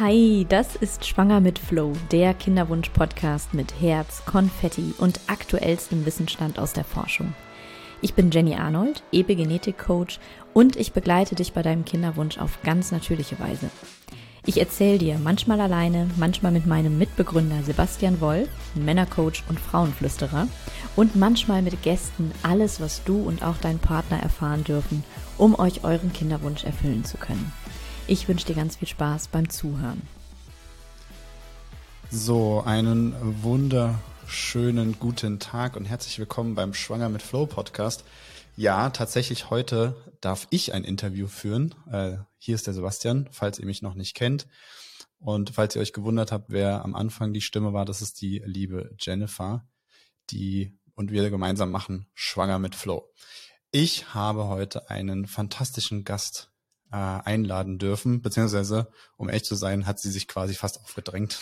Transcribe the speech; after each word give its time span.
Hi, 0.00 0.46
das 0.48 0.76
ist 0.76 1.06
Schwanger 1.06 1.40
mit 1.40 1.58
Flow, 1.58 1.92
der 2.12 2.32
Kinderwunsch-Podcast 2.32 3.52
mit 3.52 3.80
Herz, 3.80 4.22
Konfetti 4.26 4.94
und 4.96 5.18
aktuellstem 5.26 6.06
Wissensstand 6.06 6.60
aus 6.60 6.72
der 6.72 6.84
Forschung. 6.84 7.34
Ich 8.00 8.14
bin 8.14 8.30
Jenny 8.30 8.54
Arnold, 8.54 9.02
Epigenetik-Coach 9.10 10.20
und 10.54 10.76
ich 10.76 10.92
begleite 10.92 11.34
dich 11.34 11.52
bei 11.52 11.62
deinem 11.62 11.84
Kinderwunsch 11.84 12.38
auf 12.38 12.62
ganz 12.62 12.92
natürliche 12.92 13.40
Weise. 13.40 13.70
Ich 14.46 14.60
erzähle 14.60 14.98
dir 14.98 15.18
manchmal 15.18 15.60
alleine, 15.60 16.08
manchmal 16.16 16.52
mit 16.52 16.64
meinem 16.64 16.96
Mitbegründer 16.96 17.64
Sebastian 17.64 18.20
Woll, 18.20 18.46
Männercoach 18.76 19.42
und 19.48 19.58
Frauenflüsterer, 19.58 20.46
und 20.94 21.16
manchmal 21.16 21.60
mit 21.60 21.82
Gästen 21.82 22.30
alles, 22.44 22.80
was 22.80 23.02
du 23.02 23.20
und 23.20 23.42
auch 23.42 23.56
dein 23.60 23.80
Partner 23.80 24.22
erfahren 24.22 24.62
dürfen, 24.62 25.02
um 25.38 25.58
euch 25.58 25.82
euren 25.82 26.12
Kinderwunsch 26.12 26.62
erfüllen 26.62 27.04
zu 27.04 27.16
können. 27.16 27.52
Ich 28.10 28.26
wünsche 28.26 28.46
dir 28.46 28.54
ganz 28.54 28.76
viel 28.76 28.88
Spaß 28.88 29.28
beim 29.28 29.50
Zuhören. 29.50 30.00
So, 32.10 32.62
einen 32.64 33.14
wunderschönen 33.42 34.98
guten 34.98 35.38
Tag 35.40 35.76
und 35.76 35.84
herzlich 35.84 36.18
willkommen 36.18 36.54
beim 36.54 36.72
Schwanger 36.72 37.10
mit 37.10 37.20
Flow 37.20 37.44
Podcast. 37.44 38.04
Ja, 38.56 38.88
tatsächlich 38.88 39.50
heute 39.50 39.94
darf 40.22 40.46
ich 40.48 40.72
ein 40.72 40.84
Interview 40.84 41.26
führen. 41.26 41.74
Äh, 41.92 42.16
hier 42.38 42.54
ist 42.54 42.66
der 42.66 42.72
Sebastian, 42.72 43.28
falls 43.30 43.58
ihr 43.58 43.66
mich 43.66 43.82
noch 43.82 43.92
nicht 43.92 44.14
kennt. 44.14 44.46
Und 45.18 45.50
falls 45.50 45.76
ihr 45.76 45.82
euch 45.82 45.92
gewundert 45.92 46.32
habt, 46.32 46.46
wer 46.48 46.82
am 46.86 46.94
Anfang 46.94 47.34
die 47.34 47.42
Stimme 47.42 47.74
war, 47.74 47.84
das 47.84 48.00
ist 48.00 48.22
die 48.22 48.42
liebe 48.42 48.90
Jennifer, 48.98 49.68
die 50.30 50.78
und 50.94 51.10
wir 51.10 51.28
gemeinsam 51.28 51.70
machen 51.70 52.06
Schwanger 52.14 52.58
mit 52.58 52.74
Flow. 52.74 53.12
Ich 53.70 54.14
habe 54.14 54.46
heute 54.46 54.88
einen 54.88 55.26
fantastischen 55.26 56.04
Gast 56.04 56.47
äh, 56.92 56.96
einladen 56.96 57.78
dürfen, 57.78 58.22
beziehungsweise, 58.22 58.90
um 59.16 59.28
echt 59.28 59.46
zu 59.46 59.54
sein, 59.54 59.86
hat 59.86 59.98
sie 59.98 60.10
sich 60.10 60.28
quasi 60.28 60.54
fast 60.54 60.80
aufgedrängt. 60.80 61.38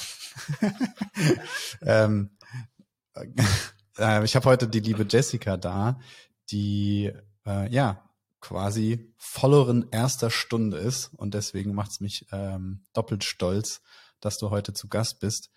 ähm, 1.83 2.37
äh, 3.99 4.25
ich 4.25 4.37
habe 4.37 4.47
heute 4.47 4.69
die 4.69 4.81
liebe 4.81 5.07
Jessica 5.09 5.57
da, 5.57 6.01
die 6.51 7.13
äh, 7.47 7.73
ja 7.73 8.03
quasi 8.41 9.13
Followerin 9.17 9.87
erster 9.91 10.31
Stunde 10.31 10.77
ist 10.77 11.11
und 11.15 11.35
deswegen 11.35 11.75
macht 11.75 11.91
es 11.93 12.01
mich 12.01 12.27
ähm, 12.33 12.85
doppelt 12.93 13.25
stolz, 13.25 13.83
dass 14.21 14.39
du 14.39 14.51
heute 14.51 14.73
zu 14.73 14.89
Gast 14.89 15.21
bist. 15.21 15.51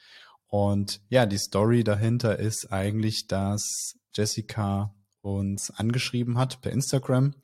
Und 0.48 1.02
ja, 1.10 1.26
die 1.28 1.38
Story 1.38 1.84
dahinter 1.84 2.40
ist 2.40 2.72
eigentlich, 2.72 3.28
dass 3.28 3.96
Jessica 4.16 4.96
uns 5.22 5.70
angeschrieben 5.70 6.38
hat 6.38 6.62
per 6.62 6.72
Instagram 6.72 7.36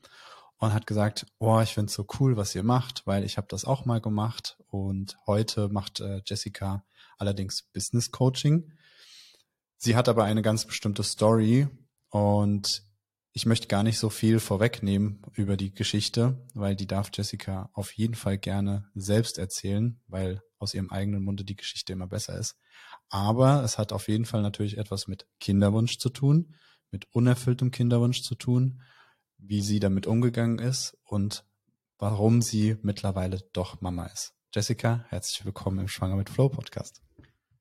und 0.57 0.73
hat 0.73 0.87
gesagt, 0.87 1.25
oh, 1.39 1.59
ich 1.61 1.73
finde 1.73 1.89
es 1.89 1.95
so 1.95 2.05
cool, 2.19 2.37
was 2.37 2.55
ihr 2.55 2.63
macht, 2.63 3.05
weil 3.05 3.23
ich 3.23 3.37
habe 3.37 3.47
das 3.49 3.65
auch 3.65 3.85
mal 3.85 4.01
gemacht 4.01 4.57
und 4.67 5.17
heute 5.25 5.69
macht 5.69 5.99
äh, 5.99 6.21
Jessica 6.25 6.85
allerdings 7.17 7.63
Business 7.73 8.11
Coaching. 8.11 8.73
Sie 9.77 9.95
hat 9.95 10.09
aber 10.09 10.23
eine 10.23 10.41
ganz 10.41 10.65
bestimmte 10.65 11.03
Story 11.03 11.67
und 12.09 12.83
ich 13.33 13.45
möchte 13.45 13.67
gar 13.67 13.83
nicht 13.83 13.99
so 13.99 14.09
viel 14.09 14.39
vorwegnehmen 14.39 15.21
über 15.33 15.57
die 15.57 15.73
Geschichte, 15.73 16.47
weil 16.53 16.75
die 16.75 16.87
darf 16.87 17.09
Jessica 17.13 17.69
auf 17.73 17.91
jeden 17.91 18.15
Fall 18.15 18.37
gerne 18.37 18.89
selbst 18.95 19.37
erzählen, 19.37 20.01
weil 20.07 20.41
aus 20.57 20.73
ihrem 20.73 20.89
eigenen 20.89 21.21
Munde 21.21 21.43
die 21.43 21.57
Geschichte 21.57 21.91
immer 21.91 22.07
besser 22.07 22.39
ist. 22.39 22.55
Aber 23.09 23.61
es 23.63 23.77
hat 23.77 23.91
auf 23.91 24.07
jeden 24.07 24.25
Fall 24.25 24.41
natürlich 24.41 24.77
etwas 24.77 25.07
mit 25.07 25.27
Kinderwunsch 25.41 25.97
zu 25.97 26.09
tun, 26.09 26.55
mit 26.91 27.07
unerfülltem 27.11 27.71
Kinderwunsch 27.71 28.23
zu 28.23 28.35
tun 28.35 28.81
wie 29.47 29.61
sie 29.61 29.79
damit 29.79 30.07
umgegangen 30.07 30.59
ist 30.59 30.97
und 31.03 31.45
warum 31.97 32.41
sie 32.41 32.77
mittlerweile 32.81 33.41
doch 33.53 33.81
Mama 33.81 34.07
ist. 34.07 34.33
Jessica, 34.53 35.05
herzlich 35.09 35.45
willkommen 35.45 35.79
im 35.79 35.87
Schwanger 35.87 36.15
mit 36.15 36.29
Flow 36.29 36.49
Podcast. 36.49 37.01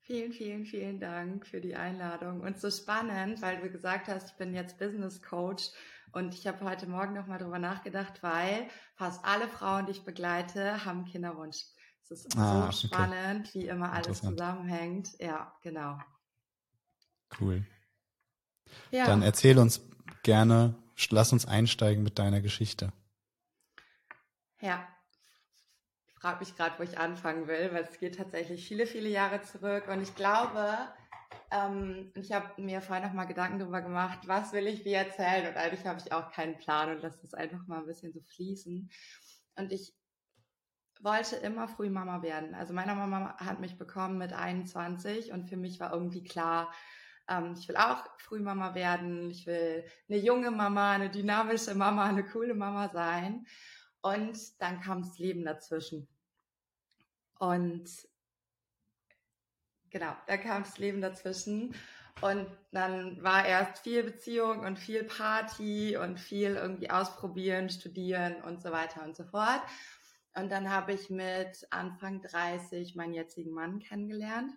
Vielen, 0.01 0.33
vielen, 0.33 0.65
vielen 0.65 0.99
Dank 0.99 1.47
für 1.47 1.61
die 1.61 1.75
Einladung 1.75 2.41
und 2.41 2.59
so 2.59 2.69
spannend, 2.69 3.41
weil 3.41 3.59
du 3.59 3.69
gesagt 3.69 4.07
hast, 4.07 4.31
ich 4.31 4.37
bin 4.37 4.53
jetzt 4.53 4.77
Business 4.77 5.21
Coach 5.21 5.69
und 6.11 6.33
ich 6.33 6.47
habe 6.47 6.63
heute 6.63 6.87
Morgen 6.87 7.13
nochmal 7.13 7.39
drüber 7.39 7.59
nachgedacht, 7.59 8.21
weil 8.21 8.67
fast 8.95 9.23
alle 9.25 9.47
Frauen, 9.47 9.85
die 9.85 9.93
ich 9.93 10.03
begleite, 10.03 10.85
haben 10.85 11.05
Kinderwunsch. 11.05 11.57
Es 12.03 12.11
ist 12.11 12.37
ah, 12.37 12.71
so 12.71 12.87
spannend, 12.87 13.49
okay. 13.49 13.61
wie 13.61 13.67
immer 13.67 13.91
alles 13.91 14.21
zusammenhängt. 14.21 15.09
Ja, 15.19 15.53
genau. 15.61 15.97
Cool. 17.39 17.65
Ja. 18.91 19.05
Dann 19.05 19.23
erzähl 19.23 19.57
uns 19.57 19.81
gerne, 20.23 20.75
lass 21.09 21.33
uns 21.33 21.45
einsteigen 21.45 22.03
mit 22.03 22.19
deiner 22.19 22.41
Geschichte. 22.41 22.91
Ja, 24.61 24.87
ich 26.07 26.13
frage 26.15 26.39
mich 26.39 26.55
gerade, 26.55 26.79
wo 26.79 26.83
ich 26.83 26.97
anfangen 26.97 27.47
will, 27.47 27.71
weil 27.73 27.83
es 27.83 27.99
geht 27.99 28.17
tatsächlich 28.17 28.67
viele, 28.67 28.87
viele 28.87 29.09
Jahre 29.09 29.41
zurück. 29.41 29.87
Und 29.87 30.01
ich 30.01 30.15
glaube, 30.15 30.89
ähm, 31.51 32.11
ich 32.15 32.31
habe 32.31 32.61
mir 32.61 32.81
vorhin 32.81 33.05
noch 33.05 33.13
mal 33.13 33.25
Gedanken 33.25 33.59
darüber 33.59 33.81
gemacht, 33.81 34.19
was 34.25 34.53
will 34.53 34.67
ich 34.67 34.85
wie 34.85 34.93
erzählen? 34.93 35.47
Und 35.47 35.57
eigentlich 35.57 35.85
habe 35.85 35.99
ich 36.03 36.11
auch 36.11 36.31
keinen 36.31 36.57
Plan 36.57 36.89
und 36.95 37.01
lasse 37.01 37.19
es 37.23 37.33
einfach 37.33 37.67
mal 37.67 37.79
ein 37.79 37.85
bisschen 37.85 38.13
so 38.13 38.21
fließen. 38.21 38.89
Und 39.57 39.71
ich 39.71 39.93
wollte 41.01 41.35
immer 41.37 41.67
früh 41.67 41.89
Mama 41.89 42.21
werden. 42.21 42.55
Also 42.55 42.73
meine 42.73 42.95
Mama 42.95 43.37
hat 43.37 43.59
mich 43.59 43.77
bekommen 43.77 44.17
mit 44.17 44.33
21 44.33 45.31
und 45.31 45.47
für 45.47 45.57
mich 45.57 45.79
war 45.79 45.93
irgendwie 45.93 46.23
klar, 46.23 46.71
ähm, 47.27 47.55
ich 47.57 47.67
will 47.67 47.77
auch 47.77 48.03
Frühmama 48.19 48.75
werden. 48.75 49.29
Ich 49.31 49.45
will 49.45 49.85
eine 50.09 50.17
junge 50.17 50.51
Mama, 50.51 50.93
eine 50.93 51.09
dynamische 51.09 51.75
Mama, 51.75 52.05
eine 52.05 52.23
coole 52.23 52.53
Mama 52.53 52.89
sein. 52.89 53.45
Und 54.01 54.37
dann 54.61 54.81
kam 54.81 55.01
das 55.01 55.17
Leben 55.17 55.43
dazwischen. 55.43 56.07
Und 57.39 57.89
genau, 59.89 60.15
da 60.27 60.37
kam 60.37 60.63
das 60.63 60.77
Leben 60.77 61.01
dazwischen. 61.01 61.75
Und 62.21 62.47
dann 62.71 63.21
war 63.23 63.45
erst 63.45 63.79
viel 63.79 64.03
Beziehung 64.03 64.59
und 64.59 64.79
viel 64.79 65.03
Party 65.03 65.97
und 65.97 66.17
viel 66.19 66.55
irgendwie 66.55 66.89
ausprobieren, 66.89 67.69
studieren 67.69 68.41
und 68.43 68.61
so 68.61 68.71
weiter 68.71 69.03
und 69.03 69.15
so 69.15 69.25
fort. 69.25 69.61
Und 70.33 70.49
dann 70.51 70.69
habe 70.69 70.93
ich 70.93 71.09
mit 71.09 71.67
Anfang 71.71 72.21
30 72.21 72.95
meinen 72.95 73.13
jetzigen 73.13 73.51
Mann 73.51 73.79
kennengelernt. 73.79 74.51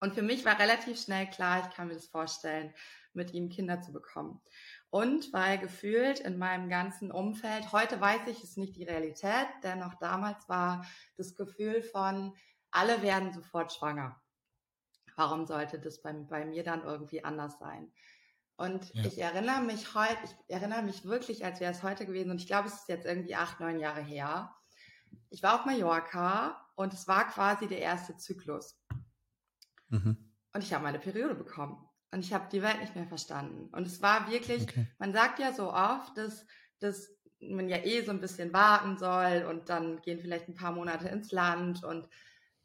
Und 0.00 0.14
für 0.14 0.22
mich 0.22 0.44
war 0.44 0.58
relativ 0.58 1.00
schnell 1.00 1.28
klar, 1.28 1.66
ich 1.66 1.74
kann 1.74 1.88
mir 1.88 1.94
das 1.94 2.06
vorstellen, 2.06 2.72
mit 3.14 3.34
ihm 3.34 3.48
Kinder 3.48 3.80
zu 3.80 3.92
bekommen. 3.92 4.40
Und 4.90 5.32
weil 5.32 5.58
gefühlt 5.58 6.20
in 6.20 6.38
meinem 6.38 6.68
ganzen 6.68 7.10
Umfeld, 7.10 7.72
heute 7.72 8.00
weiß 8.00 8.26
ich, 8.28 8.42
ist 8.42 8.56
nicht 8.56 8.76
die 8.76 8.84
Realität, 8.84 9.48
denn 9.62 9.82
auch 9.82 9.94
damals 9.94 10.48
war 10.48 10.86
das 11.16 11.34
Gefühl 11.34 11.82
von, 11.82 12.34
alle 12.70 13.02
werden 13.02 13.32
sofort 13.32 13.72
schwanger. 13.72 14.20
Warum 15.16 15.46
sollte 15.46 15.78
das 15.80 16.00
bei, 16.00 16.12
bei 16.12 16.44
mir 16.44 16.62
dann 16.62 16.84
irgendwie 16.84 17.24
anders 17.24 17.58
sein? 17.58 17.92
Und 18.56 18.92
ja. 18.94 19.04
ich 19.04 19.18
erinnere 19.18 19.60
mich 19.60 19.94
heute, 19.94 20.18
ich 20.24 20.54
erinnere 20.54 20.82
mich 20.82 21.04
wirklich, 21.04 21.44
als 21.44 21.60
wäre 21.60 21.72
es 21.72 21.82
heute 21.82 22.06
gewesen, 22.06 22.30
und 22.30 22.40
ich 22.40 22.46
glaube, 22.46 22.68
es 22.68 22.74
ist 22.74 22.88
jetzt 22.88 23.06
irgendwie 23.06 23.34
acht, 23.34 23.60
neun 23.60 23.78
Jahre 23.78 24.00
her. 24.00 24.54
Ich 25.30 25.42
war 25.42 25.54
auf 25.54 25.66
Mallorca 25.66 26.66
und 26.74 26.92
es 26.92 27.06
war 27.06 27.28
quasi 27.28 27.66
der 27.66 27.80
erste 27.80 28.16
Zyklus. 28.16 28.77
Mhm. 29.88 30.16
Und 30.52 30.64
ich 30.64 30.72
habe 30.72 30.84
meine 30.84 30.98
Periode 30.98 31.34
bekommen. 31.34 31.84
Und 32.10 32.20
ich 32.20 32.32
habe 32.32 32.48
die 32.50 32.62
Welt 32.62 32.80
nicht 32.80 32.96
mehr 32.96 33.06
verstanden. 33.06 33.68
Und 33.72 33.86
es 33.86 34.00
war 34.00 34.30
wirklich, 34.30 34.62
okay. 34.62 34.86
man 34.98 35.12
sagt 35.12 35.38
ja 35.38 35.52
so 35.52 35.72
oft, 35.72 36.16
dass, 36.16 36.46
dass 36.78 37.10
man 37.40 37.68
ja 37.68 37.78
eh 37.78 38.02
so 38.02 38.10
ein 38.10 38.20
bisschen 38.20 38.52
warten 38.52 38.96
soll 38.96 39.46
und 39.48 39.68
dann 39.68 40.00
gehen 40.00 40.20
vielleicht 40.20 40.48
ein 40.48 40.54
paar 40.54 40.72
Monate 40.72 41.08
ins 41.08 41.32
Land. 41.32 41.84
Und 41.84 42.08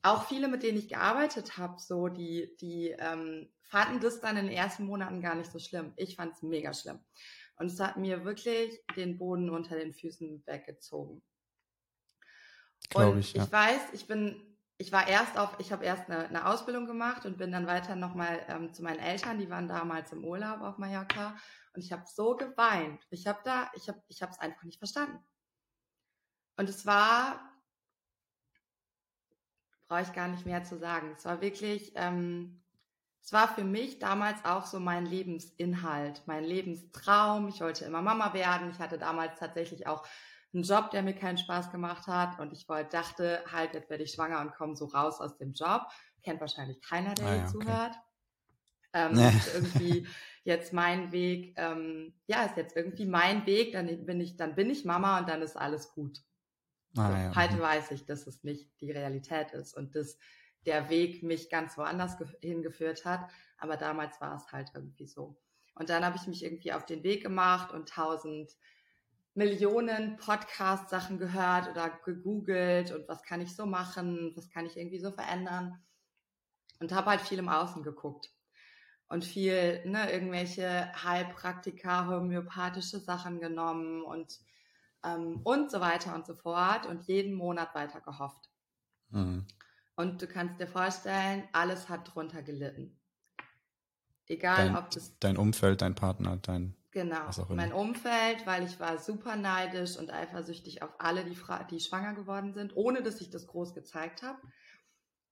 auch 0.02 0.28
viele, 0.28 0.48
mit 0.48 0.64
denen 0.64 0.78
ich 0.78 0.88
gearbeitet 0.88 1.58
habe, 1.58 1.80
so, 1.80 2.08
die, 2.08 2.56
die 2.62 2.96
ähm, 2.98 3.50
fanden 3.64 4.00
das 4.00 4.22
dann 4.22 4.38
in 4.38 4.46
den 4.46 4.56
ersten 4.56 4.86
Monaten 4.86 5.22
gar 5.22 5.36
nicht 5.36 5.52
so 5.52 5.60
schlimm. 5.60 5.94
Ich 5.98 6.16
fand 6.16 6.34
es 6.34 6.42
mega 6.42 6.74
schlimm. 6.74 7.00
Und 7.58 7.68
es 7.68 7.80
hat 7.80 7.98
mir 7.98 8.26
wirklich 8.26 8.82
den 8.96 9.18
Boden 9.18 9.50
unter 9.50 9.76
den 9.76 9.94
Füßen 9.94 10.44
weggezogen. 10.46 11.22
Glaube 12.90 13.12
und 13.12 13.20
ich, 13.20 13.34
ja. 13.34 13.44
ich 13.44 13.52
weiß, 13.52 13.82
ich 13.94 14.08
bin 14.08 14.53
ich 14.84 14.92
war 14.92 15.08
erst 15.08 15.38
auf, 15.38 15.56
ich 15.60 15.72
habe 15.72 15.86
erst 15.86 16.10
eine, 16.10 16.28
eine, 16.28 16.46
Ausbildung 16.46 16.86
gemacht 16.88 17.26
und 17.26 17.38
bin 17.38 17.54
dann 17.54 17.68
weiter 17.68 17.96
nochmal 17.96 18.46
ähm, 18.50 18.74
zu 18.74 18.84
meinen 18.84 19.00
Eltern, 19.00 19.40
die 19.40 19.50
waren 19.50 19.70
damals 19.70 20.12
im 20.12 20.26
Urlaub 20.26 20.60
auf 20.60 20.78
Mallorca 20.78 21.38
und 21.74 21.82
ich 21.82 21.94
habe 21.94 22.04
so 22.06 22.36
geweint. 22.36 23.02
Ich 23.10 23.26
habe 23.26 23.40
da, 23.46 23.72
ich 23.76 23.88
habe, 23.88 24.04
ich 24.10 24.22
habe 24.22 24.34
es 24.34 24.40
einfach 24.40 24.64
nicht 24.64 24.80
verstanden. 24.80 25.24
Und 26.58 26.68
es 26.68 26.86
war, 26.86 27.40
brauche 29.88 30.02
ich 30.02 30.12
gar 30.12 30.28
nicht 30.28 30.46
mehr 30.46 30.66
zu 30.66 30.78
sagen. 30.78 31.14
Es 31.16 31.24
war 31.24 31.40
wirklich, 31.40 31.94
ähm, 31.96 32.62
es 33.22 33.32
war 33.32 33.48
für 33.48 33.64
mich 33.64 34.00
damals 34.00 34.44
auch 34.44 34.66
so 34.66 34.82
mein 34.82 35.06
Lebensinhalt, 35.06 36.24
mein 36.26 36.44
Lebenstraum. 36.44 37.48
Ich 37.48 37.62
wollte 37.62 37.86
immer 37.86 38.02
Mama 38.02 38.34
werden. 38.34 38.70
Ich 38.70 38.80
hatte 38.80 38.98
damals 38.98 39.40
tatsächlich 39.40 39.88
auch 39.88 40.06
einen 40.54 40.64
Job, 40.64 40.92
der 40.92 41.02
mir 41.02 41.16
keinen 41.16 41.38
Spaß 41.38 41.72
gemacht 41.72 42.08
hat 42.08 42.40
und 42.40 42.54
ich 42.54 42.70
wollte, 42.70 42.90
dachte, 42.92 43.44
halt, 43.52 43.74
jetzt 43.74 43.90
werde 43.90 44.04
ich 44.04 44.12
schwanger 44.12 44.42
und 44.42 44.54
komme 44.54 44.76
so 44.76 44.86
raus 44.86 45.20
aus 45.20 45.38
dem 45.38 45.54
Job. 45.54 45.82
Kennt 46.22 46.40
wahrscheinlich 46.40 46.82
keiner, 46.82 47.14
der 47.16 47.26
ah, 47.26 47.30
hier 47.30 47.40
ja, 47.40 47.48
zuhört. 47.48 47.96
Ähm, 48.94 49.12
nee. 49.14 49.32
irgendwie 49.54 50.08
jetzt 50.44 50.72
mein 50.72 51.12
Weg, 51.12 51.56
ähm, 51.58 52.14
ja, 52.28 52.44
ist 52.44 52.58
jetzt 52.58 52.76
irgendwie 52.76 53.06
mein 53.06 53.46
Weg, 53.46 53.74
dann 53.74 54.06
bin 54.06 54.22
ich, 54.22 54.38
dann 54.38 54.56
bin 54.56 54.70
ich 54.70 54.86
Mama 54.86 55.20
und 55.20 55.28
dann 55.28 55.42
ist 55.42 55.58
alles 55.58 55.94
gut. 55.94 56.20
Ah, 56.98 57.08
so, 57.08 57.14
ja. 57.14 57.36
Heute 57.36 57.56
mhm. 57.56 57.62
weiß 57.62 57.92
ich, 57.92 58.06
dass 58.06 58.28
es 58.28 58.44
nicht 58.44 58.70
die 58.82 58.92
Realität 58.92 59.52
ist 59.52 59.76
und 59.76 59.96
dass 59.96 60.18
der 60.66 60.90
Weg 60.90 61.24
mich 61.24 61.50
ganz 61.50 61.78
woanders 61.78 62.18
hingeführt 62.42 63.06
hat. 63.06 63.30
Aber 63.58 63.78
damals 63.78 64.22
war 64.22 64.36
es 64.36 64.52
halt 64.52 64.70
irgendwie 64.74 65.08
so. 65.08 65.36
Und 65.76 65.90
dann 65.90 66.06
habe 66.06 66.18
ich 66.18 66.28
mich 66.28 66.44
irgendwie 66.44 66.74
auf 66.74 66.86
den 66.86 67.04
Weg 67.04 67.24
gemacht 67.24 67.72
und 67.74 67.90
tausend 67.90 68.52
Millionen 69.36 70.18
Podcast-Sachen 70.18 71.18
gehört 71.18 71.70
oder 71.70 71.90
gegoogelt 72.06 72.92
und 72.92 73.08
was 73.08 73.24
kann 73.24 73.42
ich 73.42 73.56
so 73.56 73.66
machen, 73.66 74.34
was 74.36 74.50
kann 74.50 74.66
ich 74.66 74.78
irgendwie 74.78 75.00
so 75.00 75.12
verändern. 75.12 75.80
Und 76.80 76.92
habe 76.92 77.12
halt 77.12 77.22
viel 77.22 77.40
im 77.40 77.50
Außen 77.50 77.84
geguckt. 77.84 78.32
Und 79.08 79.24
viel, 79.24 79.84
ne, 79.86 80.12
irgendwelche 80.12 80.92
Heilpraktika, 81.04 82.08
homöopathische 82.08 83.00
Sachen 83.00 83.40
genommen 83.40 84.04
und, 84.04 84.40
ähm, 85.04 85.42
und 85.44 85.72
so 85.72 85.80
weiter 85.82 86.16
und 86.16 86.26
so 86.26 86.34
fort 86.34 86.86
und 86.86 87.04
jeden 87.08 87.34
Monat 87.34 87.76
weiter 87.76 88.02
gehofft. 88.02 88.50
Mhm. 89.10 89.46
Und 89.96 90.22
du 90.22 90.28
kannst 90.28 90.60
dir 90.60 90.68
vorstellen, 90.68 91.48
alles 91.54 91.90
hat 91.90 92.14
drunter 92.14 92.42
gelitten. 92.42 93.00
Egal, 94.28 94.68
dein, 94.68 94.78
ob 94.78 94.90
das. 94.92 95.18
Dein 95.20 95.38
Umfeld, 95.38 95.82
dein 95.82 95.96
Partner, 95.96 96.38
dein. 96.38 96.76
Genau, 96.94 97.28
mein 97.50 97.74
Umfeld, 97.74 98.46
weil 98.46 98.64
ich 98.64 98.80
war 98.80 99.00
super 99.00 99.36
neidisch 99.36 99.98
und 99.98 100.14
eifersüchtig 100.14 100.84
auf 100.84 100.92
alle, 101.00 101.26
die, 101.26 101.36
die 101.72 101.80
schwanger 101.80 102.14
geworden 102.14 102.54
sind, 102.54 102.76
ohne 102.76 103.02
dass 103.02 103.20
ich 103.20 103.32
das 103.32 103.48
groß 103.48 103.74
gezeigt 103.74 104.22
habe. 104.22 104.38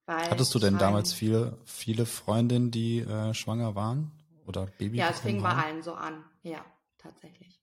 Hattest 0.07 0.55
du 0.55 0.59
denn 0.59 0.79
damals 0.79 1.13
viele, 1.13 1.59
viele 1.65 2.07
Freundinnen, 2.07 2.71
die 2.71 2.99
äh, 2.99 3.35
schwanger 3.35 3.75
waren? 3.75 4.11
Oder 4.47 4.65
Baby? 4.65 4.97
Ja, 4.97 5.09
es 5.11 5.19
fing 5.19 5.43
bei 5.43 5.53
allen 5.53 5.83
so 5.83 5.93
an. 5.93 6.23
Ja, 6.41 6.65
tatsächlich. 6.97 7.61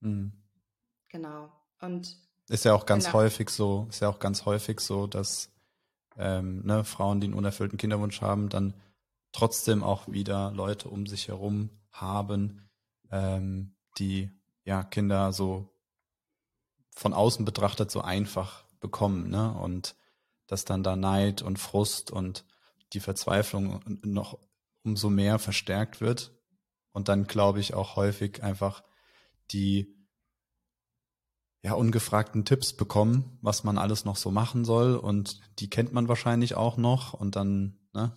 Mhm. 0.00 0.32
Genau. 1.10 1.52
Und 1.82 2.16
ist 2.48 2.64
ja 2.64 2.72
auch 2.72 2.86
ganz 2.86 3.04
genau. 3.04 3.18
häufig 3.18 3.50
so, 3.50 3.86
ist 3.90 4.00
ja 4.00 4.08
auch 4.08 4.18
ganz 4.18 4.46
häufig 4.46 4.80
so, 4.80 5.06
dass 5.06 5.50
ähm, 6.16 6.64
ne, 6.64 6.82
Frauen, 6.84 7.20
die 7.20 7.26
einen 7.26 7.34
unerfüllten 7.34 7.78
Kinderwunsch 7.78 8.22
haben, 8.22 8.48
dann 8.48 8.74
trotzdem 9.34 9.82
auch 9.82 10.08
wieder 10.08 10.52
Leute 10.52 10.88
um 10.88 11.06
sich 11.06 11.28
herum 11.28 11.68
haben, 11.90 12.70
ähm, 13.10 13.76
die 13.98 14.30
ja 14.64 14.82
Kinder 14.82 15.32
so 15.32 15.68
von 16.94 17.12
außen 17.12 17.44
betrachtet 17.44 17.90
so 17.90 18.00
einfach 18.00 18.64
bekommen, 18.80 19.28
ne? 19.28 19.52
Und 19.52 19.96
dass 20.46 20.64
dann 20.64 20.82
da 20.82 20.94
Neid 20.94 21.42
und 21.42 21.58
Frust 21.58 22.10
und 22.10 22.44
die 22.92 23.00
Verzweiflung 23.00 23.80
noch 24.02 24.38
umso 24.84 25.10
mehr 25.10 25.38
verstärkt 25.38 26.00
wird. 26.00 26.32
Und 26.92 27.08
dann 27.08 27.26
glaube 27.26 27.60
ich 27.60 27.74
auch 27.74 27.96
häufig 27.96 28.42
einfach 28.42 28.84
die 29.50 29.94
ja 31.62 31.72
ungefragten 31.72 32.44
Tipps 32.44 32.74
bekommen, 32.74 33.38
was 33.40 33.64
man 33.64 33.78
alles 33.78 34.04
noch 34.04 34.16
so 34.16 34.30
machen 34.30 34.64
soll. 34.64 34.94
Und 34.96 35.40
die 35.58 35.70
kennt 35.70 35.92
man 35.92 36.08
wahrscheinlich 36.08 36.54
auch 36.54 36.76
noch. 36.76 37.14
Und 37.14 37.36
dann, 37.36 37.78
ne, 37.94 38.16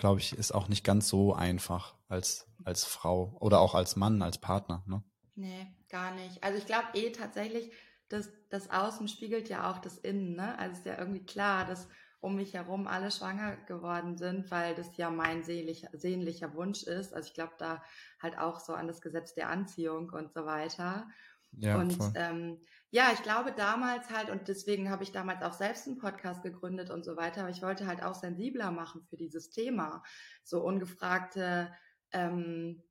glaube 0.00 0.18
ich, 0.18 0.36
ist 0.36 0.52
auch 0.52 0.68
nicht 0.68 0.82
ganz 0.82 1.08
so 1.08 1.34
einfach 1.34 1.94
als, 2.08 2.48
als 2.64 2.84
Frau 2.84 3.36
oder 3.38 3.60
auch 3.60 3.74
als 3.74 3.96
Mann, 3.96 4.22
als 4.22 4.38
Partner. 4.38 4.82
Ne? 4.86 5.04
Nee, 5.36 5.66
gar 5.88 6.12
nicht. 6.14 6.42
Also 6.42 6.58
ich 6.58 6.66
glaube 6.66 6.88
eh 6.94 7.12
tatsächlich, 7.12 7.70
dass 8.08 8.30
das 8.48 8.70
Außen 8.70 9.06
spiegelt 9.08 9.48
ja 9.48 9.70
auch 9.70 9.78
das 9.78 9.98
Innen. 9.98 10.34
Ne? 10.34 10.58
Also 10.58 10.78
ist 10.78 10.86
ja 10.86 10.98
irgendwie 10.98 11.24
klar, 11.24 11.66
dass 11.66 11.86
um 12.20 12.36
mich 12.36 12.54
herum 12.54 12.86
alle 12.86 13.10
schwanger 13.10 13.56
geworden 13.66 14.16
sind, 14.16 14.50
weil 14.50 14.74
das 14.74 14.96
ja 14.96 15.10
mein 15.10 15.42
sehnlicher, 15.42 15.88
sehnlicher 15.92 16.54
Wunsch 16.54 16.82
ist. 16.82 17.14
Also 17.14 17.28
ich 17.28 17.34
glaube 17.34 17.54
da 17.58 17.82
halt 18.22 18.38
auch 18.38 18.58
so 18.60 18.72
an 18.72 18.88
das 18.88 19.00
Gesetz 19.00 19.34
der 19.34 19.48
Anziehung 19.48 20.10
und 20.10 20.32
so 20.32 20.44
weiter. 20.46 21.08
Ja, 21.52 21.78
und 21.78 21.98
ähm, 22.14 22.60
ja, 22.90 23.10
ich 23.12 23.22
glaube 23.22 23.52
damals 23.52 24.10
halt, 24.10 24.30
und 24.30 24.48
deswegen 24.48 24.90
habe 24.90 25.02
ich 25.02 25.12
damals 25.12 25.42
auch 25.42 25.52
selbst 25.52 25.86
einen 25.86 25.98
Podcast 25.98 26.42
gegründet 26.42 26.90
und 26.90 27.04
so 27.04 27.16
weiter, 27.16 27.42
aber 27.42 27.50
ich 27.50 27.62
wollte 27.62 27.86
halt 27.86 28.02
auch 28.02 28.14
sensibler 28.14 28.70
machen 28.70 29.02
für 29.08 29.16
dieses 29.16 29.50
Thema. 29.50 30.02
So 30.42 30.62
ungefragte 30.62 31.72
ähm, 32.12 32.82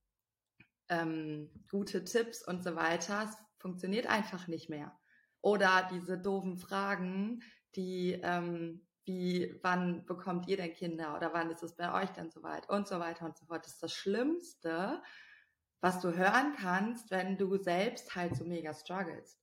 ähm, 0.90 1.50
gute 1.70 2.04
Tipps 2.04 2.48
und 2.48 2.64
so 2.64 2.76
weiter. 2.76 3.26
Es 3.30 3.38
funktioniert 3.60 4.08
einfach 4.08 4.48
nicht 4.48 4.70
mehr. 4.70 4.98
Oder 5.42 5.88
diese 5.92 6.18
doofen 6.18 6.58
Fragen, 6.58 7.42
die 7.76 8.20
ähm, 8.24 8.86
wie, 9.06 9.60
wann 9.64 10.06
bekommt 10.06 10.48
ihr 10.48 10.58
denn 10.58 10.74
Kinder 10.74 11.16
oder 11.16 11.34
wann 11.34 11.50
ist 11.50 11.64
es 11.64 11.76
bei 11.76 11.92
euch 12.02 12.10
denn 12.12 12.30
soweit 12.30 12.70
und 12.70 12.88
so 12.88 13.00
weiter 13.00 13.26
und 13.26 13.38
so 13.38 13.46
fort. 13.46 13.66
Das 13.66 13.74
ist 13.74 13.84
das 13.84 13.94
Schlimmste, 13.94 15.02
was 15.82 16.00
du 16.02 16.16
hören 16.16 16.54
kannst, 16.60 17.10
wenn 17.12 17.38
du 17.38 17.58
selbst 17.58 18.16
halt 18.16 18.36
so 18.36 18.44
mega 18.44 18.74
struggles. 18.74 19.38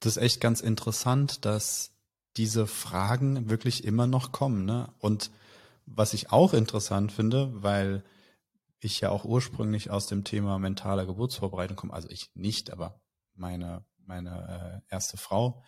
Das 0.00 0.16
ist 0.16 0.22
echt 0.22 0.40
ganz 0.40 0.60
interessant, 0.60 1.44
dass 1.44 1.92
diese 2.36 2.66
Fragen 2.66 3.48
wirklich 3.48 3.84
immer 3.84 4.06
noch 4.06 4.32
kommen. 4.32 4.64
Ne? 4.64 4.92
Und 4.98 5.30
was 5.86 6.14
ich 6.14 6.32
auch 6.32 6.52
interessant 6.52 7.12
finde, 7.12 7.50
weil 7.62 8.02
ich 8.80 9.00
ja 9.00 9.10
auch 9.10 9.24
ursprünglich 9.24 9.90
aus 9.90 10.06
dem 10.06 10.24
Thema 10.24 10.58
mentaler 10.58 11.06
Geburtsvorbereitung 11.06 11.76
komme, 11.76 11.92
also 11.92 12.08
ich 12.10 12.30
nicht, 12.34 12.70
aber 12.70 13.00
meine, 13.34 13.84
meine 13.98 14.82
äh, 14.88 14.94
erste 14.94 15.16
Frau. 15.16 15.62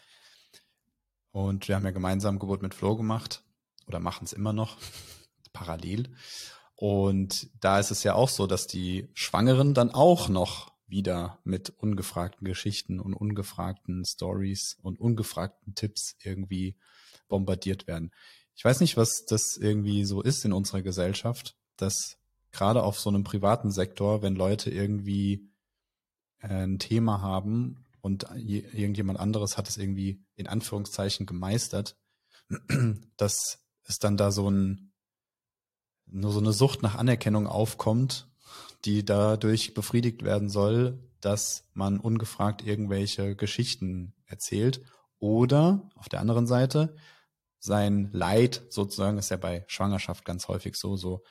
Und 1.31 1.69
wir 1.69 1.77
haben 1.77 1.85
ja 1.85 1.93
gemeinsam 1.93 2.39
Geburt 2.39 2.63
mit 2.63 2.75
Flo 2.75 2.97
gemacht 2.97 3.43
oder 3.87 4.01
machen 4.01 4.25
es 4.25 4.33
immer 4.33 4.53
noch 4.53 4.79
parallel. 5.53 6.15
Und 6.77 7.49
da 7.61 7.79
ist 7.79 7.91
es 7.91 8.03
ja 8.03 8.15
auch 8.15 8.29
so, 8.29 8.47
dass 8.47 8.67
die 8.67 9.09
Schwangeren 9.15 9.73
dann 9.75 9.91
auch 9.91 10.29
noch 10.29 10.73
wieder 10.87 11.39
mit 11.43 11.71
ungefragten 11.71 12.47
Geschichten 12.47 13.01
und 13.01 13.15
ungefragten 13.15 14.05
Stories 14.05 14.77
und 14.83 15.01
ungefragten 15.01 15.75
Tipps 15.75 16.17
irgendwie 16.23 16.77
bombardiert 17.29 17.87
werden. 17.87 18.13
Ich 18.55 18.65
weiß 18.65 18.81
nicht, 18.81 18.97
was 18.97 19.25
das 19.27 19.57
irgendwie 19.57 20.05
so 20.05 20.23
ist 20.23 20.45
in 20.45 20.53
unserer 20.53 20.83
Gesellschaft, 20.83 21.57
dass 21.77 22.19
gerade 22.53 22.83
auf 22.83 23.01
so 23.01 23.11
einem 23.11 23.25
privaten 23.25 23.71
Sektor, 23.71 24.23
wenn 24.23 24.37
Leute 24.37 24.71
irgendwie 24.71 25.51
äh, 26.41 26.49
ein 26.49 26.79
Thema 26.79 27.21
haben 27.21 27.85
und 28.01 28.27
irgendjemand 28.35 29.19
anderes 29.19 29.59
hat 29.59 29.69
es 29.69 29.77
irgendwie 29.77 30.23
in 30.37 30.47
Anführungszeichen 30.47 31.27
gemeistert, 31.27 31.97
dass 33.17 33.59
es 33.85 33.99
dann 33.99 34.17
da 34.17 34.31
so 34.31 34.49
ein 34.51 34.93
nur 36.07 36.33
so 36.33 36.41
eine 36.41 36.53
Sucht 36.53 36.83
nach 36.83 36.95
Anerkennung 36.95 37.47
aufkommt, 37.47 38.29
die 38.85 39.05
dadurch 39.05 39.75
befriedigt 39.75 40.23
werden 40.23 40.49
soll, 40.49 40.99
dass 41.21 41.65
man 41.75 41.99
ungefragt 41.99 42.65
irgendwelche 42.65 43.35
Geschichten 43.37 44.15
erzählt 44.27 44.83
oder 45.19 45.89
auf 45.95 46.09
der 46.09 46.21
anderen 46.21 46.47
Seite 46.47 46.95
sein 47.59 48.11
Leid 48.13 48.63
sozusagen 48.69 49.19
ist 49.19 49.31
ja 49.31 49.37
bei 49.37 49.65
Schwangerschaft 49.67 50.25
ganz 50.25 50.47
häufig 50.49 50.77
so 50.77 50.97
so 50.97 51.25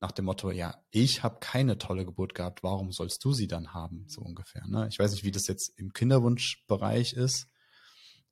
nach 0.00 0.10
dem 0.10 0.24
Motto 0.24 0.50
ja 0.50 0.82
ich 0.90 1.22
habe 1.22 1.38
keine 1.40 1.78
tolle 1.78 2.04
Geburt 2.04 2.34
gehabt 2.34 2.62
warum 2.62 2.92
sollst 2.92 3.24
du 3.24 3.32
sie 3.32 3.46
dann 3.46 3.72
haben? 3.72 4.04
So 4.08 4.22
ungefähr 4.22 4.66
ne? 4.66 4.88
Ich 4.88 4.98
weiß 4.98 5.12
nicht 5.12 5.24
wie 5.24 5.30
das 5.30 5.46
jetzt 5.46 5.78
im 5.78 5.92
Kinderwunschbereich 5.92 7.12
ist 7.12 7.48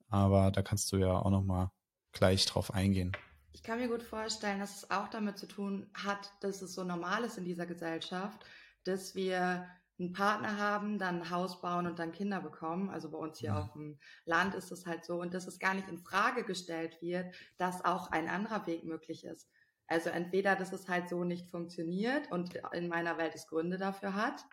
aber 0.09 0.51
da 0.51 0.61
kannst 0.63 0.91
du 0.91 0.97
ja 0.97 1.17
auch 1.17 1.29
noch 1.29 1.43
mal 1.43 1.71
gleich 2.11 2.45
drauf 2.45 2.73
eingehen 2.73 3.15
ich 3.55 3.63
kann 3.63 3.79
mir 3.79 3.87
gut 3.87 4.03
vorstellen, 4.03 4.59
dass 4.59 4.75
es 4.75 4.91
auch 4.91 5.07
damit 5.07 5.37
zu 5.37 5.47
tun 5.47 5.89
hat, 5.93 6.29
dass 6.41 6.61
es 6.61 6.73
so 6.73 6.83
normal 6.83 7.23
ist 7.23 7.37
in 7.37 7.45
dieser 7.45 7.65
Gesellschaft, 7.65 8.45
dass 8.83 9.15
wir 9.15 9.65
einen 9.97 10.11
Partner 10.11 10.57
haben, 10.57 10.99
dann 10.99 11.21
ein 11.21 11.29
Haus 11.29 11.61
bauen 11.61 11.87
und 11.87 11.97
dann 11.97 12.11
Kinder 12.11 12.41
bekommen. 12.41 12.89
Also 12.89 13.09
bei 13.09 13.17
uns 13.17 13.39
hier 13.39 13.51
ja. 13.51 13.61
auf 13.61 13.71
dem 13.71 13.97
Land 14.25 14.55
ist 14.55 14.73
es 14.73 14.85
halt 14.85 15.05
so 15.05 15.21
und 15.21 15.33
dass 15.33 15.47
es 15.47 15.57
gar 15.57 15.73
nicht 15.73 15.87
in 15.87 15.99
Frage 15.99 16.43
gestellt 16.43 17.01
wird, 17.01 17.33
dass 17.55 17.85
auch 17.85 18.11
ein 18.11 18.27
anderer 18.27 18.67
Weg 18.67 18.83
möglich 18.83 19.23
ist. 19.23 19.49
Also 19.87 20.09
entweder, 20.09 20.57
dass 20.57 20.73
es 20.73 20.89
halt 20.89 21.07
so 21.07 21.23
nicht 21.23 21.49
funktioniert 21.49 22.29
und 22.33 22.55
in 22.73 22.89
meiner 22.89 23.17
Welt 23.17 23.35
es 23.35 23.47
Gründe 23.47 23.77
dafür 23.77 24.15
hat. 24.15 24.43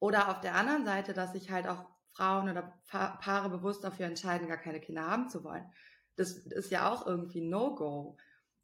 Oder 0.00 0.30
auf 0.30 0.40
der 0.40 0.56
anderen 0.56 0.84
Seite, 0.84 1.12
dass 1.12 1.32
sich 1.32 1.52
halt 1.52 1.68
auch 1.68 1.84
Frauen 2.10 2.48
oder 2.48 2.76
Paare 2.88 3.50
bewusst 3.50 3.84
dafür 3.84 4.06
entscheiden, 4.06 4.48
gar 4.48 4.56
keine 4.56 4.80
Kinder 4.80 5.06
haben 5.08 5.28
zu 5.28 5.44
wollen. 5.44 5.70
Das 6.18 6.32
ist 6.32 6.70
ja 6.70 6.92
auch 6.92 7.06
irgendwie 7.06 7.40
No-Go. 7.40 8.16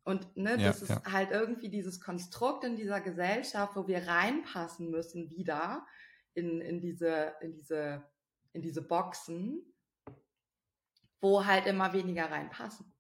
Und 0.05 0.37
ne, 0.37 0.51
ja, 0.51 0.69
das 0.69 0.83
ist 0.83 0.91
ja. 0.91 1.03
halt 1.11 1.31
irgendwie 1.31 1.71
dieses 1.71 2.01
Konstrukt 2.01 2.65
in 2.65 2.77
dieser 2.77 3.01
Gesellschaft, 3.01 3.75
wo 3.75 3.87
wir 3.87 4.07
reinpassen 4.07 4.91
müssen 4.91 5.31
wieder 5.31 5.87
in, 6.35 6.61
in 6.61 6.81
diese, 6.81 7.35
in 7.41 7.55
diese, 7.55 8.05
in 8.53 8.61
diese 8.61 8.83
Boxen, 8.83 9.63
wo 11.21 11.47
halt 11.47 11.67
immer 11.67 11.93
weniger 11.95 12.31
reinpassen. 12.31 12.93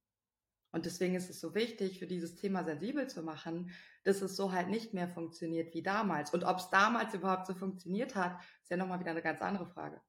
Und 0.72 0.86
deswegen 0.86 1.14
ist 1.14 1.30
es 1.30 1.40
so 1.40 1.54
wichtig, 1.54 2.00
für 2.00 2.06
dieses 2.06 2.34
Thema 2.34 2.64
sensibel 2.64 3.06
zu 3.06 3.22
machen, 3.22 3.70
dass 4.02 4.22
es 4.22 4.34
so 4.34 4.50
halt 4.50 4.70
nicht 4.70 4.92
mehr 4.92 5.08
funktioniert 5.08 5.72
wie 5.72 5.82
damals. 5.82 6.32
Und 6.32 6.42
ob 6.42 6.56
es 6.56 6.70
damals 6.70 7.14
überhaupt 7.14 7.46
so 7.46 7.54
funktioniert 7.54 8.16
hat, 8.16 8.40
ist 8.62 8.70
ja 8.70 8.76
nochmal 8.76 8.98
wieder 8.98 9.12
eine 9.12 9.22
ganz 9.22 9.40
andere 9.40 9.66
Frage. 9.66 10.00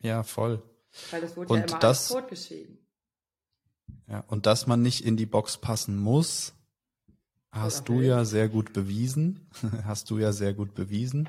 Ja, 0.00 0.22
voll. 0.24 0.62
Weil 1.10 1.20
das 1.20 1.36
wurde 1.36 1.52
und 1.52 1.58
ja 1.60 1.66
immer 1.66 1.78
das, 1.78 2.12
als 2.12 2.20
totgeschrieben. 2.20 2.78
Ja, 4.08 4.20
und 4.28 4.46
dass 4.46 4.66
man 4.66 4.82
nicht 4.82 5.04
in 5.04 5.16
die 5.16 5.26
Box 5.26 5.58
passen 5.58 5.96
muss, 5.96 6.54
hast 7.50 7.88
du 7.88 8.00
ja 8.00 8.24
sehr 8.24 8.48
gut 8.48 8.72
bewiesen. 8.72 9.50
hast 9.84 10.10
du 10.10 10.18
ja 10.18 10.32
sehr 10.32 10.54
gut 10.54 10.74
bewiesen. 10.74 11.28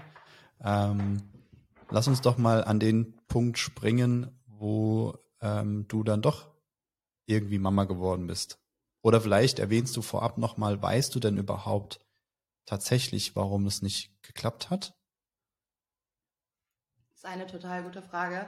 Ähm, 0.62 1.24
lass 1.90 2.08
uns 2.08 2.22
doch 2.22 2.38
mal 2.38 2.64
an 2.64 2.80
den 2.80 3.18
Punkt 3.28 3.58
springen, 3.58 4.32
wo 4.46 5.18
ähm, 5.42 5.88
du 5.88 6.04
dann 6.04 6.22
doch 6.22 6.50
irgendwie 7.26 7.60
Mama 7.60 7.86
geworden 7.86 8.28
bist? 8.28 8.60
Oder 9.02 9.22
vielleicht 9.22 9.60
erwähnst 9.60 9.96
du 9.96 10.02
vorab 10.02 10.38
nochmal, 10.38 10.82
weißt 10.82 11.14
du 11.16 11.20
denn 11.20 11.38
überhaupt 11.38 12.00
tatsächlich, 12.66 13.36
warum 13.36 13.66
es 13.66 13.82
nicht 13.82 14.12
geklappt 14.22 14.70
hat? 14.70 14.96
Das 17.10 17.18
ist 17.18 17.26
eine 17.26 17.48
total 17.48 17.84
gute 17.84 18.02
Frage, 18.02 18.48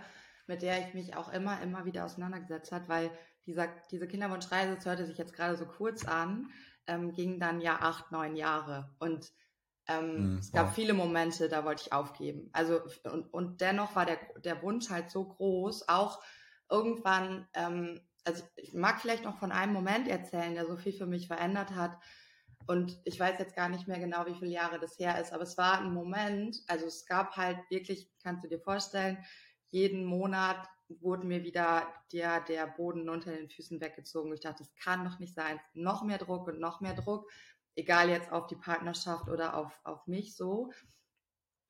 mit 0.52 0.62
der 0.62 0.86
ich 0.86 0.94
mich 0.94 1.16
auch 1.16 1.32
immer, 1.32 1.62
immer 1.62 1.86
wieder 1.86 2.04
auseinandergesetzt 2.04 2.74
habe, 2.74 2.90
weil 2.90 3.12
dieser, 3.46 3.70
diese 3.90 4.06
Kinderwunschreise, 4.06 4.76
das 4.76 4.86
hörte 4.86 5.06
sich 5.06 5.18
jetzt 5.18 5.34
gerade 5.34 5.56
so 5.56 5.66
kurz 5.66 6.04
an, 6.06 6.52
ähm, 6.88 7.14
ging 7.14 7.40
dann 7.40 7.62
ja 7.62 7.80
acht, 7.80 8.12
neun 8.12 8.36
Jahre. 8.36 8.94
Und 9.00 9.32
ähm, 9.88 10.36
mm, 10.36 10.38
es 10.40 10.52
gab 10.52 10.68
wow. 10.68 10.76
viele 10.76 10.94
Momente, 10.94 11.48
da 11.48 11.64
wollte 11.64 11.84
ich 11.86 11.94
aufgeben. 11.94 12.50
Also 12.52 12.82
und, 13.06 13.34
und 13.34 13.62
dennoch 13.62 13.96
war 13.96 14.06
der, 14.06 14.18
der 14.44 14.62
Wunsch 14.62 14.90
halt 14.90 15.10
so 15.10 15.24
groß, 15.24 15.88
auch 15.88 16.22
irgendwann, 16.70 17.48
ähm, 17.54 18.02
also 18.26 18.44
ich 18.58 18.74
mag 18.74 19.00
vielleicht 19.00 19.24
noch 19.24 19.40
von 19.40 19.54
einem 19.54 19.72
Moment 19.72 20.10
erzählen, 20.10 20.54
der 20.54 20.68
so 20.68 20.76
viel 20.76 20.94
für 20.94 21.08
mich 21.08 21.28
verändert 21.28 21.72
hat. 21.72 21.98
Und 22.68 23.00
ich 23.06 23.18
weiß 23.18 23.40
jetzt 23.40 23.56
gar 23.56 23.70
nicht 23.70 23.88
mehr 23.88 24.00
genau, 24.00 24.26
wie 24.26 24.36
viele 24.36 24.52
Jahre 24.52 24.80
das 24.80 25.00
her 25.00 25.20
ist, 25.22 25.32
aber 25.32 25.44
es 25.44 25.58
war 25.58 25.80
ein 25.80 25.94
Moment, 25.94 26.58
also 26.68 26.86
es 26.88 27.06
gab 27.06 27.38
halt 27.38 27.58
wirklich, 27.70 28.12
kannst 28.22 28.44
du 28.44 28.50
dir 28.50 28.60
vorstellen, 28.60 29.18
jeden 29.72 30.06
Monat 30.06 30.70
wurde 31.00 31.26
mir 31.26 31.44
wieder 31.44 31.88
der, 32.12 32.42
der 32.42 32.68
Boden 32.68 33.10
unter 33.10 33.32
den 33.32 33.50
Füßen 33.50 33.82
weggezogen. 33.82 34.34
Ich 34.34 34.42
dachte, 34.42 34.64
das 34.64 34.76
kann 34.76 35.06
doch 35.06 35.20
nicht 35.20 35.34
sein. 35.34 35.60
Noch 35.74 36.04
mehr 36.04 36.18
Druck 36.18 36.48
und 36.48 36.60
noch 36.60 36.82
mehr 36.82 36.94
Druck, 36.94 37.30
egal 37.76 38.10
jetzt 38.10 38.32
auf 38.32 38.48
die 38.48 38.56
Partnerschaft 38.56 39.30
oder 39.30 39.56
auf, 39.56 39.80
auf 39.84 40.06
mich 40.08 40.36
so. 40.36 40.72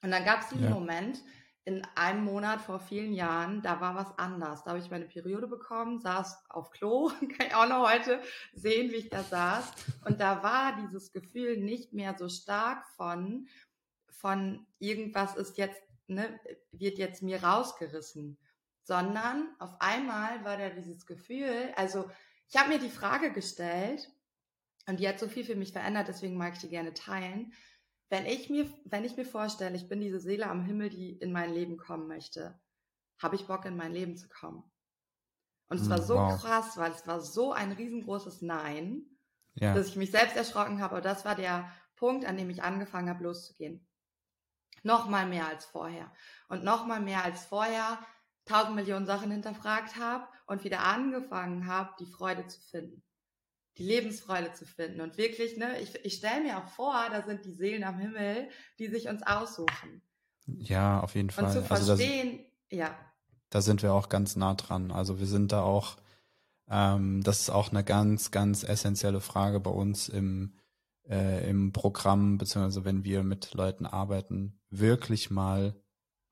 Und 0.04 0.12
dann 0.12 0.26
gab 0.26 0.42
es 0.42 0.50
diesen 0.50 0.66
ja. 0.66 0.72
Moment 0.72 1.22
in 1.64 1.86
einem 1.96 2.24
Monat 2.24 2.60
vor 2.62 2.80
vielen 2.80 3.14
Jahren, 3.14 3.62
da 3.62 3.80
war 3.80 3.96
was 3.96 4.18
anders. 4.18 4.64
Da 4.64 4.72
habe 4.72 4.80
ich 4.80 4.90
meine 4.90 5.06
Periode 5.06 5.48
bekommen, 5.48 6.00
saß 6.00 6.50
auf 6.50 6.72
Klo, 6.72 7.10
kann 7.38 7.48
ich 7.48 7.56
auch 7.56 7.70
noch 7.70 7.88
heute 7.88 8.20
sehen, 8.54 8.92
wie 8.92 8.96
ich 8.96 9.10
da 9.10 9.24
saß. 9.24 9.72
Und 10.06 10.20
da 10.20 10.42
war 10.42 10.76
dieses 10.82 11.12
Gefühl 11.12 11.58
nicht 11.58 11.94
mehr 11.94 12.16
so 12.18 12.30
stark 12.30 12.88
von, 12.96 13.48
von 14.10 14.66
irgendwas 14.80 15.36
ist 15.36 15.58
jetzt, 15.60 15.84
ne, 16.12 16.40
wird 16.72 16.98
jetzt 16.98 17.24
mir 17.24 17.44
rausgerissen 17.44 18.38
sondern 18.84 19.50
auf 19.60 19.80
einmal 19.80 20.44
war 20.44 20.58
da 20.58 20.70
dieses 20.70 21.06
Gefühl, 21.06 21.72
also 21.76 22.10
ich 22.50 22.58
habe 22.58 22.70
mir 22.70 22.80
die 22.80 22.90
Frage 22.90 23.32
gestellt 23.32 24.10
und 24.88 25.00
die 25.00 25.08
hat 25.08 25.20
so 25.20 25.28
viel 25.28 25.46
für 25.46 25.56
mich 25.56 25.72
verändert, 25.72 26.08
deswegen 26.08 26.38
mag 26.38 26.54
ich 26.54 26.60
die 26.60 26.70
gerne 26.70 26.94
teilen. 26.94 27.54
Wenn 28.10 28.26
ich 28.26 28.50
mir, 28.50 28.70
wenn 28.86 29.06
ich 29.06 29.16
mir 29.16 29.26
vorstelle, 29.26 29.76
ich 29.76 29.88
bin 29.88 30.02
diese 30.02 30.20
Seele 30.20 30.48
am 30.48 30.66
Himmel, 30.66 30.90
die 30.90 31.12
in 31.12 31.32
mein 31.32 31.54
Leben 31.54 31.78
kommen 31.78 32.08
möchte, 32.08 32.60
habe 33.20 33.36
ich 33.36 33.48
Bock 33.48 33.66
in 33.66 33.78
mein 33.78 33.94
Leben 33.94 34.18
zu 34.18 34.28
kommen. 34.28 34.64
Und 35.70 35.80
es 35.80 35.90
war 35.90 36.00
hm, 36.00 36.04
so 36.04 36.16
wow. 36.16 36.42
krass, 36.42 36.76
weil 36.76 36.92
es 36.92 37.08
war 37.08 37.22
so 37.22 37.54
ein 37.54 37.72
riesengroßes 37.72 38.42
Nein, 38.42 39.06
ja. 39.54 39.74
dass 39.74 39.88
ich 39.88 39.96
mich 39.96 40.12
selbst 40.12 40.36
erschrocken 40.36 40.82
habe. 40.82 40.96
Aber 40.96 41.02
das 41.02 41.24
war 41.24 41.36
der 41.36 41.72
Punkt, 41.96 42.26
an 42.26 42.36
dem 42.36 42.50
ich 42.50 42.62
angefangen 42.62 43.08
habe, 43.08 43.24
loszugehen. 43.24 43.88
Nochmal 44.84 45.28
mehr 45.28 45.48
als 45.48 45.66
vorher. 45.66 46.12
Und 46.48 46.64
nochmal 46.64 47.02
mehr 47.02 47.24
als 47.24 47.46
vorher 47.46 48.00
tausend 48.46 48.76
Millionen 48.76 49.06
Sachen 49.06 49.32
hinterfragt 49.32 49.98
habe 49.98 50.26
und 50.48 50.64
wieder 50.64 50.84
angefangen 50.84 51.68
habe, 51.68 51.92
die 52.00 52.06
Freude 52.06 52.48
zu 52.48 52.60
finden. 52.62 53.04
Die 53.78 53.84
Lebensfreude 53.84 54.54
zu 54.54 54.66
finden. 54.66 55.02
Und 55.02 55.18
wirklich, 55.18 55.58
ne, 55.58 55.80
ich, 55.80 55.96
ich 56.04 56.16
stelle 56.16 56.42
mir 56.44 56.58
auch 56.58 56.68
vor, 56.68 57.08
da 57.10 57.24
sind 57.24 57.46
die 57.46 57.54
Seelen 57.54 57.84
am 57.84 58.00
Himmel, 58.00 58.50
die 58.80 58.88
sich 58.88 59.08
uns 59.08 59.24
aussuchen. 59.24 60.02
Ja, 60.48 61.00
auf 61.00 61.16
jeden 61.16 61.30
Fall. 61.30 61.46
Und 61.46 61.52
zu 61.52 61.64
verstehen, 61.64 62.30
also 62.30 62.44
das, 62.70 62.78
ja. 62.78 62.96
Da 63.50 63.62
sind 63.62 63.84
wir 63.84 63.94
auch 63.94 64.10
ganz 64.10 64.36
nah 64.36 64.56
dran. 64.56 64.92
Also 64.92 65.20
wir 65.20 65.28
sind 65.28 65.52
da 65.52 65.62
auch, 65.62 65.98
ähm, 66.70 67.24
das 67.24 67.42
ist 67.42 67.50
auch 67.50 67.70
eine 67.70 67.84
ganz, 67.84 68.32
ganz 68.32 68.64
essentielle 68.64 69.22
Frage 69.22 69.60
bei 69.60 69.72
uns 69.72 70.10
im, 70.10 70.54
äh, 71.10 71.50
im 71.50 71.72
Programm, 71.72 72.38
beziehungsweise 72.38 72.86
wenn 72.86 73.04
wir 73.04 73.24
mit 73.24 73.54
Leuten 73.54 73.86
arbeiten, 73.86 74.60
wirklich 74.70 75.30
mal 75.30 75.76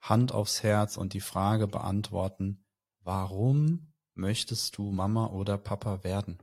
Hand 0.02 0.32
aufs 0.32 0.64
Herz 0.64 0.98
und 0.98 1.14
die 1.14 1.22
Frage 1.22 1.68
beantworten, 1.68 2.66
warum 3.04 3.94
möchtest 4.14 4.78
du 4.78 4.92
Mama 4.92 5.28
oder 5.28 5.58
Papa 5.58 6.04
werden? 6.04 6.38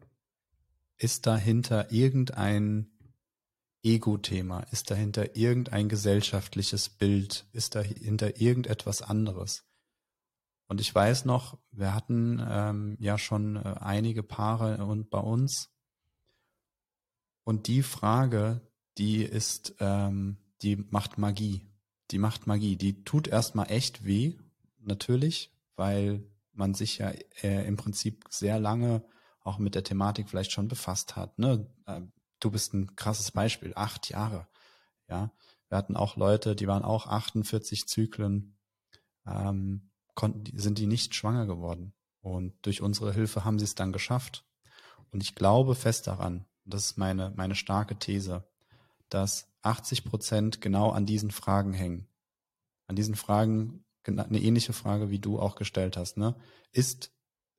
Ist 0.98 1.26
dahinter 1.26 1.92
irgendein 1.92 2.90
Ego-Thema? 3.82 4.60
Ist 4.70 4.90
dahinter 4.90 5.36
irgendein 5.36 5.88
gesellschaftliches 5.88 6.88
Bild? 6.88 7.46
Ist 7.52 7.74
dahinter 7.74 8.40
irgendetwas 8.40 9.02
anderes? 9.02 9.64
Und 10.68 10.80
ich 10.80 10.92
weiß 10.92 11.24
noch, 11.24 11.58
wir 11.70 11.94
hatten 11.94 12.44
ähm, 12.48 12.96
ja 12.98 13.18
schon 13.18 13.56
äh, 13.56 13.76
einige 13.80 14.22
Paare 14.22 14.84
und 14.84 15.10
bei 15.10 15.20
uns. 15.20 15.70
Und 17.46 17.68
die 17.68 17.82
Frage, 17.82 18.60
die 18.98 19.22
ist, 19.22 19.76
ähm, 19.80 20.36
die 20.62 20.76
macht 20.76 21.16
Magie 21.16 21.62
die 22.10 22.18
macht 22.18 22.46
Magie. 22.46 22.76
Die 22.76 23.04
tut 23.04 23.28
erstmal 23.28 23.70
echt 23.70 24.04
weh, 24.04 24.36
natürlich, 24.80 25.52
weil 25.74 26.24
man 26.52 26.74
sich 26.74 26.98
ja 26.98 27.10
äh, 27.42 27.66
im 27.66 27.76
Prinzip 27.76 28.24
sehr 28.30 28.58
lange 28.58 29.04
auch 29.40 29.58
mit 29.58 29.74
der 29.74 29.84
Thematik 29.84 30.28
vielleicht 30.28 30.52
schon 30.52 30.68
befasst 30.68 31.16
hat. 31.16 31.38
Ne? 31.38 31.66
Äh, 31.86 32.02
du 32.40 32.50
bist 32.50 32.74
ein 32.74 32.96
krasses 32.96 33.30
Beispiel, 33.30 33.72
acht 33.74 34.08
Jahre. 34.08 34.48
Ja, 35.08 35.32
wir 35.68 35.78
hatten 35.78 35.96
auch 35.96 36.16
Leute, 36.16 36.56
die 36.56 36.66
waren 36.66 36.82
auch 36.82 37.06
48 37.06 37.86
Zyklen, 37.86 38.56
ähm, 39.26 39.90
konnten, 40.14 40.58
sind 40.58 40.78
die 40.78 40.86
nicht 40.86 41.14
schwanger 41.14 41.46
geworden. 41.46 41.92
Und 42.20 42.54
durch 42.62 42.82
unsere 42.82 43.12
Hilfe 43.12 43.44
haben 43.44 43.58
sie 43.58 43.64
es 43.64 43.76
dann 43.76 43.92
geschafft. 43.92 44.44
Und 45.12 45.22
ich 45.22 45.36
glaube 45.36 45.76
fest 45.76 46.08
daran, 46.08 46.46
das 46.66 46.86
ist 46.86 46.98
meine, 46.98 47.32
meine 47.36 47.54
starke 47.54 47.98
These, 47.98 48.44
dass 49.08 49.48
80 49.62 50.04
Prozent 50.04 50.60
genau 50.60 50.90
an 50.90 51.06
diesen 51.06 51.30
Fragen 51.30 51.72
hängen. 51.72 52.08
An 52.86 52.96
diesen 52.96 53.16
Fragen, 53.16 53.84
eine 54.04 54.40
ähnliche 54.40 54.72
Frage, 54.72 55.10
wie 55.10 55.18
du 55.18 55.38
auch 55.38 55.56
gestellt 55.56 55.96
hast, 55.96 56.16
ne? 56.16 56.36
Ist, 56.72 57.12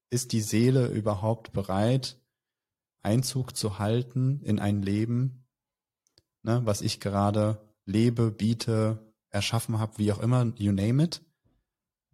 ist 0.09 0.31
die 0.31 0.41
Seele 0.41 0.87
überhaupt 0.87 1.51
bereit, 1.51 2.17
Einzug 3.01 3.55
zu 3.55 3.79
halten 3.79 4.41
in 4.43 4.59
ein 4.59 4.81
Leben, 4.81 5.45
ne, 6.43 6.61
was 6.65 6.81
ich 6.81 6.99
gerade 6.99 7.61
lebe, 7.85 8.31
biete, 8.31 9.13
erschaffen 9.29 9.79
habe, 9.79 9.97
wie 9.97 10.11
auch 10.11 10.19
immer, 10.19 10.53
you 10.57 10.71
name 10.71 11.03
it. 11.03 11.21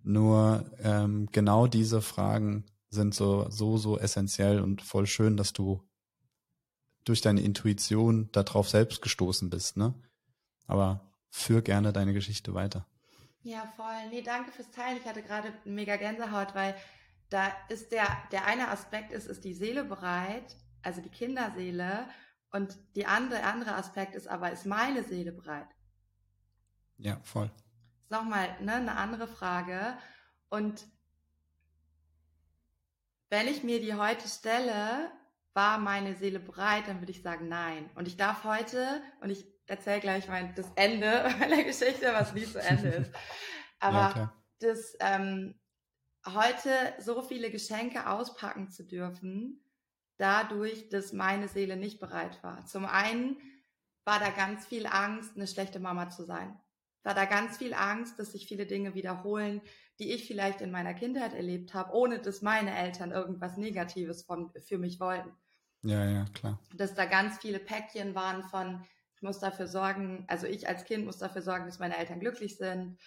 Nur 0.03 0.65
ähm, 0.79 1.29
genau 1.31 1.67
diese 1.67 2.01
Fragen 2.01 2.65
sind 2.89 3.15
so, 3.15 3.49
so, 3.49 3.77
so 3.77 3.97
essentiell 3.97 4.59
und 4.59 4.81
voll 4.81 5.07
schön, 5.07 5.37
dass 5.37 5.53
du 5.53 5.81
durch 7.05 7.21
deine 7.21 7.41
Intuition 7.41 8.29
darauf 8.31 8.69
selbst 8.69 9.01
gestoßen 9.01 9.49
bist, 9.49 9.77
ne? 9.77 9.93
Aber 10.67 11.11
führ 11.29 11.61
gerne 11.61 11.93
deine 11.93 12.13
Geschichte 12.13 12.53
weiter. 12.53 12.85
Ja, 13.41 13.65
voll. 13.75 14.09
Nee, 14.09 14.21
danke 14.21 14.51
fürs 14.51 14.71
Teilen. 14.71 14.97
Ich 14.97 15.05
hatte 15.05 15.21
gerade 15.21 15.53
mega 15.65 15.97
Gänsehaut, 15.97 16.55
weil 16.55 16.75
da 17.29 17.51
ist 17.69 17.91
der, 17.91 18.07
der 18.31 18.45
eine 18.45 18.69
Aspekt 18.69 19.11
ist, 19.11 19.27
ist 19.27 19.43
die 19.43 19.53
Seele 19.53 19.83
bereit, 19.83 20.55
also 20.81 21.01
die 21.01 21.09
Kinderseele, 21.09 22.07
und 22.53 22.77
die 22.95 23.07
andere, 23.07 23.43
andere 23.43 23.73
Aspekt 23.73 24.13
ist 24.13 24.27
aber, 24.27 24.51
ist 24.51 24.67
meine 24.67 25.03
Seele 25.03 25.31
bereit? 25.31 25.67
Ja, 26.97 27.19
voll. 27.23 27.49
Ist 28.03 28.11
nochmal 28.11 28.55
ne, 28.61 28.75
eine 28.75 28.95
andere 28.95 29.27
Frage. 29.27 29.97
Und 30.49 30.85
wenn 33.29 33.47
ich 33.47 33.63
mir 33.63 33.81
die 33.81 33.95
heute 33.95 34.27
stelle, 34.27 35.11
war 35.53 35.77
meine 35.77 36.15
Seele 36.15 36.39
bereit, 36.39 36.87
dann 36.87 36.99
würde 36.99 37.11
ich 37.11 37.21
sagen 37.21 37.47
nein. 37.47 37.89
Und 37.95 38.07
ich 38.07 38.17
darf 38.17 38.43
heute, 38.43 39.01
und 39.21 39.29
ich 39.29 39.45
erzähle 39.67 40.01
gleich 40.01 40.27
mein, 40.27 40.53
das 40.55 40.71
Ende 40.75 41.29
meiner 41.39 41.63
Geschichte, 41.63 42.07
was 42.13 42.33
nie 42.33 42.45
zu 42.45 42.59
Ende 42.59 42.89
ist. 42.89 43.11
Aber 43.79 44.15
ja, 44.15 44.33
das 44.59 44.95
ähm, 44.99 45.59
heute 46.25 46.69
so 46.99 47.21
viele 47.21 47.51
Geschenke 47.51 48.09
auspacken 48.09 48.69
zu 48.69 48.85
dürfen, 48.85 49.63
dadurch, 50.17 50.89
dass 50.89 51.13
meine 51.13 51.47
Seele 51.47 51.75
nicht 51.75 51.99
bereit 51.99 52.41
war. 52.43 52.65
Zum 52.65 52.85
einen 52.85 53.37
war 54.05 54.19
da 54.19 54.29
ganz 54.29 54.65
viel 54.65 54.85
Angst, 54.85 55.35
eine 55.35 55.47
schlechte 55.47 55.79
Mama 55.79 56.09
zu 56.09 56.23
sein. 56.23 56.59
War 57.03 57.13
da 57.13 57.25
ganz 57.25 57.57
viel 57.57 57.73
Angst, 57.73 58.19
dass 58.19 58.31
sich 58.31 58.47
viele 58.47 58.65
Dinge 58.65 58.95
wiederholen, 58.95 59.61
die 59.99 60.11
ich 60.11 60.25
vielleicht 60.27 60.61
in 60.61 60.71
meiner 60.71 60.93
Kindheit 60.93 61.33
erlebt 61.33 61.73
habe, 61.73 61.93
ohne 61.93 62.19
dass 62.19 62.41
meine 62.41 62.75
Eltern 62.75 63.11
irgendwas 63.11 63.57
Negatives 63.57 64.23
von, 64.23 64.51
für 64.65 64.77
mich 64.77 64.99
wollten. 64.99 65.31
Ja, 65.83 66.05
ja, 66.05 66.25
klar. 66.33 66.59
Dass 66.75 66.95
da 66.95 67.05
ganz 67.05 67.37
viele 67.39 67.59
Päckchen 67.59 68.15
waren 68.15 68.43
von, 68.43 68.85
ich 69.15 69.21
muss 69.21 69.39
dafür 69.39 69.67
sorgen, 69.67 70.25
also 70.27 70.47
ich 70.47 70.67
als 70.67 70.85
Kind 70.85 71.05
muss 71.05 71.17
dafür 71.17 71.41
sorgen, 71.41 71.65
dass 71.65 71.79
meine 71.79 71.97
Eltern 71.97 72.19
glücklich 72.19 72.57
sind. 72.57 72.97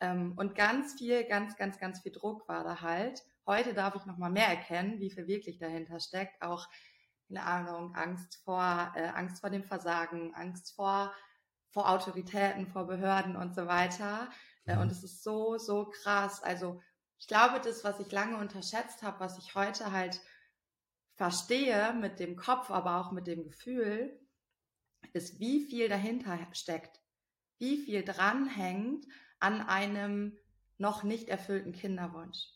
Ähm, 0.00 0.34
und 0.36 0.54
ganz 0.54 0.94
viel, 0.94 1.24
ganz, 1.24 1.56
ganz, 1.56 1.78
ganz 1.78 2.00
viel 2.00 2.12
Druck 2.12 2.46
war 2.48 2.62
da 2.62 2.82
halt. 2.82 3.24
Heute 3.46 3.72
darf 3.74 3.94
ich 3.96 4.04
nochmal 4.04 4.30
mehr 4.30 4.48
erkennen, 4.48 5.00
wie 5.00 5.10
viel 5.10 5.26
wirklich 5.26 5.58
dahinter 5.58 5.98
steckt. 5.98 6.42
Auch, 6.42 6.68
keine 7.28 7.42
Ahnung, 7.42 7.94
Angst 7.94 8.40
vor, 8.44 8.92
äh, 8.94 9.08
Angst 9.08 9.40
vor 9.40 9.50
dem 9.50 9.64
Versagen, 9.64 10.34
Angst 10.34 10.74
vor, 10.74 11.12
vor 11.70 11.88
Autoritäten, 11.88 12.66
vor 12.66 12.86
Behörden 12.86 13.36
und 13.36 13.54
so 13.54 13.66
weiter. 13.66 14.28
Äh, 14.66 14.76
mhm. 14.76 14.82
Und 14.82 14.92
es 14.92 15.02
ist 15.02 15.22
so, 15.22 15.58
so 15.58 15.86
krass. 15.86 16.42
Also 16.42 16.82
Ich 17.18 17.26
glaube, 17.26 17.60
das, 17.60 17.84
was 17.84 17.98
ich 18.00 18.12
lange 18.12 18.36
unterschätzt 18.36 19.02
habe, 19.02 19.20
was 19.20 19.38
ich 19.38 19.54
heute 19.54 19.90
halt 19.92 20.20
verstehe 21.14 21.94
mit 21.94 22.20
dem 22.20 22.36
Kopf, 22.36 22.70
aber 22.70 23.00
auch 23.00 23.10
mit 23.10 23.26
dem 23.26 23.44
Gefühl, 23.44 24.20
ist, 25.12 25.40
wie 25.40 25.64
viel 25.64 25.88
dahinter 25.88 26.38
steckt, 26.52 27.00
wie 27.58 27.78
viel 27.78 28.04
dranhängt 28.04 29.06
an 29.38 29.62
einem 29.62 30.36
noch 30.78 31.04
nicht 31.04 31.28
erfüllten 31.28 31.72
Kinderwunsch. 31.72 32.50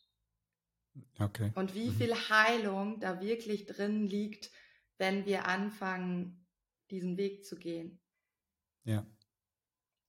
Okay. 1.18 1.52
Und 1.54 1.74
wie 1.74 1.88
mhm. 1.88 1.94
viel 1.94 2.14
Heilung 2.14 3.00
da 3.00 3.20
wirklich 3.20 3.66
drin 3.66 4.04
liegt, 4.04 4.50
wenn 4.98 5.24
wir 5.24 5.46
anfangen, 5.46 6.46
diesen 6.90 7.16
Weg 7.16 7.46
zu 7.46 7.56
gehen. 7.56 8.00
Ja. 8.84 9.06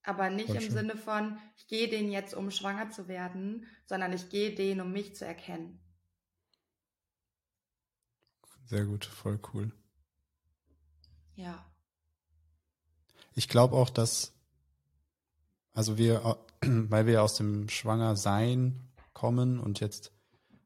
Aber 0.03 0.29
nicht 0.29 0.47
Voll 0.47 0.55
im 0.57 0.61
schön. 0.63 0.71
Sinne 0.71 0.97
von, 0.97 1.37
ich 1.57 1.67
gehe 1.67 1.87
den 1.87 2.11
jetzt, 2.11 2.33
um 2.33 2.49
schwanger 2.49 2.89
zu 2.89 3.07
werden, 3.07 3.67
sondern 3.85 4.13
ich 4.13 4.29
gehe 4.29 4.55
den, 4.55 4.81
um 4.81 4.91
mich 4.91 5.15
zu 5.15 5.25
erkennen. 5.25 5.79
Sehr 8.65 8.85
gut, 8.85 9.05
voll 9.05 9.39
cool. 9.53 9.71
Ja. 11.35 11.65
Ich 13.33 13.47
glaube 13.47 13.75
auch, 13.75 13.89
dass, 13.89 14.33
also 15.73 15.97
wir, 15.97 16.37
weil 16.61 17.05
wir 17.05 17.21
aus 17.21 17.35
dem 17.35 17.69
Schwangersein 17.69 18.79
kommen 19.13 19.59
und 19.59 19.79
jetzt 19.81 20.13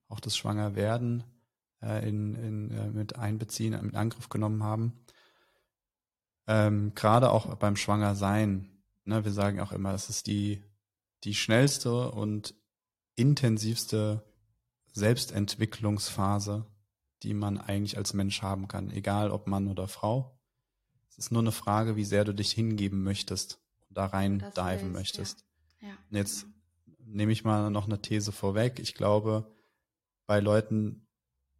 auch 0.07 0.19
das 0.19 0.37
Schwangerwerden 0.37 1.23
äh, 1.81 2.07
in, 2.07 2.35
in, 2.35 2.71
äh, 2.71 2.89
mit 2.89 3.17
einbeziehen, 3.17 3.79
mit 3.83 3.95
Angriff 3.95 4.29
genommen 4.29 4.63
haben, 4.63 4.93
ähm, 6.47 6.93
gerade 6.93 7.31
auch 7.31 7.55
beim 7.55 7.75
Schwangersein, 7.75 8.69
ne, 9.05 9.23
wir 9.23 9.31
sagen 9.31 9.59
auch 9.59 9.71
immer, 9.71 9.93
es 9.93 10.09
ist 10.09 10.27
die, 10.27 10.63
die 11.23 11.35
schnellste 11.35 12.11
und 12.11 12.53
intensivste 13.15 14.23
Selbstentwicklungsphase, 14.91 16.65
die 17.23 17.33
man 17.33 17.57
eigentlich 17.57 17.97
als 17.97 18.13
Mensch 18.13 18.41
haben 18.41 18.67
kann, 18.67 18.91
egal 18.91 19.31
ob 19.31 19.47
Mann 19.47 19.67
oder 19.67 19.87
Frau. 19.87 20.39
Es 21.09 21.17
ist 21.17 21.31
nur 21.31 21.41
eine 21.41 21.51
Frage, 21.51 21.95
wie 21.95 22.03
sehr 22.03 22.25
du 22.25 22.33
dich 22.33 22.51
hingeben 22.51 23.03
möchtest 23.03 23.59
und 23.87 23.97
da 23.97 24.05
rein 24.07 24.39
das 24.39 24.53
diven 24.53 24.93
willst, 24.93 25.17
möchtest. 25.17 25.45
Ja. 25.81 25.89
Ja. 25.89 25.97
Und 26.09 26.17
jetzt 26.17 26.45
nehme 26.99 27.31
ich 27.31 27.43
mal 27.43 27.69
noch 27.69 27.85
eine 27.85 28.01
These 28.01 28.31
vorweg. 28.31 28.79
Ich 28.79 28.95
glaube, 28.95 29.53
bei 30.25 30.39
Leuten, 30.39 31.07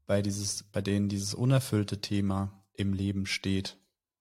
bei 0.06 0.22
dieses, 0.22 0.64
bei 0.64 0.82
denen 0.82 1.10
dieses 1.10 1.34
unerfüllte 1.34 2.02
Thema 2.02 2.66
im 2.74 2.94
Leben 2.94 3.26
steht, 3.26 3.78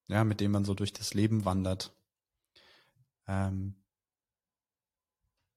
ja, 0.07 0.25
mit 0.25 0.41
dem 0.41 0.53
man 0.53 0.65
so 0.65 0.75
durch 0.75 0.93
das 0.93 1.15
Leben 1.15 1.45
wandert. 1.45 1.95
Ähm, 3.27 3.75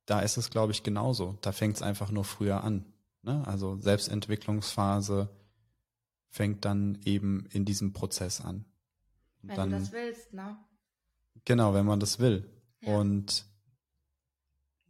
da 0.06 0.22
ist 0.22 0.38
es, 0.38 0.50
glaube 0.50 0.72
ich, 0.72 0.84
genauso. 0.84 1.38
Da 1.42 1.52
fängt 1.52 1.76
es 1.76 1.82
einfach 1.82 2.12
nur 2.12 2.24
früher 2.24 2.64
an. 2.64 2.86
Ne? 3.24 3.46
Also 3.46 3.78
Selbstentwicklungsphase 3.80 5.30
fängt 6.30 6.66
dann 6.66 7.00
eben 7.04 7.46
in 7.48 7.66
diesem 7.66 7.94
Prozess 7.94 8.42
an. 8.42 8.66
Und 9.42 9.50
wenn 9.50 9.56
dann, 9.56 9.70
du 9.72 9.80
das 9.80 9.92
willst, 9.92 10.34
ne? 10.34 10.58
Genau, 11.46 11.74
wenn 11.74 11.86
man 11.86 12.00
das 12.00 12.20
will. 12.20 12.50
Ja. 12.82 12.98
Und 12.98 13.46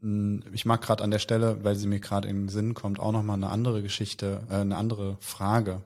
hm, 0.02 0.44
ich 0.54 0.66
mag 0.66 0.82
gerade 0.82 1.04
an 1.04 1.12
der 1.12 1.20
Stelle, 1.20 1.64
weil 1.64 1.76
sie 1.76 1.88
mir 1.88 2.00
gerade 2.00 2.28
in 2.28 2.44
den 2.44 2.50
Sinn 2.50 2.74
kommt, 2.74 3.00
auch 3.00 3.12
nochmal 3.12 3.38
eine 3.38 3.50
andere 3.50 3.82
Geschichte, 3.82 4.46
äh, 4.50 4.56
eine 4.56 4.78
andere 4.78 5.18
Frage 5.20 5.84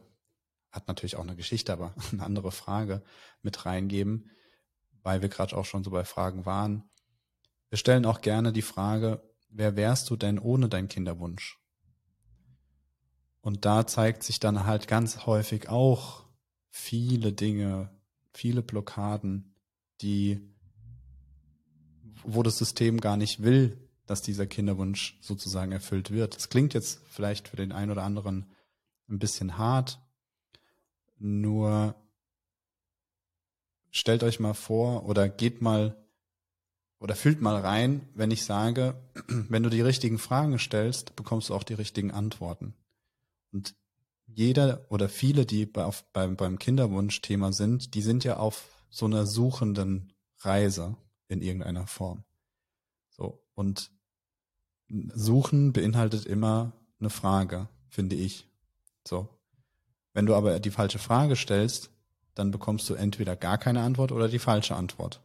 hat 0.71 0.87
natürlich 0.87 1.17
auch 1.17 1.23
eine 1.23 1.35
Geschichte, 1.35 1.73
aber 1.73 1.93
eine 2.11 2.23
andere 2.23 2.51
Frage 2.51 3.01
mit 3.41 3.65
reingeben, 3.65 4.29
weil 5.03 5.21
wir 5.21 5.29
gerade 5.29 5.55
auch 5.55 5.65
schon 5.65 5.83
so 5.83 5.91
bei 5.91 6.05
Fragen 6.05 6.45
waren. 6.45 6.83
Wir 7.69 7.77
stellen 7.77 8.05
auch 8.05 8.21
gerne 8.21 8.51
die 8.51 8.61
Frage, 8.61 9.21
wer 9.49 9.75
wärst 9.75 10.09
du 10.09 10.15
denn 10.15 10.39
ohne 10.39 10.69
deinen 10.69 10.87
Kinderwunsch? 10.87 11.59
Und 13.41 13.65
da 13.65 13.87
zeigt 13.87 14.23
sich 14.23 14.39
dann 14.39 14.65
halt 14.65 14.87
ganz 14.87 15.25
häufig 15.25 15.69
auch 15.69 16.25
viele 16.69 17.33
Dinge, 17.33 17.89
viele 18.33 18.61
Blockaden, 18.61 19.55
die, 20.01 20.39
wo 22.23 22.43
das 22.43 22.57
System 22.57 23.01
gar 23.01 23.17
nicht 23.17 23.41
will, 23.41 23.77
dass 24.05 24.21
dieser 24.21 24.45
Kinderwunsch 24.45 25.17
sozusagen 25.21 25.71
erfüllt 25.71 26.11
wird. 26.11 26.35
Das 26.35 26.49
klingt 26.49 26.73
jetzt 26.73 27.01
vielleicht 27.09 27.47
für 27.47 27.55
den 27.55 27.71
einen 27.71 27.91
oder 27.91 28.03
anderen 28.03 28.51
ein 29.09 29.19
bisschen 29.19 29.57
hart, 29.57 29.99
nur 31.17 31.95
stellt 33.91 34.23
euch 34.23 34.39
mal 34.39 34.53
vor 34.53 35.05
oder 35.05 35.29
geht 35.29 35.61
mal 35.61 35.95
oder 36.99 37.15
fühlt 37.15 37.41
mal 37.41 37.59
rein, 37.59 38.07
wenn 38.13 38.31
ich 38.31 38.45
sage, 38.45 38.95
wenn 39.27 39.63
du 39.63 39.69
die 39.69 39.81
richtigen 39.81 40.19
Fragen 40.19 40.59
stellst, 40.59 41.15
bekommst 41.15 41.49
du 41.49 41.55
auch 41.55 41.63
die 41.63 41.73
richtigen 41.73 42.11
Antworten. 42.11 42.75
Und 43.51 43.75
jeder 44.27 44.85
oder 44.89 45.09
viele, 45.09 45.45
die 45.45 45.65
bei, 45.65 45.83
auf, 45.83 46.05
beim, 46.13 46.35
beim 46.35 46.59
Kinderwunsch-Thema 46.59 47.53
sind, 47.53 47.95
die 47.95 48.01
sind 48.01 48.23
ja 48.23 48.37
auf 48.37 48.85
so 48.89 49.05
einer 49.05 49.25
suchenden 49.25 50.13
Reise 50.39 50.95
in 51.27 51.41
irgendeiner 51.41 51.87
Form. 51.87 52.23
So. 53.09 53.43
Und 53.55 53.91
Suchen 54.89 55.73
beinhaltet 55.73 56.25
immer 56.25 56.73
eine 56.99 57.09
Frage, 57.09 57.67
finde 57.89 58.15
ich. 58.15 58.47
So. 59.07 59.27
Wenn 60.13 60.25
du 60.25 60.35
aber 60.35 60.59
die 60.59 60.71
falsche 60.71 60.99
Frage 60.99 61.35
stellst, 61.35 61.89
dann 62.35 62.51
bekommst 62.51 62.89
du 62.89 62.93
entweder 62.93 63.35
gar 63.35 63.57
keine 63.57 63.81
Antwort 63.81 64.11
oder 64.11 64.27
die 64.27 64.39
falsche 64.39 64.75
Antwort. 64.75 65.21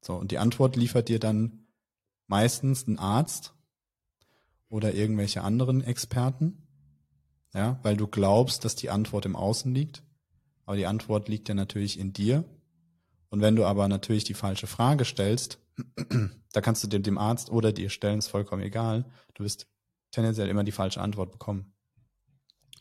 So, 0.00 0.14
und 0.14 0.30
die 0.30 0.38
Antwort 0.38 0.76
liefert 0.76 1.08
dir 1.08 1.18
dann 1.18 1.66
meistens 2.26 2.86
ein 2.86 2.98
Arzt 2.98 3.54
oder 4.68 4.94
irgendwelche 4.94 5.42
anderen 5.42 5.82
Experten, 5.82 6.66
ja, 7.54 7.80
weil 7.82 7.96
du 7.96 8.06
glaubst, 8.06 8.64
dass 8.64 8.76
die 8.76 8.90
Antwort 8.90 9.26
im 9.26 9.34
Außen 9.34 9.74
liegt, 9.74 10.02
aber 10.64 10.76
die 10.76 10.86
Antwort 10.86 11.28
liegt 11.28 11.48
ja 11.48 11.54
natürlich 11.54 11.98
in 11.98 12.12
dir. 12.12 12.44
Und 13.30 13.40
wenn 13.40 13.56
du 13.56 13.64
aber 13.64 13.88
natürlich 13.88 14.24
die 14.24 14.34
falsche 14.34 14.66
Frage 14.66 15.04
stellst, 15.04 15.58
da 16.52 16.60
kannst 16.60 16.84
du 16.84 16.88
dem, 16.88 17.02
dem 17.02 17.18
Arzt 17.18 17.50
oder 17.50 17.72
dir 17.72 17.90
stellen, 17.90 18.18
ist 18.18 18.28
vollkommen 18.28 18.62
egal, 18.62 19.06
du 19.34 19.44
wirst 19.44 19.66
tendenziell 20.10 20.48
immer 20.48 20.64
die 20.64 20.72
falsche 20.72 21.00
Antwort 21.00 21.32
bekommen. 21.32 21.72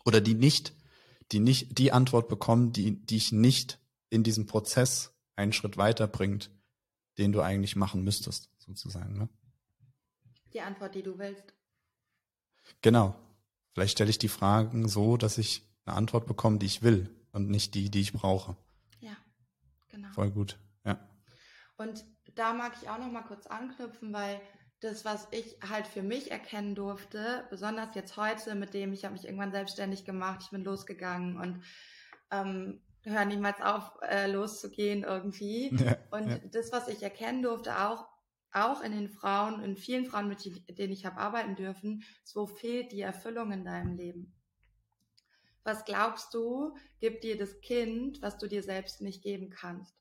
Oder 0.05 0.21
die 0.21 0.35
nicht 0.35 0.73
die 1.31 1.39
nicht 1.39 1.77
die 1.77 1.91
Antwort 1.91 2.27
bekommen, 2.27 2.71
die 2.71 3.05
dich 3.05 3.31
nicht 3.31 3.79
in 4.09 4.23
diesem 4.23 4.45
Prozess 4.45 5.13
einen 5.35 5.53
Schritt 5.53 5.77
weiterbringt, 5.77 6.51
den 7.17 7.31
du 7.31 7.41
eigentlich 7.41 7.75
machen 7.75 8.03
müsstest, 8.03 8.49
sozusagen. 8.57 9.17
Ne? 9.17 9.29
Die 10.53 10.61
Antwort, 10.61 10.95
die 10.95 11.03
du 11.03 11.17
willst. 11.17 11.53
Genau. 12.81 13.15
Vielleicht 13.73 13.93
stelle 13.93 14.09
ich 14.09 14.17
die 14.17 14.27
Fragen 14.27 14.87
so, 14.87 15.17
dass 15.17 15.37
ich 15.37 15.63
eine 15.85 15.95
Antwort 15.95 16.25
bekomme, 16.25 16.57
die 16.57 16.65
ich 16.65 16.81
will 16.81 17.09
und 17.31 17.49
nicht 17.49 17.75
die, 17.75 17.89
die 17.89 18.01
ich 18.01 18.13
brauche. 18.13 18.57
Ja, 18.99 19.15
genau. 19.89 20.09
Voll 20.13 20.31
gut, 20.31 20.57
ja. 20.83 20.99
Und 21.77 22.03
da 22.35 22.53
mag 22.53 22.73
ich 22.81 22.89
auch 22.89 22.97
noch 22.97 23.11
mal 23.11 23.21
kurz 23.21 23.45
anknüpfen, 23.47 24.13
weil 24.13 24.41
das, 24.79 25.05
was 25.05 25.27
ich 25.31 25.57
halt 25.67 25.87
für 25.87 26.03
mich 26.03 26.31
erkennen 26.31 26.75
durfte, 26.75 27.47
besonders 27.49 27.95
jetzt 27.95 28.17
heute, 28.17 28.55
mit 28.55 28.73
dem 28.73 28.93
ich 28.93 29.05
habe 29.05 29.13
mich 29.13 29.25
irgendwann 29.25 29.51
selbstständig 29.51 30.05
gemacht, 30.05 30.41
ich 30.43 30.51
bin 30.51 30.63
losgegangen 30.63 31.37
und 31.37 31.63
ähm, 32.31 32.81
höre 33.03 33.25
niemals 33.25 33.59
auf, 33.61 33.97
äh, 34.01 34.29
loszugehen 34.31 35.03
irgendwie. 35.03 35.69
Ja, 35.83 35.97
und 36.11 36.29
ja. 36.29 36.37
das, 36.51 36.71
was 36.71 36.87
ich 36.87 37.01
erkennen 37.01 37.41
durfte, 37.41 37.79
auch 37.79 38.07
auch 38.53 38.81
in 38.81 38.91
den 38.91 39.09
Frauen, 39.09 39.61
in 39.61 39.77
vielen 39.77 40.05
Frauen, 40.05 40.27
mit 40.27 40.43
denen 40.79 40.93
ich 40.93 41.05
habe 41.05 41.17
arbeiten 41.17 41.55
dürfen, 41.55 42.03
so 42.23 42.47
fehlt 42.47 42.91
die 42.91 43.01
Erfüllung 43.01 43.51
in 43.51 43.65
deinem 43.65 43.95
Leben. 43.95 44.33
Was 45.63 45.85
glaubst 45.85 46.33
du, 46.33 46.75
gibt 46.99 47.23
dir 47.23 47.37
das 47.37 47.59
Kind, 47.61 48.21
was 48.21 48.37
du 48.37 48.47
dir 48.47 48.63
selbst 48.63 49.01
nicht 49.01 49.21
geben 49.21 49.49
kannst? 49.49 49.95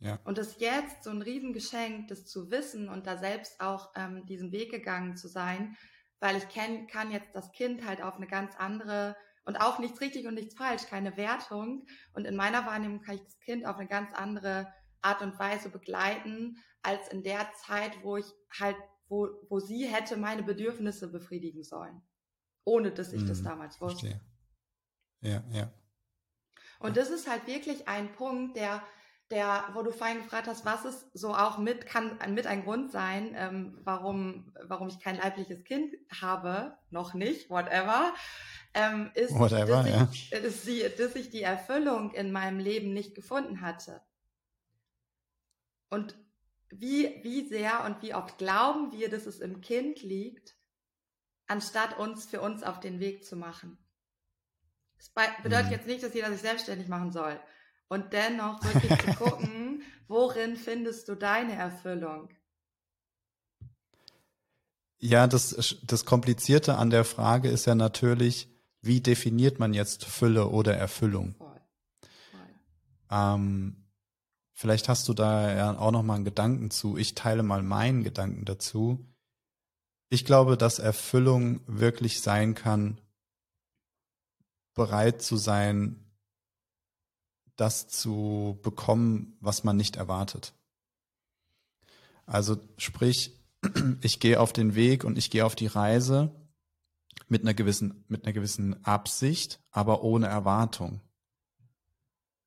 Ja. 0.00 0.18
Und 0.24 0.38
das 0.38 0.58
jetzt 0.58 1.04
so 1.04 1.10
ein 1.10 1.22
Riesengeschenk, 1.22 2.08
das 2.08 2.26
zu 2.26 2.50
wissen 2.50 2.88
und 2.88 3.06
da 3.06 3.18
selbst 3.18 3.60
auch 3.60 3.92
ähm, 3.94 4.24
diesen 4.26 4.50
Weg 4.50 4.70
gegangen 4.70 5.16
zu 5.16 5.28
sein, 5.28 5.76
weil 6.20 6.36
ich 6.36 6.48
kenn, 6.48 6.86
kann 6.86 7.10
jetzt 7.10 7.34
das 7.34 7.52
Kind 7.52 7.86
halt 7.86 8.02
auf 8.02 8.16
eine 8.16 8.26
ganz 8.26 8.56
andere 8.56 9.16
und 9.44 9.60
auch 9.60 9.78
nichts 9.78 10.00
richtig 10.00 10.26
und 10.26 10.34
nichts 10.34 10.54
falsch, 10.54 10.86
keine 10.86 11.16
Wertung. 11.16 11.86
Und 12.12 12.26
in 12.26 12.36
meiner 12.36 12.66
Wahrnehmung 12.66 13.00
kann 13.02 13.16
ich 13.16 13.22
das 13.22 13.38
Kind 13.40 13.66
auf 13.66 13.76
eine 13.76 13.88
ganz 13.88 14.12
andere 14.14 14.72
Art 15.02 15.22
und 15.22 15.38
Weise 15.38 15.70
begleiten, 15.70 16.58
als 16.82 17.08
in 17.08 17.22
der 17.22 17.52
Zeit, 17.54 18.02
wo 18.02 18.16
ich 18.16 18.26
halt, 18.58 18.76
wo, 19.08 19.28
wo 19.48 19.58
sie 19.60 19.86
hätte 19.86 20.16
meine 20.16 20.42
Bedürfnisse 20.42 21.08
befriedigen 21.10 21.62
sollen. 21.62 22.02
Ohne 22.64 22.92
dass 22.92 23.12
ich 23.12 23.22
hm, 23.22 23.28
das 23.28 23.40
mhm. 23.40 23.44
damals 23.44 23.80
wusste. 23.80 24.08
Verstehe. 24.08 24.20
Ja, 25.22 25.42
ja. 25.52 25.72
Und 26.78 26.96
das 26.96 27.10
ist 27.10 27.28
halt 27.28 27.46
wirklich 27.46 27.88
ein 27.88 28.12
Punkt, 28.12 28.56
der 28.56 28.82
der, 29.30 29.68
wo 29.74 29.82
du 29.82 29.92
vorhin 29.92 30.22
gefragt 30.22 30.48
hast, 30.48 30.64
was 30.64 30.84
ist 30.84 31.06
so 31.12 31.34
auch 31.34 31.58
mit, 31.58 31.86
kann 31.86 32.18
mit 32.34 32.46
ein 32.46 32.64
Grund 32.64 32.90
sein, 32.90 33.34
ähm, 33.36 33.78
warum, 33.84 34.52
warum 34.62 34.88
ich 34.88 34.98
kein 34.98 35.16
leibliches 35.16 35.64
Kind 35.64 35.94
habe, 36.20 36.76
noch 36.90 37.14
nicht, 37.14 37.48
whatever, 37.48 38.12
ähm, 38.74 39.10
ist, 39.14 39.34
whatever, 39.38 39.82
dass, 39.82 39.88
ja. 39.88 40.08
ich, 40.12 40.30
dass, 40.30 40.62
die, 40.62 40.84
dass 40.98 41.14
ich 41.14 41.30
die 41.30 41.42
Erfüllung 41.42 42.12
in 42.12 42.32
meinem 42.32 42.58
Leben 42.58 42.92
nicht 42.92 43.14
gefunden 43.14 43.60
hatte. 43.60 44.00
Und 45.90 46.16
wie, 46.70 47.20
wie 47.22 47.48
sehr 47.48 47.84
und 47.84 48.02
wie 48.02 48.14
oft 48.14 48.38
glauben 48.38 48.92
wir, 48.92 49.10
dass 49.10 49.26
es 49.26 49.40
im 49.40 49.60
Kind 49.60 50.02
liegt, 50.02 50.56
anstatt 51.46 51.98
uns 51.98 52.26
für 52.26 52.40
uns 52.40 52.62
auf 52.62 52.80
den 52.80 53.00
Weg 53.00 53.24
zu 53.24 53.36
machen. 53.36 53.76
Das 54.98 55.08
bedeutet 55.42 55.66
mhm. 55.66 55.72
jetzt 55.72 55.86
nicht, 55.86 56.02
dass 56.02 56.14
jeder 56.14 56.30
sich 56.30 56.40
selbstständig 56.40 56.88
machen 56.88 57.10
soll. 57.10 57.40
Und 57.90 58.12
dennoch 58.12 58.62
wirklich 58.62 58.98
zu 59.00 59.14
gucken, 59.14 59.82
worin 60.08 60.56
findest 60.56 61.08
du 61.08 61.16
deine 61.16 61.54
Erfüllung? 61.54 62.28
Ja, 64.98 65.26
das, 65.26 65.76
das 65.82 66.04
Komplizierte 66.04 66.76
an 66.76 66.90
der 66.90 67.04
Frage 67.04 67.48
ist 67.48 67.66
ja 67.66 67.74
natürlich, 67.74 68.48
wie 68.80 69.00
definiert 69.00 69.58
man 69.58 69.74
jetzt 69.74 70.04
Fülle 70.04 70.50
oder 70.50 70.76
Erfüllung? 70.76 71.34
Voll. 71.34 71.60
Voll. 72.30 72.40
Ähm, 73.10 73.88
vielleicht 74.52 74.88
hast 74.88 75.08
du 75.08 75.12
da 75.12 75.52
ja 75.52 75.76
auch 75.76 75.90
noch 75.90 76.04
mal 76.04 76.14
einen 76.14 76.24
Gedanken 76.24 76.70
zu. 76.70 76.96
Ich 76.96 77.16
teile 77.16 77.42
mal 77.42 77.64
meinen 77.64 78.04
Gedanken 78.04 78.44
dazu. 78.44 79.04
Ich 80.10 80.24
glaube, 80.24 80.56
dass 80.56 80.78
Erfüllung 80.78 81.60
wirklich 81.66 82.20
sein 82.20 82.54
kann, 82.54 83.00
bereit 84.74 85.22
zu 85.22 85.36
sein, 85.36 86.09
das 87.60 87.88
zu 87.88 88.58
bekommen, 88.62 89.36
was 89.40 89.64
man 89.64 89.76
nicht 89.76 89.96
erwartet. 89.96 90.54
Also 92.24 92.56
sprich, 92.78 93.38
ich 94.00 94.18
gehe 94.18 94.40
auf 94.40 94.52
den 94.54 94.74
Weg 94.74 95.04
und 95.04 95.18
ich 95.18 95.30
gehe 95.30 95.44
auf 95.44 95.54
die 95.54 95.66
Reise 95.66 96.30
mit 97.28 97.42
einer 97.42 97.52
gewissen, 97.52 98.04
mit 98.08 98.24
einer 98.24 98.32
gewissen 98.32 98.82
Absicht, 98.84 99.60
aber 99.70 100.02
ohne 100.02 100.26
Erwartung. 100.26 101.00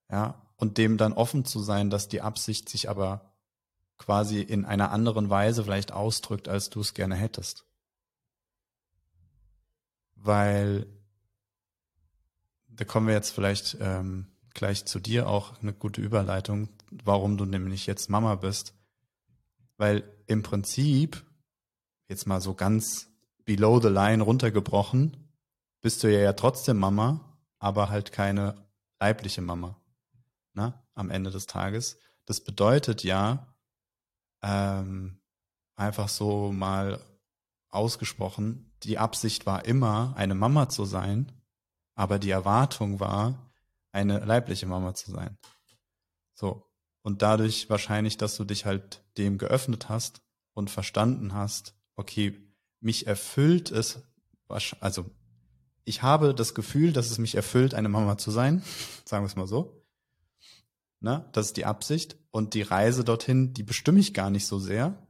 Ja, 0.09 0.41
und 0.57 0.77
dem 0.77 0.97
dann 0.97 1.13
offen 1.13 1.45
zu 1.45 1.59
sein, 1.59 1.89
dass 1.89 2.07
die 2.07 2.21
Absicht 2.21 2.67
sich 2.67 2.89
aber 2.89 3.33
quasi 3.97 4.41
in 4.41 4.65
einer 4.65 4.91
anderen 4.91 5.29
Weise 5.29 5.63
vielleicht 5.63 5.91
ausdrückt, 5.91 6.47
als 6.47 6.69
du 6.69 6.81
es 6.81 6.93
gerne 6.93 7.15
hättest. 7.15 7.65
Weil, 10.15 10.87
da 12.67 12.83
kommen 12.85 13.07
wir 13.07 13.13
jetzt 13.13 13.31
vielleicht 13.31 13.77
ähm, 13.79 14.32
gleich 14.53 14.85
zu 14.85 14.99
dir 14.99 15.27
auch 15.27 15.59
eine 15.61 15.73
gute 15.73 16.01
Überleitung, 16.01 16.69
warum 16.91 17.37
du 17.37 17.45
nämlich 17.45 17.85
jetzt 17.85 18.09
Mama 18.09 18.35
bist. 18.35 18.73
Weil 19.77 20.03
im 20.27 20.43
Prinzip, 20.43 21.23
jetzt 22.07 22.27
mal 22.27 22.41
so 22.41 22.53
ganz 22.53 23.09
below 23.45 23.81
the 23.81 23.89
line 23.89 24.23
runtergebrochen, 24.23 25.17
bist 25.81 26.03
du 26.03 26.11
ja, 26.11 26.19
ja 26.19 26.33
trotzdem 26.33 26.77
Mama, 26.77 27.37
aber 27.59 27.89
halt 27.89 28.11
keine 28.11 28.55
leibliche 28.99 29.41
Mama. 29.41 29.81
Ne? 30.53 30.73
Am 30.93 31.09
Ende 31.09 31.31
des 31.31 31.47
Tages. 31.47 31.97
Das 32.25 32.41
bedeutet 32.41 33.03
ja, 33.03 33.53
ähm, 34.41 35.19
einfach 35.75 36.09
so 36.09 36.51
mal 36.51 36.99
ausgesprochen, 37.69 38.71
die 38.83 38.97
Absicht 38.97 39.45
war 39.45 39.65
immer, 39.65 40.13
eine 40.15 40.35
Mama 40.35 40.69
zu 40.69 40.85
sein, 40.85 41.31
aber 41.95 42.19
die 42.19 42.29
Erwartung 42.29 42.99
war, 42.99 43.52
eine 43.93 44.19
leibliche 44.19 44.65
Mama 44.65 44.93
zu 44.93 45.11
sein. 45.11 45.37
So. 46.33 46.69
Und 47.01 47.21
dadurch 47.21 47.69
wahrscheinlich, 47.69 48.17
dass 48.17 48.35
du 48.35 48.43
dich 48.43 48.65
halt 48.65 49.03
dem 49.17 49.37
geöffnet 49.37 49.89
hast 49.89 50.21
und 50.53 50.69
verstanden 50.69 51.33
hast, 51.33 51.75
okay, 51.95 52.37
mich 52.79 53.07
erfüllt 53.07 53.71
es, 53.71 54.01
also 54.79 55.09
ich 55.85 56.01
habe 56.01 56.33
das 56.33 56.55
Gefühl, 56.55 56.93
dass 56.93 57.11
es 57.11 57.17
mich 57.17 57.35
erfüllt, 57.35 57.73
eine 57.73 57.89
Mama 57.89 58.17
zu 58.17 58.31
sein, 58.31 58.63
sagen 59.05 59.23
wir 59.23 59.27
es 59.27 59.35
mal 59.35 59.47
so. 59.47 59.85
Na, 60.99 61.29
das 61.33 61.47
ist 61.47 61.57
die 61.57 61.65
Absicht. 61.65 62.17
Und 62.31 62.53
die 62.53 62.61
Reise 62.61 63.03
dorthin, 63.03 63.53
die 63.53 63.63
bestimme 63.63 63.99
ich 63.99 64.13
gar 64.13 64.29
nicht 64.29 64.47
so 64.47 64.57
sehr. 64.57 65.05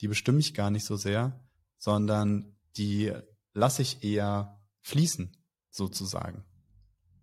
Die 0.00 0.08
bestimme 0.08 0.40
ich 0.40 0.52
gar 0.52 0.70
nicht 0.70 0.84
so 0.84 0.96
sehr, 0.96 1.40
sondern 1.78 2.56
die 2.76 3.12
lasse 3.54 3.82
ich 3.82 4.02
eher 4.02 4.60
fließen, 4.80 5.34
sozusagen. 5.70 6.44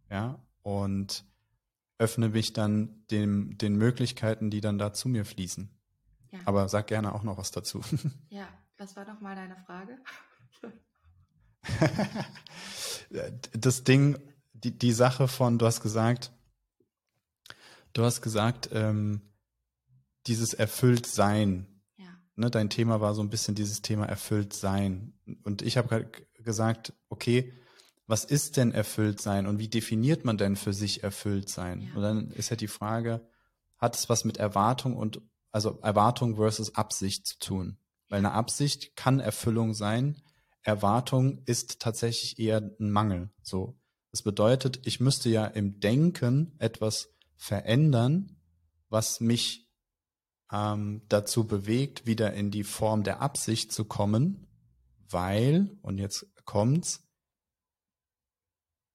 Ja, 0.09 0.42
und 0.63 1.25
öffne 1.99 2.29
mich 2.29 2.53
dann 2.53 3.05
dem, 3.11 3.57
den 3.57 3.75
Möglichkeiten, 3.75 4.49
die 4.49 4.61
dann 4.61 4.77
da 4.77 4.93
zu 4.93 5.07
mir 5.07 5.25
fließen. 5.25 5.69
Ja. 6.31 6.39
Aber 6.45 6.67
sag 6.67 6.87
gerne 6.87 7.13
auch 7.13 7.23
noch 7.23 7.37
was 7.37 7.51
dazu. 7.51 7.81
Ja, 8.29 8.47
was 8.77 8.95
war 8.95 9.05
noch 9.05 9.21
mal 9.21 9.35
deine 9.35 9.55
Frage? 9.67 9.99
das 13.53 13.83
Ding, 13.83 14.17
die, 14.53 14.77
die 14.77 14.91
Sache 14.91 15.27
von, 15.27 15.59
du 15.59 15.65
hast 15.65 15.81
gesagt, 15.81 16.31
du 17.93 18.03
hast 18.03 18.21
gesagt, 18.21 18.69
ähm, 18.73 19.21
dieses 20.27 20.53
Erfülltsein. 20.53 21.67
Ja. 21.97 22.17
Ne, 22.35 22.49
dein 22.49 22.69
Thema 22.69 23.01
war 23.01 23.13
so 23.13 23.21
ein 23.21 23.29
bisschen 23.29 23.55
dieses 23.55 23.81
Thema 23.81 24.05
Erfülltsein. 24.05 25.13
Und 25.43 25.61
ich 25.61 25.77
habe 25.77 26.09
gesagt, 26.33 26.93
okay, 27.09 27.53
was 28.07 28.25
ist 28.25 28.57
denn 28.57 28.71
erfüllt 28.71 29.21
sein 29.21 29.47
und 29.47 29.59
wie 29.59 29.69
definiert 29.69 30.25
man 30.25 30.37
denn 30.37 30.55
für 30.55 30.73
sich 30.73 31.03
erfüllt 31.03 31.49
sein? 31.49 31.81
Ja. 31.81 31.95
Und 31.95 32.01
dann 32.01 32.31
ist 32.31 32.49
ja 32.49 32.55
die 32.55 32.67
Frage, 32.67 33.27
hat 33.77 33.95
es 33.95 34.09
was 34.09 34.25
mit 34.25 34.37
Erwartung 34.37 34.95
und 34.95 35.21
also 35.51 35.79
Erwartung 35.81 36.35
versus 36.35 36.75
Absicht 36.75 37.27
zu 37.27 37.39
tun? 37.39 37.77
Weil 38.09 38.19
eine 38.19 38.33
Absicht 38.33 38.95
kann 38.95 39.19
Erfüllung 39.19 39.73
sein, 39.73 40.21
Erwartung 40.61 41.41
ist 41.45 41.79
tatsächlich 41.79 42.39
eher 42.39 42.57
ein 42.57 42.91
Mangel. 42.91 43.29
So, 43.41 43.77
das 44.11 44.21
bedeutet, 44.21 44.85
ich 44.85 44.99
müsste 44.99 45.29
ja 45.29 45.45
im 45.45 45.79
Denken 45.79 46.55
etwas 46.59 47.09
verändern, 47.35 48.37
was 48.89 49.19
mich 49.19 49.69
ähm, 50.51 51.01
dazu 51.09 51.45
bewegt, 51.45 52.05
wieder 52.05 52.33
in 52.33 52.51
die 52.51 52.63
Form 52.63 53.03
der 53.03 53.21
Absicht 53.21 53.71
zu 53.71 53.85
kommen, 53.85 54.47
weil 55.09 55.77
und 55.81 55.97
jetzt 55.97 56.27
kommt's, 56.45 57.03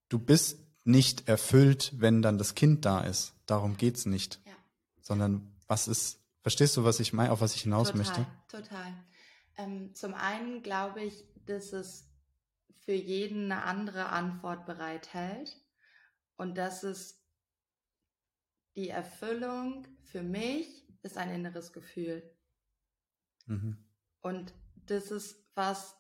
du 0.09 0.19
bist 0.19 0.59
nicht 0.85 1.29
erfüllt, 1.29 1.93
wenn 1.97 2.23
dann 2.23 2.39
das 2.39 2.55
Kind 2.55 2.85
da 2.85 3.01
ist. 3.01 3.35
Darum 3.47 3.77
geht's 3.77 4.07
nicht. 4.07 4.41
Ja. 4.47 4.53
Sondern 5.01 5.55
was 5.67 5.89
ist, 5.89 6.21
verstehst 6.43 6.77
du, 6.77 6.85
was 6.85 7.01
ich 7.01 7.13
meine, 7.13 7.31
auf 7.31 7.41
was 7.41 7.55
ich 7.55 7.63
hinaus 7.63 7.89
total, 7.89 7.99
möchte? 7.99 8.27
Total. 8.49 9.05
Ähm, 9.57 9.95
zum 9.95 10.15
einen 10.15 10.63
glaube 10.63 11.03
ich, 11.03 11.25
dass 11.47 11.73
es 11.73 12.09
für 12.81 12.95
jeden 12.95 13.53
eine 13.53 13.65
andere 13.65 14.09
Antwort 14.09 14.65
bereithält 14.65 15.61
und 16.37 16.57
dass 16.57 16.85
es 16.85 17.23
die 18.77 18.89
Erfüllung 18.89 19.87
für 20.05 20.23
mich 20.23 20.87
ist 21.03 21.19
ein 21.19 21.31
inneres 21.31 21.73
Gefühl. 21.73 22.23
Mhm. 23.47 23.77
Und 24.21 24.55
das 24.87 25.11
ist 25.11 25.45
was, 25.55 25.98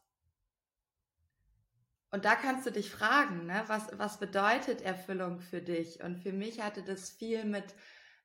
und 2.10 2.24
da 2.24 2.34
kannst 2.36 2.66
du 2.66 2.72
dich 2.72 2.90
fragen, 2.90 3.46
ne, 3.46 3.64
was, 3.66 3.86
was 3.98 4.18
bedeutet 4.18 4.80
Erfüllung 4.80 5.40
für 5.40 5.60
dich? 5.60 6.02
Und 6.02 6.16
für 6.16 6.32
mich 6.32 6.62
hatte 6.62 6.82
das 6.82 7.10
viel 7.10 7.44
mit, 7.44 7.74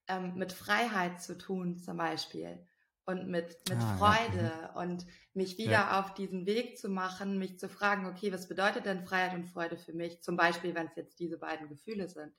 ähm, 0.07 0.35
mit 0.35 0.53
Freiheit 0.53 1.21
zu 1.21 1.37
tun, 1.37 1.77
zum 1.77 1.97
Beispiel. 1.97 2.65
Und 3.05 3.27
mit, 3.27 3.57
mit 3.67 3.79
ah, 3.79 3.97
Freude 3.97 4.53
ja. 4.61 4.81
Und 4.81 5.05
mich 5.33 5.57
wieder 5.57 5.71
ja. 5.71 5.99
auf 5.99 6.13
diesen 6.13 6.45
Weg 6.45 6.77
zu 6.77 6.87
machen, 6.87 7.37
mich 7.37 7.59
zu 7.59 7.67
fragen, 7.67 8.05
okay, 8.05 8.31
was 8.31 8.47
bedeutet 8.47 8.85
denn 8.85 9.05
Freiheit 9.05 9.33
und 9.33 9.45
Freude 9.45 9.77
für 9.77 9.91
mich? 9.91 10.21
Zum 10.23 10.37
Beispiel, 10.37 10.73
wenn 10.75 10.87
es 10.87 10.95
jetzt 10.95 11.19
diese 11.19 11.37
beiden 11.37 11.67
Gefühle 11.67 12.07
sind. 12.07 12.31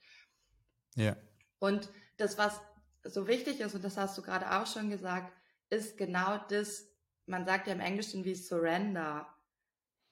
Ja. 0.95 1.15
Und 1.59 1.91
das, 2.17 2.39
was 2.39 2.59
so 3.03 3.27
wichtig 3.29 3.61
ist, 3.61 3.75
und 3.75 3.85
das 3.85 3.99
hast 3.99 4.17
du 4.17 4.23
gerade 4.23 4.51
auch 4.51 4.67
schon 4.67 4.89
gesagt, 4.89 5.31
ist 5.69 5.99
genau 5.99 6.39
das, 6.49 6.87
man 7.27 7.45
sagt 7.45 7.67
ja 7.67 7.75
im 7.75 7.81
Englischen 7.81 8.25
wie 8.25 8.35
Surrender 8.35 9.34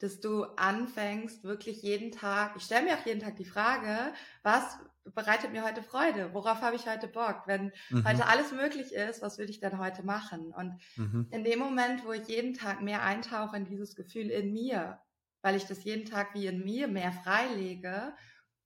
dass 0.02 0.20
du 0.20 0.44
anfängst, 0.44 1.44
wirklich 1.44 1.82
jeden 1.82 2.10
Tag, 2.10 2.54
ich 2.56 2.64
stelle 2.64 2.84
mir 2.84 2.94
auch 2.98 3.06
jeden 3.06 3.20
Tag 3.20 3.36
die 3.36 3.44
Frage, 3.44 4.12
was 4.42 4.78
bereitet 5.14 5.52
mir 5.52 5.64
heute 5.64 5.82
Freude? 5.82 6.32
Worauf 6.32 6.60
habe 6.60 6.76
ich 6.76 6.86
heute 6.86 7.08
Bock? 7.08 7.42
Wenn 7.46 7.72
mhm. 7.90 8.06
heute 8.06 8.26
alles 8.26 8.52
möglich 8.52 8.92
ist, 8.92 9.22
was 9.22 9.38
würde 9.38 9.50
ich 9.50 9.60
denn 9.60 9.78
heute 9.78 10.04
machen? 10.04 10.52
Und 10.52 10.78
mhm. 10.96 11.28
in 11.30 11.44
dem 11.44 11.58
Moment, 11.58 12.04
wo 12.04 12.12
ich 12.12 12.26
jeden 12.28 12.54
Tag 12.54 12.82
mehr 12.82 13.02
eintauche 13.02 13.56
in 13.56 13.64
dieses 13.64 13.94
Gefühl 13.94 14.30
in 14.30 14.52
mir, 14.52 15.00
weil 15.42 15.56
ich 15.56 15.66
das 15.66 15.84
jeden 15.84 16.04
Tag 16.04 16.34
wie 16.34 16.46
in 16.46 16.64
mir 16.64 16.88
mehr 16.88 17.12
freilege, 17.12 18.14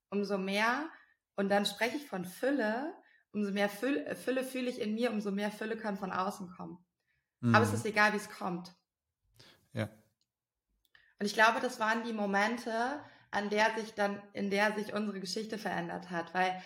umso 0.09 0.37
mehr, 0.37 0.89
und 1.35 1.49
dann 1.49 1.65
spreche 1.65 1.97
ich 1.97 2.07
von 2.07 2.25
Fülle, 2.25 2.95
umso 3.31 3.51
mehr 3.51 3.69
Fülle, 3.69 4.15
Fülle 4.15 4.43
fühle 4.43 4.69
ich 4.69 4.81
in 4.81 4.95
mir, 4.95 5.11
umso 5.11 5.31
mehr 5.31 5.51
Fülle 5.51 5.77
kann 5.77 5.97
von 5.97 6.11
außen 6.11 6.49
kommen. 6.49 6.83
Mhm. 7.41 7.53
Aber 7.53 7.63
es 7.63 7.69
mhm. 7.69 7.75
ist 7.75 7.85
egal, 7.85 8.13
wie 8.13 8.17
es 8.17 8.29
kommt. 8.29 8.75
Und 11.19 11.25
ich 11.25 11.33
glaube, 11.33 11.59
das 11.61 11.79
waren 11.79 12.03
die 12.03 12.13
Momente, 12.13 12.71
an 13.31 13.49
der 13.49 13.75
sich 13.75 13.93
dann, 13.93 14.21
in 14.33 14.49
der 14.49 14.73
sich 14.73 14.93
unsere 14.93 15.19
Geschichte 15.19 15.57
verändert 15.57 16.09
hat, 16.09 16.33
weil 16.33 16.61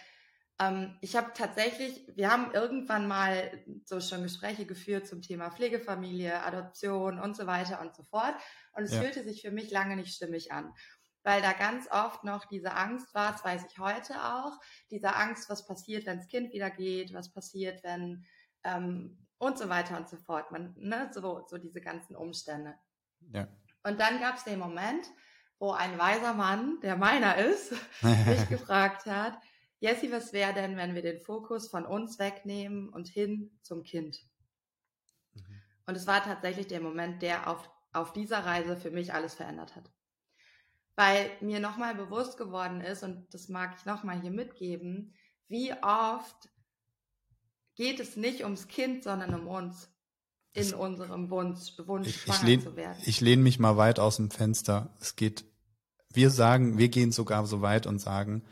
ähm, 0.60 0.96
ich 1.02 1.16
habe 1.16 1.32
tatsächlich, 1.34 2.06
wir 2.16 2.32
haben 2.32 2.54
irgendwann 2.54 3.08
mal 3.08 3.52
so 3.86 4.00
schon 4.00 4.24
Gespräche 4.24 4.66
geführt 4.66 5.08
zum 5.08 5.22
Thema 5.22 5.50
Pflegefamilie, 5.50 6.44
Adoption 6.44 7.20
und 7.20 7.36
so 7.36 7.48
weiter 7.48 7.82
und 7.82 7.96
so 7.96 8.04
fort. 8.04 8.36
Und 8.74 8.84
es 8.84 8.94
ja. 8.94 9.02
fühlte 9.02 9.24
sich 9.24 9.42
für 9.42 9.52
mich 9.52 9.72
lange 9.72 9.96
nicht 9.96 10.14
stimmig 10.14 10.52
an, 10.52 10.74
weil 11.24 11.42
da 11.42 11.54
ganz 11.54 11.90
oft 11.90 12.24
noch 12.24 12.46
diese 12.46 12.74
Angst 12.74 13.14
war, 13.16 13.32
das 13.32 13.44
weiß 13.44 13.66
ich 13.70 13.80
heute 13.80 14.14
auch, 14.24 14.60
diese 14.92 15.16
Angst, 15.16 15.50
was 15.50 15.66
passiert, 15.66 16.06
wenn 16.06 16.18
das 16.18 16.28
Kind 16.28 16.54
wieder 16.54 16.70
geht, 16.70 17.14
was 17.14 17.34
passiert, 17.34 17.84
wenn 17.84 18.26
ähm, 18.64 19.28
und 19.40 19.58
so 19.58 19.70
weiter 19.70 19.98
und 19.98 20.08
so 20.08 20.18
fort. 20.18 20.52
Man, 20.52 20.76
ne, 20.78 21.10
so, 21.12 21.46
so 21.48 21.58
diese 21.58 21.82
ganzen 21.82 22.16
Umstände. 22.16 22.76
Ja. 23.34 23.48
Und 23.84 24.00
dann 24.00 24.20
gab 24.20 24.38
es 24.38 24.44
den 24.44 24.60
Moment, 24.60 25.06
wo 25.60 25.72
ein 25.72 25.98
weiser 25.98 26.34
Mann, 26.34 26.80
der 26.82 26.98
meiner 26.98 27.38
ist, 27.38 27.74
mich 28.02 28.50
gefragt 28.50 29.06
hat, 29.06 29.38
Jessie, 29.80 30.12
was 30.12 30.32
wäre 30.32 30.54
denn, 30.54 30.78
wenn 30.78 30.94
wir 30.94 31.02
den 31.02 31.20
Fokus 31.20 31.68
von 31.68 31.86
uns 31.86 32.20
wegnehmen 32.20 32.90
und 32.90 33.08
hin 33.08 33.58
zum 33.64 33.84
Kind? 33.84 34.20
Mhm. 35.34 35.62
Und 35.88 35.96
es 35.98 36.06
war 36.06 36.24
tatsächlich 36.24 36.68
der 36.68 36.82
Moment, 36.82 37.24
der 37.24 37.48
auf, 37.48 37.70
auf 37.92 38.14
dieser 38.14 38.46
Reise 38.46 38.78
für 38.78 38.92
mich 38.92 39.14
alles 39.14 39.34
verändert 39.34 39.76
hat. 39.76 39.92
Weil 40.96 41.32
mir 41.42 41.60
nochmal 41.60 41.96
bewusst 41.96 42.38
geworden 42.38 42.82
ist, 42.82 43.02
und 43.02 43.34
das 43.34 43.50
mag 43.50 43.76
ich 43.76 43.86
nochmal 43.86 44.22
hier 44.22 44.30
mitgeben, 44.30 45.16
wie 45.48 45.74
oft 45.82 46.50
geht 47.76 48.00
es 48.00 48.16
nicht 48.16 48.44
ums 48.44 48.68
Kind, 48.68 49.04
sondern 49.04 49.34
um 49.34 49.48
uns 49.48 49.92
in 50.54 50.74
unserem 50.74 51.30
Wunsch, 51.30 51.74
Wunsch 51.86 52.08
ich, 52.08 52.22
schwanger 52.22 52.40
ich 52.40 52.48
lehn, 52.48 52.62
zu 52.62 52.76
werden. 52.76 52.98
Ich 53.06 53.22
lehne 53.22 53.42
mich 53.42 53.60
mal 53.60 53.78
weit 53.78 54.00
aus 54.00 54.18
dem 54.18 54.32
Fenster. 54.32 54.94
Es 55.00 55.16
geht, 55.16 55.46
wir 56.14 56.30
sagen, 56.30 56.78
wir 56.78 56.90
gehen 56.90 57.12
sogar 57.12 57.46
so 57.46 57.62
weit 57.62 57.88
und 57.88 58.00
sagen, 58.00 58.44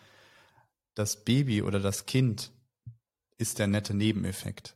das 0.96 1.24
Baby 1.24 1.62
oder 1.62 1.80
das 1.80 2.06
Kind 2.06 2.52
ist 3.38 3.60
der 3.60 3.68
nette 3.68 3.94
Nebeneffekt. 3.94 4.76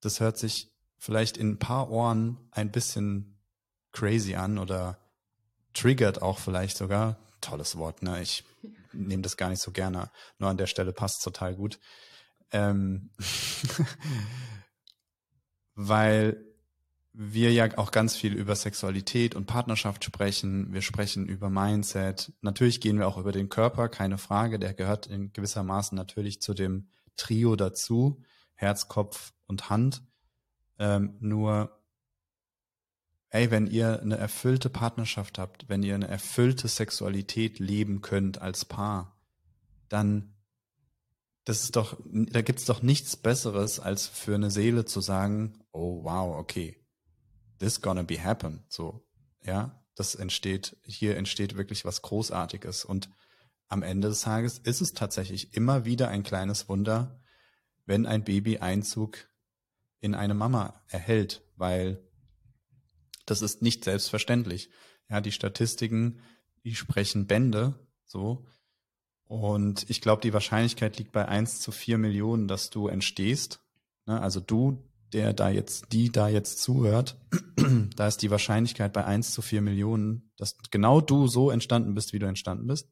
Das 0.00 0.20
hört 0.20 0.38
sich 0.38 0.70
vielleicht 0.98 1.36
in 1.36 1.52
ein 1.52 1.58
paar 1.58 1.90
Ohren 1.90 2.38
ein 2.50 2.70
bisschen 2.70 3.38
crazy 3.92 4.34
an 4.34 4.58
oder 4.58 4.98
triggert 5.74 6.22
auch 6.22 6.38
vielleicht 6.38 6.76
sogar. 6.76 7.18
Tolles 7.40 7.76
Wort, 7.76 8.02
ne? 8.02 8.20
Ich 8.20 8.44
nehme 8.92 9.22
das 9.22 9.36
gar 9.36 9.48
nicht 9.48 9.62
so 9.62 9.70
gerne. 9.70 10.10
Nur 10.38 10.50
an 10.50 10.56
der 10.56 10.66
Stelle 10.66 10.92
passt 10.92 11.22
total 11.22 11.54
gut. 11.54 11.78
Ähm 12.50 13.10
weil 15.80 16.44
wir 17.12 17.52
ja 17.52 17.78
auch 17.78 17.92
ganz 17.92 18.16
viel 18.16 18.34
über 18.34 18.56
Sexualität 18.56 19.36
und 19.36 19.46
Partnerschaft 19.46 20.04
sprechen. 20.04 20.72
Wir 20.72 20.82
sprechen 20.82 21.26
über 21.26 21.50
Mindset. 21.50 22.32
Natürlich 22.40 22.80
gehen 22.80 22.98
wir 22.98 23.06
auch 23.06 23.16
über 23.16 23.30
den 23.30 23.48
Körper, 23.48 23.88
keine 23.88 24.18
Frage. 24.18 24.58
Der 24.58 24.74
gehört 24.74 25.06
in 25.06 25.32
gewissermaßen 25.32 25.94
natürlich 25.94 26.42
zu 26.42 26.52
dem 26.52 26.88
Trio 27.16 27.54
dazu. 27.54 28.22
Herz, 28.54 28.88
Kopf 28.88 29.32
und 29.46 29.70
Hand. 29.70 30.02
Ähm, 30.80 31.16
nur, 31.20 31.80
ey, 33.30 33.52
wenn 33.52 33.68
ihr 33.68 34.00
eine 34.00 34.16
erfüllte 34.16 34.68
Partnerschaft 34.68 35.38
habt, 35.38 35.68
wenn 35.68 35.84
ihr 35.84 35.94
eine 35.94 36.08
erfüllte 36.08 36.66
Sexualität 36.66 37.60
leben 37.60 38.00
könnt 38.00 38.42
als 38.42 38.64
Paar, 38.64 39.16
dann 39.88 40.34
das 41.48 41.62
ist 41.62 41.76
doch, 41.76 41.96
da 42.04 42.42
gibt's 42.42 42.66
doch 42.66 42.82
nichts 42.82 43.16
Besseres, 43.16 43.80
als 43.80 44.06
für 44.06 44.34
eine 44.34 44.50
Seele 44.50 44.84
zu 44.84 45.00
sagen, 45.00 45.54
oh 45.78 46.04
wow, 46.04 46.36
okay, 46.36 46.76
this 47.58 47.80
gonna 47.80 48.02
be 48.02 48.22
happen. 48.22 48.64
So, 48.68 49.06
ja, 49.42 49.82
das 49.94 50.14
entsteht, 50.14 50.76
hier 50.84 51.16
entsteht 51.16 51.56
wirklich 51.56 51.84
was 51.84 52.02
Großartiges. 52.02 52.84
Und 52.84 53.08
am 53.68 53.82
Ende 53.82 54.08
des 54.08 54.22
Tages 54.22 54.58
ist 54.58 54.80
es 54.80 54.92
tatsächlich 54.92 55.54
immer 55.54 55.84
wieder 55.84 56.08
ein 56.08 56.22
kleines 56.22 56.68
Wunder, 56.68 57.20
wenn 57.86 58.06
ein 58.06 58.24
Baby 58.24 58.58
Einzug 58.58 59.28
in 60.00 60.14
eine 60.14 60.34
Mama 60.34 60.82
erhält, 60.88 61.42
weil 61.56 62.02
das 63.26 63.42
ist 63.42 63.62
nicht 63.62 63.84
selbstverständlich. 63.84 64.70
Ja, 65.10 65.20
die 65.20 65.32
Statistiken, 65.32 66.20
die 66.64 66.74
sprechen 66.74 67.26
Bände, 67.26 67.74
so. 68.04 68.46
Und 69.24 69.88
ich 69.90 70.00
glaube, 70.00 70.22
die 70.22 70.32
Wahrscheinlichkeit 70.32 70.96
liegt 70.98 71.12
bei 71.12 71.28
eins 71.28 71.60
zu 71.60 71.70
vier 71.70 71.98
Millionen, 71.98 72.48
dass 72.48 72.70
du 72.70 72.88
entstehst. 72.88 73.60
Ne? 74.06 74.18
Also 74.20 74.40
du, 74.40 74.87
der 75.12 75.32
da 75.32 75.48
jetzt, 75.48 75.92
die 75.92 76.10
da 76.10 76.28
jetzt 76.28 76.62
zuhört, 76.62 77.16
da 77.96 78.06
ist 78.06 78.22
die 78.22 78.30
Wahrscheinlichkeit 78.30 78.92
bei 78.92 79.04
eins 79.04 79.32
zu 79.32 79.42
vier 79.42 79.60
Millionen, 79.60 80.30
dass 80.36 80.56
genau 80.70 81.00
du 81.00 81.26
so 81.26 81.50
entstanden 81.50 81.94
bist, 81.94 82.12
wie 82.12 82.18
du 82.18 82.26
entstanden 82.26 82.66
bist. 82.66 82.88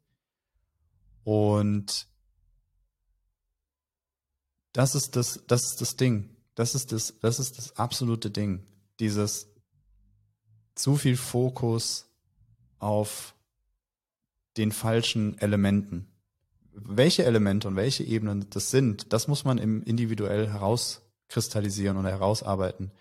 Und 1.25 2.09
das 4.73 4.95
ist 4.95 5.17
das, 5.17 5.43
das 5.47 5.65
ist 5.71 5.81
das 5.81 5.97
Ding. 5.97 6.37
Das 6.55 6.75
ist 6.75 6.93
das, 6.93 7.19
das 7.21 7.39
ist 7.39 7.59
das 7.59 7.77
absolute 7.77 8.31
Ding. 8.31 8.65
Dieses 9.01 9.49
zu 10.75 10.97
viel 10.97 11.17
Fokus 11.17 12.07
auf 12.79 13.35
den 14.57 14.73
falschen 14.73 15.39
Elementen 15.39 16.09
welche 16.77 17.25
Elemente 17.25 17.69
und 17.69 17.77
welche 17.77 18.05
Ebenen 18.05 18.47
das 18.51 18.71
sind, 18.71 19.13
das 19.13 19.29
muss 19.29 19.45
man 19.45 19.59
im 19.59 19.83
individuell 19.83 20.53
herauskristallisieren 21.29 21.97
oder 21.97 22.11
herausarbeiten. 22.11 22.93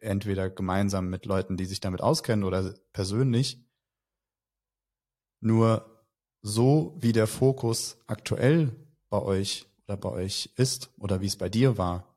Entweder 0.00 0.50
gemeinsam 0.50 1.08
mit 1.08 1.26
Leuten, 1.26 1.56
die 1.56 1.64
sich 1.64 1.80
damit 1.80 2.00
auskennen 2.00 2.44
oder 2.44 2.74
persönlich. 2.92 3.64
Nur 5.40 6.04
so 6.40 6.96
wie 6.98 7.12
der 7.12 7.26
Fokus 7.26 7.98
aktuell 8.06 8.74
bei 9.08 9.20
euch 9.20 9.66
oder 9.86 9.96
bei 9.96 10.08
euch 10.08 10.50
ist 10.56 10.90
oder 10.98 11.20
wie 11.20 11.26
es 11.26 11.36
bei 11.36 11.48
dir 11.48 11.78
war, 11.78 12.08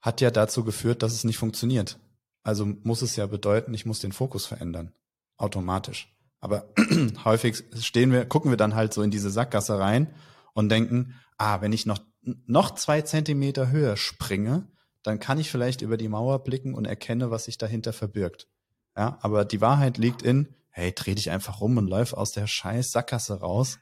hat 0.00 0.20
ja 0.20 0.30
dazu 0.30 0.64
geführt, 0.64 1.02
dass 1.02 1.12
es 1.12 1.24
nicht 1.24 1.38
funktioniert. 1.38 1.98
Also 2.42 2.64
muss 2.64 3.02
es 3.02 3.16
ja 3.16 3.26
bedeuten, 3.26 3.74
ich 3.74 3.84
muss 3.84 4.00
den 4.00 4.12
Fokus 4.12 4.46
verändern. 4.46 4.92
Automatisch. 5.36 6.14
Aber 6.40 6.68
häufig 7.24 7.64
stehen 7.80 8.12
wir, 8.12 8.24
gucken 8.24 8.50
wir 8.50 8.56
dann 8.56 8.74
halt 8.74 8.94
so 8.94 9.02
in 9.02 9.10
diese 9.10 9.30
Sackgasse 9.30 9.78
rein 9.78 10.14
und 10.54 10.68
denken, 10.68 11.14
ah, 11.36 11.60
wenn 11.60 11.72
ich 11.72 11.84
noch, 11.84 11.98
noch 12.46 12.74
zwei 12.74 13.02
Zentimeter 13.02 13.70
höher 13.70 13.96
springe, 13.96 14.68
dann 15.02 15.20
kann 15.20 15.38
ich 15.38 15.50
vielleicht 15.50 15.82
über 15.82 15.96
die 15.96 16.08
Mauer 16.08 16.42
blicken 16.42 16.74
und 16.74 16.84
erkenne, 16.84 17.30
was 17.30 17.44
sich 17.44 17.58
dahinter 17.58 17.92
verbirgt. 17.92 18.48
Ja, 18.96 19.18
aber 19.22 19.44
die 19.44 19.60
Wahrheit 19.60 19.96
liegt 19.96 20.22
in, 20.22 20.54
hey, 20.70 20.92
dreh 20.92 21.14
dich 21.14 21.30
einfach 21.30 21.60
rum 21.60 21.76
und 21.76 21.88
läuf 21.88 22.12
aus 22.12 22.32
der 22.32 22.46
scheiß 22.46 22.90
Sackgasse 22.90 23.40
raus 23.40 23.78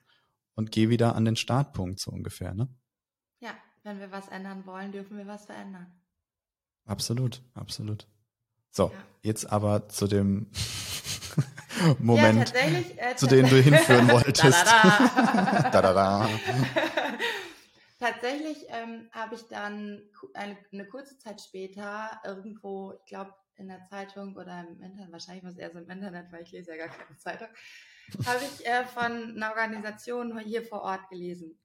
und 0.55 0.73
geh 0.73 0.89
wieder 0.89 1.15
an 1.15 1.25
den 1.25 1.37
Startpunkt, 1.37 2.01
so 2.01 2.11
ungefähr, 2.11 2.55
ne? 2.55 2.69
Ja, 3.41 3.51
wenn 3.83 3.99
wir 3.99 4.11
was 4.13 4.29
ändern 4.29 4.67
wollen, 4.67 4.93
dürfen 4.93 5.17
wir 5.17 5.27
was 5.27 5.47
verändern. 5.47 5.87
Absolut, 6.85 7.43
absolut. 7.55 8.07
So, 8.71 8.91
ja. 8.93 9.05
jetzt 9.23 9.51
aber 9.51 9.89
zu 9.89 10.07
dem 10.07 10.51
Moment, 11.99 12.53
ja, 12.55 13.11
äh, 13.11 13.17
zu 13.17 13.27
denen 13.27 13.49
du 13.49 13.61
hinführen 13.61 14.11
wolltest. 14.11 14.67
da, 14.67 15.71
da, 15.71 15.93
da. 15.93 16.29
tatsächlich 17.99 18.67
ähm, 18.69 19.09
habe 19.13 19.35
ich 19.35 19.43
dann 19.49 20.03
eine, 20.35 20.57
eine, 20.73 20.87
kurze 20.87 21.19
Zeit 21.19 21.41
später 21.41 22.21
irgendwo, 22.25 22.95
ich 23.01 23.07
glaube 23.07 23.35
in 23.57 23.69
der 23.69 23.85
Zeitung 23.85 24.37
oder 24.37 24.67
im 24.69 24.83
Internet, 24.83 25.13
wahrscheinlich 25.13 25.45
muss 25.45 25.57
eher 25.57 25.73
so 25.73 25.79
im 25.79 25.91
Internet, 25.91 26.31
weil 26.31 26.43
ich 26.43 26.53
lese 26.53 26.73
ja 26.73 26.87
gar 26.87 26.97
keine 26.97 27.17
Zeitung, 27.19 27.49
habe 28.25 28.41
ich 28.45 28.67
äh, 28.67 28.85
von 28.85 29.37
einer 29.37 29.51
Organisation 29.51 30.39
hier 30.39 30.63
vor 30.65 30.83
Ort 30.83 31.09
gelesen, 31.09 31.59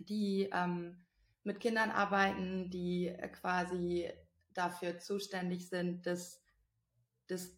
die 0.00 0.50
ähm, 0.52 1.04
mit 1.44 1.60
Kindern 1.60 1.90
arbeiten, 1.90 2.70
die 2.70 3.08
äh, 3.08 3.28
quasi 3.28 4.10
dafür 4.52 4.98
zuständig 4.98 5.68
sind, 5.68 6.06
dass 6.06 6.42
das 7.26 7.57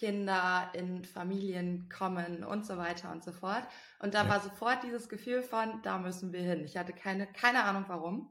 Kinder 0.00 0.70
in 0.72 1.04
Familien 1.04 1.90
kommen 1.94 2.42
und 2.42 2.64
so 2.64 2.78
weiter 2.78 3.12
und 3.12 3.22
so 3.22 3.32
fort. 3.32 3.62
Und 3.98 4.14
da 4.14 4.24
ja. 4.24 4.30
war 4.30 4.40
sofort 4.40 4.82
dieses 4.82 5.10
Gefühl 5.10 5.42
von, 5.42 5.82
da 5.82 5.98
müssen 5.98 6.32
wir 6.32 6.40
hin. 6.40 6.64
Ich 6.64 6.78
hatte 6.78 6.94
keine, 6.94 7.26
keine 7.26 7.64
Ahnung 7.64 7.84
warum. 7.86 8.30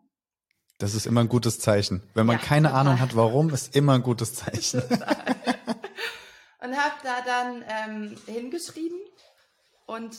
Das 0.80 0.96
ist 0.96 1.06
immer 1.06 1.22
ein 1.22 1.30
gutes 1.30 1.60
Zeichen. 1.60 2.02
Wenn 2.16 2.26
man 2.26 2.38
ja, 2.38 2.44
keine 2.44 2.70
total. 2.70 2.82
Ahnung 2.82 3.00
hat, 3.00 3.16
warum, 3.16 3.52
ist 3.52 3.76
immer 3.76 3.94
ein 3.94 4.02
gutes 4.02 4.34
Zeichen. 4.42 4.82
und 4.82 6.76
habe 6.76 6.96
da 7.04 7.22
dann 7.24 7.64
ähm, 7.68 8.18
hingeschrieben 8.26 8.98
und 9.86 10.18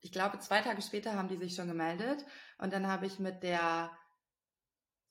ich 0.00 0.12
glaube, 0.12 0.38
zwei 0.38 0.60
Tage 0.60 0.80
später 0.80 1.14
haben 1.14 1.28
die 1.28 1.38
sich 1.38 1.56
schon 1.56 1.66
gemeldet 1.66 2.24
und 2.58 2.72
dann 2.72 2.86
habe 2.86 3.06
ich 3.06 3.18
mit 3.18 3.42
der 3.42 3.90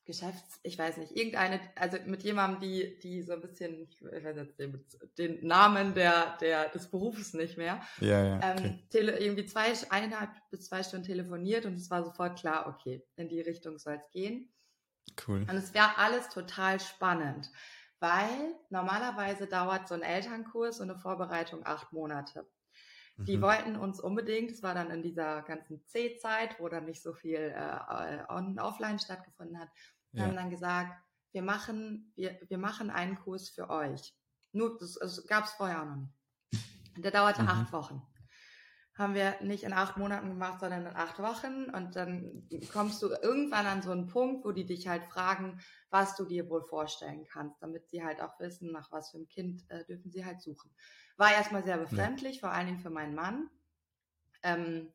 Geschäfts, 0.05 0.59
ich 0.63 0.77
weiß 0.77 0.97
nicht, 0.97 1.15
irgendeine, 1.15 1.61
also 1.75 1.97
mit 2.05 2.23
jemandem, 2.23 2.59
die, 2.59 2.99
die 2.99 3.21
so 3.21 3.33
ein 3.33 3.41
bisschen, 3.41 3.87
ich 3.89 4.03
weiß 4.03 4.35
jetzt 4.35 4.59
den, 4.59 4.85
den 5.17 5.47
Namen 5.47 5.93
der, 5.93 6.37
der, 6.41 6.69
des 6.69 6.89
Berufes 6.89 7.33
nicht 7.33 7.57
mehr, 7.57 7.81
ja, 8.01 8.23
ja, 8.23 8.39
ähm, 8.43 8.57
okay. 8.57 8.79
tele, 8.89 9.19
irgendwie 9.19 9.45
zwei, 9.45 9.71
eineinhalb 9.89 10.29
bis 10.51 10.65
zwei 10.65 10.83
Stunden 10.83 11.05
telefoniert 11.05 11.65
und 11.65 11.75
es 11.75 11.89
war 11.89 12.03
sofort 12.03 12.37
klar, 12.37 12.67
okay, 12.67 13.01
in 13.15 13.29
die 13.29 13.41
Richtung 13.41 13.79
soll 13.79 13.95
es 13.95 14.11
gehen. 14.11 14.51
Cool. 15.25 15.41
Und 15.41 15.55
es 15.55 15.73
wäre 15.73 15.97
alles 15.97 16.29
total 16.29 16.79
spannend, 16.79 17.49
weil 17.99 18.55
normalerweise 18.69 19.47
dauert 19.47 19.87
so 19.87 19.95
ein 19.95 20.01
Elternkurs 20.01 20.81
und 20.81 20.89
eine 20.89 20.99
Vorbereitung 20.99 21.65
acht 21.65 21.93
Monate. 21.93 22.45
Die 23.17 23.38
mhm. 23.38 23.41
wollten 23.41 23.76
uns 23.76 23.99
unbedingt, 23.99 24.52
es 24.52 24.63
war 24.63 24.73
dann 24.73 24.89
in 24.89 25.04
dieser 25.04 25.43
ganzen 25.43 25.86
C-Zeit, 25.86 26.60
wo 26.60 26.67
dann 26.67 26.86
nicht 26.86 27.04
so 27.04 27.13
viel 27.13 27.54
äh, 27.56 28.23
on, 28.28 28.58
offline 28.60 28.97
stattgefunden 28.97 29.60
hat, 29.60 29.69
ja. 30.13 30.23
haben 30.23 30.36
dann 30.36 30.49
gesagt, 30.49 30.91
wir 31.32 31.43
machen, 31.43 32.12
wir, 32.15 32.39
wir 32.47 32.58
machen 32.58 32.89
einen 32.89 33.15
Kurs 33.19 33.49
für 33.49 33.69
euch. 33.69 34.15
Nur, 34.52 34.78
das, 34.80 34.95
das 34.95 35.26
gab 35.28 35.45
es 35.45 35.52
vorher 35.52 35.82
auch 35.82 35.86
noch 35.86 35.97
nicht. 35.97 36.13
Der 36.97 37.12
dauerte 37.12 37.43
mhm. 37.43 37.49
acht 37.49 37.73
Wochen. 37.73 38.02
haben 38.95 39.15
wir 39.15 39.41
nicht 39.41 39.63
in 39.63 39.73
acht 39.73 39.97
Monaten 39.97 40.30
gemacht, 40.30 40.60
sondern 40.60 40.86
in 40.86 40.95
acht 40.95 41.19
Wochen. 41.19 41.65
Und 41.71 41.95
dann 41.95 42.47
kommst 42.71 43.02
du 43.02 43.10
irgendwann 43.10 43.65
an 43.65 43.82
so 43.82 43.91
einen 43.91 44.08
Punkt, 44.08 44.45
wo 44.45 44.52
die 44.52 44.65
dich 44.65 44.88
halt 44.88 45.06
fragen, 45.06 45.60
was 45.89 46.15
du 46.15 46.26
dir 46.26 46.49
wohl 46.49 46.63
vorstellen 46.63 47.26
kannst, 47.26 47.62
damit 47.62 47.89
sie 47.89 48.04
halt 48.04 48.21
auch 48.21 48.39
wissen, 48.39 48.71
nach 48.71 48.91
was 48.91 49.12
für 49.12 49.17
einem 49.17 49.28
Kind 49.28 49.63
äh, 49.69 49.84
dürfen 49.86 50.12
sie 50.12 50.26
halt 50.26 50.41
suchen. 50.41 50.71
War 51.17 51.32
erstmal 51.34 51.63
sehr 51.63 51.78
befremdlich, 51.78 52.36
ja. 52.36 52.39
vor 52.41 52.52
allen 52.52 52.67
Dingen 52.67 52.80
für 52.80 52.89
meinen 52.89 53.15
Mann. 53.15 53.49
Ähm, 54.41 54.91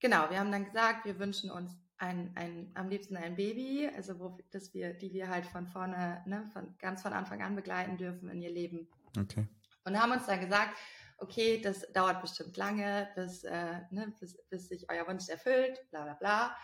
genau, 0.00 0.30
wir 0.30 0.38
haben 0.38 0.52
dann 0.52 0.64
gesagt, 0.64 1.04
wir 1.04 1.18
wünschen 1.18 1.50
uns 1.50 1.72
ein, 1.98 2.32
ein, 2.34 2.72
am 2.74 2.88
liebsten 2.88 3.16
ein 3.16 3.36
Baby, 3.36 3.88
also 3.94 4.18
wo 4.18 4.36
das 4.50 4.74
wir, 4.74 4.92
die 4.92 5.12
wir 5.12 5.28
halt 5.28 5.46
von 5.46 5.68
vorne, 5.68 6.22
ne, 6.26 6.50
von 6.52 6.76
ganz 6.78 7.02
von 7.02 7.12
Anfang 7.12 7.42
an 7.42 7.54
begleiten 7.54 7.96
dürfen 7.96 8.28
in 8.28 8.42
ihr 8.42 8.50
Leben. 8.50 8.88
Okay. 9.16 9.46
Und 9.84 10.00
haben 10.00 10.12
uns 10.12 10.26
dann 10.26 10.40
gesagt, 10.40 10.76
okay, 11.18 11.60
das 11.60 11.86
dauert 11.92 12.20
bestimmt 12.20 12.56
lange, 12.56 13.08
bis, 13.14 13.44
äh, 13.44 13.80
ne, 13.90 14.12
bis, 14.18 14.36
bis 14.48 14.68
sich 14.68 14.90
euer 14.90 15.06
Wunsch 15.06 15.28
erfüllt, 15.28 15.78
bla 15.90 16.02
bla 16.02 16.14
bla. 16.14 16.56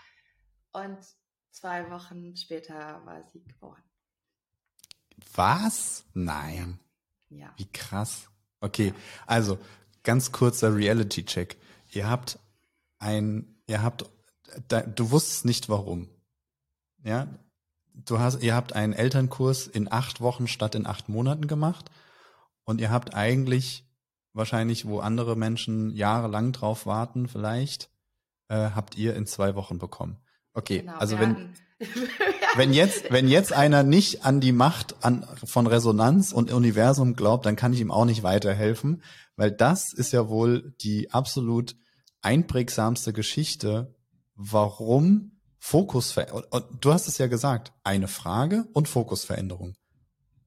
Und 0.73 0.99
zwei 1.53 1.89
Wochen 1.91 2.37
später 2.37 3.05
war 3.05 3.23
sie 3.33 3.45
geboren. 3.45 3.83
Was? 5.35 6.05
Nein. 6.15 6.81
Ja. 7.29 7.55
Wie 7.57 7.71
krass. 7.71 8.29
Okay, 8.61 8.93
also 9.27 9.59
ganz 10.03 10.33
kurzer 10.33 10.75
Reality-Check. 10.75 11.57
Ihr 11.93 12.09
habt 12.09 12.39
ein, 12.99 13.61
ihr 13.67 13.83
habt, 13.83 14.11
du 14.69 15.11
wusstest 15.11 15.45
nicht 15.45 15.69
warum. 15.69 16.09
Ja, 17.05 17.29
du 17.95 18.19
hast, 18.19 18.43
ihr 18.43 18.55
habt 18.55 18.73
einen 18.73 18.93
Elternkurs 18.93 19.67
in 19.67 19.91
acht 19.91 20.21
Wochen 20.21 20.49
statt 20.49 20.75
in 20.75 20.87
acht 20.87 21.09
Monaten 21.09 21.47
gemacht 21.47 21.91
und 22.65 22.81
ihr 22.81 22.91
habt 22.91 23.15
eigentlich 23.15 23.85
wahrscheinlich, 24.33 24.87
wo 24.87 25.01
andere 25.01 25.37
Menschen 25.37 25.91
jahrelang 25.91 26.53
drauf 26.53 26.87
warten, 26.87 27.29
vielleicht, 27.29 27.91
äh, 28.49 28.71
habt 28.71 28.97
ihr 28.97 29.15
in 29.15 29.27
zwei 29.27 29.55
Wochen 29.55 29.79
bekommen. 29.79 30.19
Okay, 30.55 30.81
genau, 30.81 30.97
also 30.97 31.19
wenn, 31.19 31.55
wenn 32.57 32.73
jetzt, 32.73 33.11
wenn 33.11 33.29
jetzt 33.29 33.53
einer 33.53 33.83
nicht 33.83 34.25
an 34.25 34.41
die 34.41 34.53
Macht 34.53 34.97
an, 35.05 35.27
von 35.45 35.67
Resonanz 35.67 36.33
und 36.33 36.53
Universum 36.53 37.15
glaubt, 37.15 37.47
dann 37.47 37.57
kann 37.57 37.73
ich 37.73 37.81
ihm 37.81 37.91
auch 37.91 38.05
nicht 38.05 38.23
weiterhelfen, 38.23 39.03
weil 39.37 39.53
das 39.53 39.93
ist 39.93 40.13
ja 40.13 40.29
wohl 40.29 40.75
die 40.81 41.13
absolut 41.13 41.77
einprägsamste 42.21 43.13
Geschichte, 43.13 43.95
warum 44.35 45.39
Fokus, 45.61 46.15
du 46.81 46.93
hast 46.93 47.09
es 47.09 47.19
ja 47.19 47.27
gesagt, 47.27 47.73
eine 47.83 48.09
Frage 48.09 48.67
und 48.73 48.89
Fokusveränderung. 48.89 49.75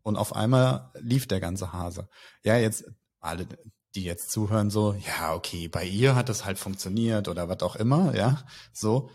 Und 0.03 0.15
auf 0.15 0.35
einmal 0.35 0.91
lief 0.99 1.27
der 1.27 1.39
ganze 1.39 1.73
Hase. 1.73 2.07
Ja, 2.43 2.57
jetzt 2.57 2.85
alle, 3.19 3.45
die 3.93 4.03
jetzt 4.03 4.31
zuhören, 4.31 4.69
so, 4.69 4.93
ja, 4.93 5.33
okay, 5.35 5.67
bei 5.67 5.85
ihr 5.85 6.15
hat 6.15 6.29
das 6.29 6.45
halt 6.45 6.57
funktioniert 6.57 7.27
oder 7.27 7.49
was 7.49 7.61
auch 7.61 7.75
immer, 7.75 8.15
ja, 8.15 8.43
so. 8.73 9.09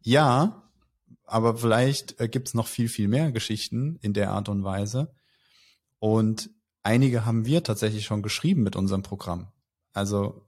Ja, 0.00 0.69
aber 1.30 1.56
vielleicht 1.56 2.20
äh, 2.20 2.28
gibt's 2.28 2.54
noch 2.54 2.66
viel, 2.66 2.88
viel 2.88 3.08
mehr 3.08 3.32
Geschichten 3.32 3.96
in 4.02 4.12
der 4.12 4.30
Art 4.32 4.48
und 4.48 4.64
Weise. 4.64 5.14
Und 5.98 6.50
einige 6.82 7.24
haben 7.24 7.46
wir 7.46 7.62
tatsächlich 7.62 8.04
schon 8.04 8.22
geschrieben 8.22 8.62
mit 8.62 8.76
unserem 8.76 9.02
Programm. 9.02 9.52
Also 9.92 10.46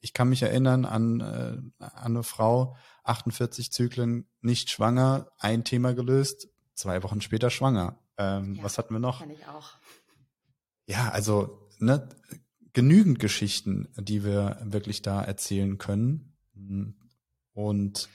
ich 0.00 0.12
kann 0.12 0.28
mich 0.28 0.42
erinnern 0.42 0.84
an, 0.84 1.20
äh, 1.20 1.84
an 1.84 2.16
eine 2.16 2.22
Frau, 2.22 2.76
48 3.04 3.72
Zyklen, 3.72 4.28
nicht 4.40 4.70
schwanger, 4.70 5.30
ein 5.38 5.64
Thema 5.64 5.94
gelöst, 5.94 6.48
zwei 6.74 7.02
Wochen 7.02 7.20
später 7.20 7.50
schwanger. 7.50 7.98
Ähm, 8.18 8.56
ja, 8.56 8.62
was 8.62 8.78
hatten 8.78 8.94
wir 8.94 9.00
noch? 9.00 9.20
Kann 9.20 9.30
ich 9.30 9.46
auch. 9.46 9.72
Ja, 10.86 11.10
also 11.10 11.68
ne, 11.78 12.08
genügend 12.72 13.18
Geschichten, 13.18 13.88
die 13.96 14.24
wir 14.24 14.60
wirklich 14.62 15.02
da 15.02 15.22
erzählen 15.22 15.78
können. 15.78 16.36
Und, 17.52 18.08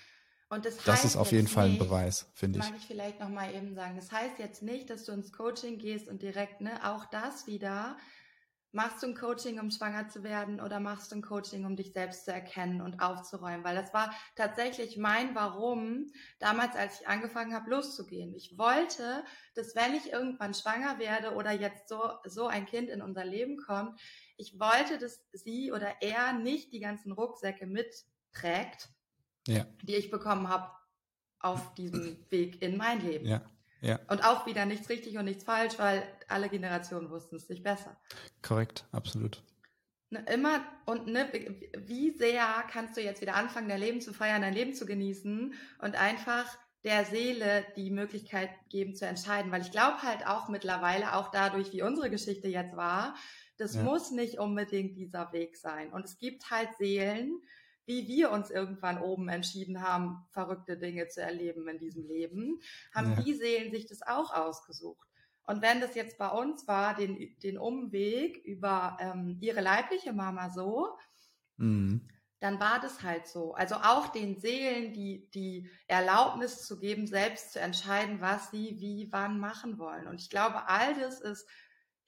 und 0.52 0.66
das, 0.66 0.78
das 0.78 1.06
ist 1.06 1.16
auf 1.16 1.32
jeden 1.32 1.48
Fall 1.48 1.70
ein 1.70 1.80
Beweis, 1.80 2.30
finde 2.34 2.60
ich. 2.60 2.66
Mag 2.66 2.78
ich 2.78 2.86
vielleicht 2.86 3.20
nochmal 3.20 3.54
eben 3.56 3.74
sagen. 3.74 3.96
Das 3.96 4.12
heißt 4.12 4.38
jetzt 4.38 4.62
nicht, 4.62 4.90
dass 4.90 5.06
du 5.06 5.12
ins 5.12 5.32
Coaching 5.32 5.80
gehst 5.80 6.08
und 6.08 6.22
direkt, 6.22 6.62
ne, 6.62 6.72
auch 6.84 7.06
das 7.06 7.48
wieder 7.48 7.98
Machst 8.74 9.04
du 9.04 9.08
ein 9.08 9.16
Coaching, 9.16 9.60
um 9.60 9.70
schwanger 9.70 10.08
zu 10.08 10.24
werden 10.24 10.62
oder 10.62 10.80
machst 10.80 11.12
du 11.12 11.18
ein 11.18 11.22
Coaching, 11.22 11.66
um 11.66 11.76
dich 11.76 11.92
selbst 11.92 12.24
zu 12.24 12.32
erkennen 12.32 12.80
und 12.80 13.02
aufzuräumen? 13.02 13.66
Weil 13.66 13.76
das 13.76 13.94
war 13.94 14.16
tatsächlich 14.38 14.96
mein 14.96 15.36
Warum 15.36 16.10
damals, 16.40 16.78
als 16.78 17.02
ich 17.02 17.08
angefangen 17.08 17.54
habe, 17.54 17.70
loszugehen. 17.70 18.34
Ich 18.34 18.58
wollte, 18.58 19.26
dass 19.56 19.76
wenn 19.76 19.94
ich 19.94 20.14
irgendwann 20.14 20.54
schwanger 20.54 21.00
werde 21.00 21.36
oder 21.36 21.52
jetzt 21.52 21.90
so, 21.90 22.02
so 22.24 22.48
ein 22.48 22.66
Kind 22.66 22.90
in 22.90 23.02
unser 23.02 23.26
Leben 23.26 23.58
kommt, 23.58 24.00
ich 24.38 24.58
wollte, 24.58 24.98
dass 24.98 25.20
sie 25.34 25.74
oder 25.74 26.02
er 26.02 26.32
nicht 26.32 26.72
die 26.72 26.80
ganzen 26.80 27.12
Rucksäcke 27.12 27.68
mitträgt, 27.68 28.88
ja. 29.48 29.66
die 29.84 29.96
ich 29.96 30.12
bekommen 30.12 30.50
habe 30.50 30.72
auf 31.40 31.74
diesem 31.76 32.18
Weg 32.30 32.62
in 32.62 32.78
mein 32.78 33.02
Leben. 33.02 33.26
Ja. 33.26 33.42
Ja. 33.82 34.00
Und 34.10 34.24
auch 34.24 34.46
wieder 34.46 34.66
nichts 34.66 34.90
richtig 34.90 35.18
und 35.18 35.26
nichts 35.26 35.44
falsch, 35.44 35.80
weil 35.80 36.04
alle 36.28 36.50
Generationen 36.50 37.10
wussten 37.10 37.38
es 37.38 37.48
sich 37.48 37.64
besser. 37.64 38.00
Korrekt, 38.44 38.86
absolut. 38.92 39.44
Ne, 40.12 40.24
immer 40.32 40.64
und 40.86 41.08
ne, 41.08 41.28
wie 41.78 42.12
sehr 42.12 42.46
kannst 42.70 42.96
du 42.96 43.02
jetzt 43.02 43.22
wieder 43.22 43.36
anfangen, 43.36 43.70
dein 43.70 43.80
Leben 43.80 44.02
zu 44.02 44.14
feiern, 44.14 44.44
dein 44.44 44.54
Leben 44.54 44.76
zu 44.76 44.86
genießen 44.86 45.54
und 45.80 45.96
einfach 45.96 46.46
der 46.84 47.06
Seele 47.06 47.66
die 47.76 47.92
Möglichkeit 47.92 48.50
geben 48.70 48.96
zu 48.96 49.06
entscheiden, 49.06 49.52
weil 49.52 49.62
ich 49.62 49.72
glaube 49.72 50.02
halt 50.02 50.28
auch 50.28 50.50
mittlerweile, 50.50 51.16
auch 51.16 51.32
dadurch, 51.32 51.72
wie 51.74 51.82
unsere 51.82 52.10
Geschichte 52.10 52.48
jetzt 52.48 52.76
war, 52.76 53.16
das 53.58 53.76
ja. 53.76 53.84
muss 53.84 54.12
nicht 54.12 54.40
unbedingt 54.40 54.98
dieser 54.98 55.32
Weg 55.32 55.58
sein. 55.58 55.94
Und 55.94 56.06
es 56.06 56.18
gibt 56.18 56.50
halt 56.50 56.70
Seelen, 56.78 57.42
wie 57.92 58.08
wir 58.08 58.32
uns 58.32 58.50
irgendwann 58.50 59.02
oben 59.02 59.28
entschieden 59.28 59.82
haben, 59.82 60.26
verrückte 60.30 60.78
Dinge 60.78 61.10
zu 61.10 61.22
erleben 61.22 61.68
in 61.68 61.78
diesem 61.78 62.08
Leben, 62.08 62.62
haben 62.96 63.16
ja. 63.18 63.22
die 63.22 63.34
Seelen 63.34 63.72
sich 63.72 63.86
das 63.86 64.02
auch 64.02 64.34
ausgesucht. 64.34 65.06
Und 65.44 65.62
wenn 65.62 65.82
das 65.82 65.96
jetzt 65.96 66.18
bei 66.18 66.30
uns 66.30 66.68
war, 66.70 66.96
den, 66.96 67.36
den 67.44 67.58
Umweg 67.58 68.38
über 68.46 68.98
ähm, 69.02 69.38
ihre 69.42 69.60
leibliche 69.60 70.14
Mama 70.14 70.50
so, 70.50 70.98
mhm. 71.58 72.08
dann 72.40 72.62
war 72.62 72.80
das 72.80 73.04
halt 73.04 73.28
so. 73.28 73.54
Also 73.56 73.76
auch 73.76 74.08
den 74.08 74.40
Seelen 74.40 74.94
die, 74.94 75.30
die 75.34 75.70
Erlaubnis 75.88 76.66
zu 76.66 76.80
geben, 76.80 77.08
selbst 77.08 77.52
zu 77.52 77.60
entscheiden, 77.60 78.22
was 78.22 78.52
sie 78.52 78.80
wie 78.80 79.10
wann 79.12 79.38
machen 79.38 79.78
wollen. 79.78 80.08
Und 80.08 80.22
ich 80.22 80.30
glaube, 80.30 80.70
all 80.70 80.98
das 80.98 81.20
ist 81.20 81.46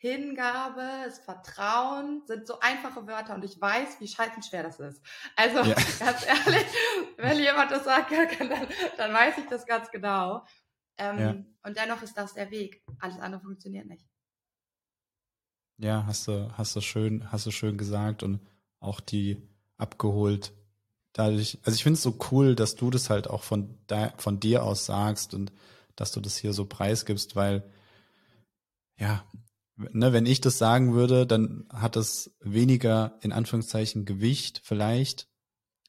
Hingabe, 0.04 0.82
das 1.06 1.20
Vertrauen 1.20 2.24
sind 2.28 2.46
so 2.46 2.60
einfache 2.60 3.08
Wörter 3.08 3.36
und 3.36 3.46
ich 3.46 3.62
weiß, 3.62 4.02
wie 4.02 4.08
scheißenschwer 4.10 4.62
das 4.62 4.78
ist. 4.78 5.02
Also 5.38 5.60
ja. 5.60 5.76
ganz 6.00 6.28
ehrlich, 6.28 6.66
wenn 7.16 7.40
jemand 7.40 7.72
das 7.72 7.86
sagt, 7.86 8.12
dann, 8.12 8.50
dann 8.98 9.14
weiß 9.14 9.38
ich 9.38 9.46
das 9.46 9.66
ganz 9.66 9.90
genau. 9.92 10.46
Ähm, 10.98 11.20
ja. 11.20 11.30
Und 11.66 11.78
dennoch 11.78 12.02
ist 12.02 12.18
das 12.18 12.34
der 12.34 12.52
Weg. 12.52 12.84
Alles 13.00 13.18
andere 13.18 13.40
funktioniert 13.40 13.86
nicht. 13.86 14.06
Ja, 15.78 16.06
hast 16.06 16.28
du, 16.28 16.52
hast 16.58 16.76
du 16.76 16.82
schön, 16.82 17.32
hast 17.32 17.46
du 17.46 17.52
schön 17.52 17.78
gesagt 17.78 18.24
und 18.24 18.46
auch 18.82 19.00
die 19.00 19.42
abgeholt. 19.78 20.52
Dadurch, 21.14 21.60
also 21.64 21.78
ich 21.78 21.84
finde 21.84 21.96
es 21.96 22.04
so 22.04 22.20
cool, 22.30 22.56
dass 22.56 22.76
du 22.76 22.90
das 22.90 23.10
halt 23.10 23.30
auch 23.30 23.44
von, 23.44 23.80
von 24.18 24.42
dir 24.42 24.64
aus 24.64 24.86
sagst 24.86 25.34
und 25.34 25.54
dass 25.96 26.12
du 26.12 26.20
das 26.20 26.36
hier 26.36 26.52
so 26.52 26.66
preisgibst, 26.66 27.38
weil 27.38 27.64
ja, 28.98 29.24
ne, 29.76 30.14
wenn 30.14 30.26
ich 30.26 30.42
das 30.42 30.58
sagen 30.58 30.94
würde, 30.94 31.26
dann 31.26 31.68
hat 31.70 31.96
es 31.96 32.36
weniger 32.40 33.18
in 33.22 33.32
Anführungszeichen 33.32 34.06
Gewicht 34.06 34.62
vielleicht, 34.64 35.28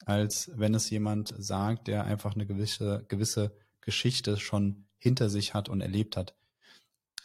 als 0.07 0.51
wenn 0.55 0.75
es 0.75 0.91
jemand 0.91 1.35
sagt, 1.39 1.89
der 1.89 2.05
einfach 2.05 2.35
eine 2.35 2.47
gewisse, 2.47 3.05
gewisse 3.09 3.57
Geschichte 3.81 4.39
schon 4.39 4.87
hinter 4.99 5.29
sich 5.29 5.55
hat 5.55 5.69
und 5.69 5.81
erlebt 5.81 6.17
hat. 6.17 6.35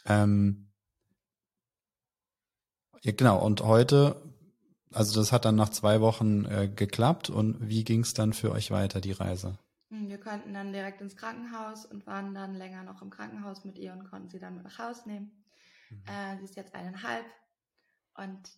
Ähm, 0.06 0.70
ja, 3.02 3.12
genau, 3.12 3.38
und 3.44 3.62
heute, 3.62 4.16
also 4.92 5.18
das 5.18 5.32
hat 5.32 5.46
dann 5.46 5.56
nach 5.56 5.70
zwei 5.70 6.00
Wochen 6.00 6.44
äh, 6.44 6.68
geklappt 6.68 7.30
und 7.30 7.68
wie 7.68 7.84
ging 7.84 8.00
es 8.00 8.12
dann 8.12 8.32
für 8.32 8.52
euch 8.52 8.70
weiter, 8.70 9.00
die 9.00 9.12
Reise? 9.12 9.58
Hm, 9.90 10.08
wir 10.08 10.18
konnten 10.18 10.52
dann 10.52 10.72
direkt 10.72 11.00
ins 11.00 11.16
Krankenhaus 11.16 11.86
und 11.86 12.06
waren 12.06 12.34
dann 12.34 12.54
länger 12.54 12.82
noch 12.84 13.00
im 13.00 13.10
Krankenhaus 13.10 13.64
mit 13.64 13.78
ihr 13.78 13.92
und 13.92 14.04
konnten 14.10 14.28
sie 14.28 14.38
dann 14.38 14.54
mit 14.54 14.64
nach 14.64 14.78
Hause 14.78 15.08
nehmen. 15.08 15.39
Mhm. 15.90 16.04
Äh, 16.06 16.38
sie 16.38 16.44
ist 16.44 16.56
jetzt 16.56 16.74
eineinhalb 16.74 17.26
und 18.14 18.50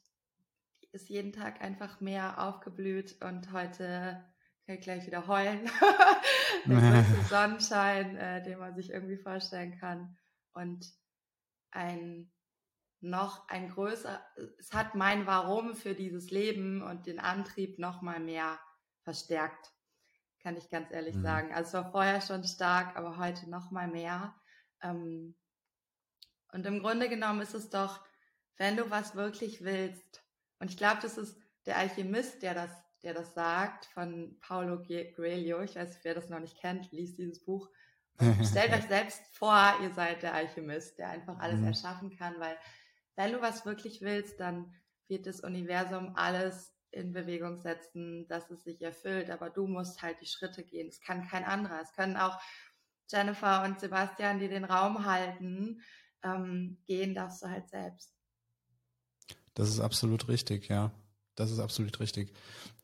ist 0.93 1.09
jeden 1.09 1.33
Tag 1.33 1.63
einfach 1.63 2.01
mehr 2.01 2.43
aufgeblüht 2.43 3.23
und 3.23 3.53
heute 3.53 4.25
kann 4.67 4.77
ich 4.77 4.83
gleich 4.83 5.07
wieder 5.07 5.27
heulen. 5.27 5.71
Der 6.67 6.77
größte 6.93 7.23
Sonnenschein, 7.29 8.17
äh, 8.17 8.43
den 8.43 8.59
man 8.59 8.75
sich 8.75 8.91
irgendwie 8.91 9.17
vorstellen 9.17 9.79
kann. 9.79 10.17
Und 10.53 10.87
ein 11.71 12.31
noch 13.01 13.49
ein 13.49 13.69
größer, 13.69 14.25
es 14.59 14.73
hat 14.73 14.95
mein 14.95 15.27
Warum 15.27 15.75
für 15.75 15.95
dieses 15.95 16.31
Leben 16.31 16.83
und 16.83 17.07
den 17.07 17.19
Antrieb 17.19 17.81
noch 17.81 18.01
mal 18.01 18.21
mehr 18.21 18.61
verstärkt, 19.03 19.73
kann 20.41 20.57
ich 20.57 20.71
ganz 20.71 20.93
ehrlich 20.93 21.17
mhm. 21.17 21.23
sagen. 21.23 21.53
Also 21.53 21.69
es 21.69 21.75
war 21.85 21.91
vorher 21.91 22.21
schon 22.21 22.45
stark, 22.45 22.97
aber 22.97 23.17
heute 23.17 23.51
noch 23.51 23.73
mal 23.73 23.89
mehr. 23.89 24.35
Ähm, 24.83 25.35
und 26.53 26.67
im 26.67 26.81
Grunde 26.81 27.09
genommen 27.09 27.41
ist 27.41 27.55
es 27.55 27.71
doch, 27.71 28.01
wenn 28.57 28.77
du 28.77 28.91
was 28.91 29.15
wirklich 29.15 29.65
willst, 29.65 30.23
und 30.59 30.71
ich 30.71 30.77
glaube, 30.77 31.01
das 31.03 31.19
ist 31.19 31.37
der 31.67 31.77
Alchemist, 31.77 32.43
der 32.43 32.55
das 32.55 32.71
der 33.03 33.15
das 33.15 33.35
sagt, 33.35 33.87
von 33.87 34.37
Paulo 34.41 34.83
Coelho. 34.83 35.63
Ich 35.63 35.77
weiß 35.77 36.01
wer 36.03 36.15
das 36.15 36.29
noch 36.29 36.39
nicht 36.39 36.59
kennt, 36.59 36.91
liest 36.93 37.19
dieses 37.19 37.45
Buch. 37.45 37.69
Stellt 38.45 38.73
euch 38.73 38.87
selbst 38.89 39.23
vor, 39.37 39.75
ihr 39.83 39.93
seid 39.95 40.23
der 40.23 40.35
Alchemist, 40.35 40.99
der 40.99 41.09
einfach 41.11 41.39
alles 41.39 41.61
mhm. 41.61 41.69
erschaffen 41.69 42.17
kann, 42.17 42.35
weil 42.39 42.57
wenn 43.17 43.33
du 43.33 43.41
was 43.41 43.67
wirklich 43.67 44.01
willst, 44.03 44.39
dann 44.39 44.73
wird 45.09 45.27
das 45.27 45.41
Universum 45.41 46.13
alles 46.15 46.75
in 46.91 47.13
Bewegung 47.13 47.59
setzen, 47.59 48.27
dass 48.29 48.51
es 48.51 48.65
sich 48.65 48.81
erfüllt, 48.83 49.31
aber 49.31 49.51
du 49.51 49.67
musst 49.67 50.03
halt 50.03 50.21
die 50.21 50.27
Schritte 50.27 50.63
gehen. 50.63 50.89
Es 50.89 51.01
kann 51.01 51.27
kein 51.27 51.45
anderer. 51.45 51.81
Es 51.81 51.93
können 51.95 52.17
auch 52.17 52.39
Jennifer 53.09 53.65
und 53.65 53.81
Sebastian, 53.81 54.39
die 54.39 54.49
den 54.49 54.65
Raum 54.65 55.05
halten, 55.05 55.83
ähm, 56.23 56.79
gehen 56.87 57.15
darfst 57.15 57.43
du 57.43 57.49
halt 57.49 57.69
selbst. 57.69 58.15
Das 59.55 59.69
ist 59.69 59.81
absolut 59.81 60.29
richtig, 60.29 60.69
ja. 60.69 60.93
Das 61.35 61.51
ist 61.51 61.59
absolut 61.59 62.01
richtig. 62.01 62.33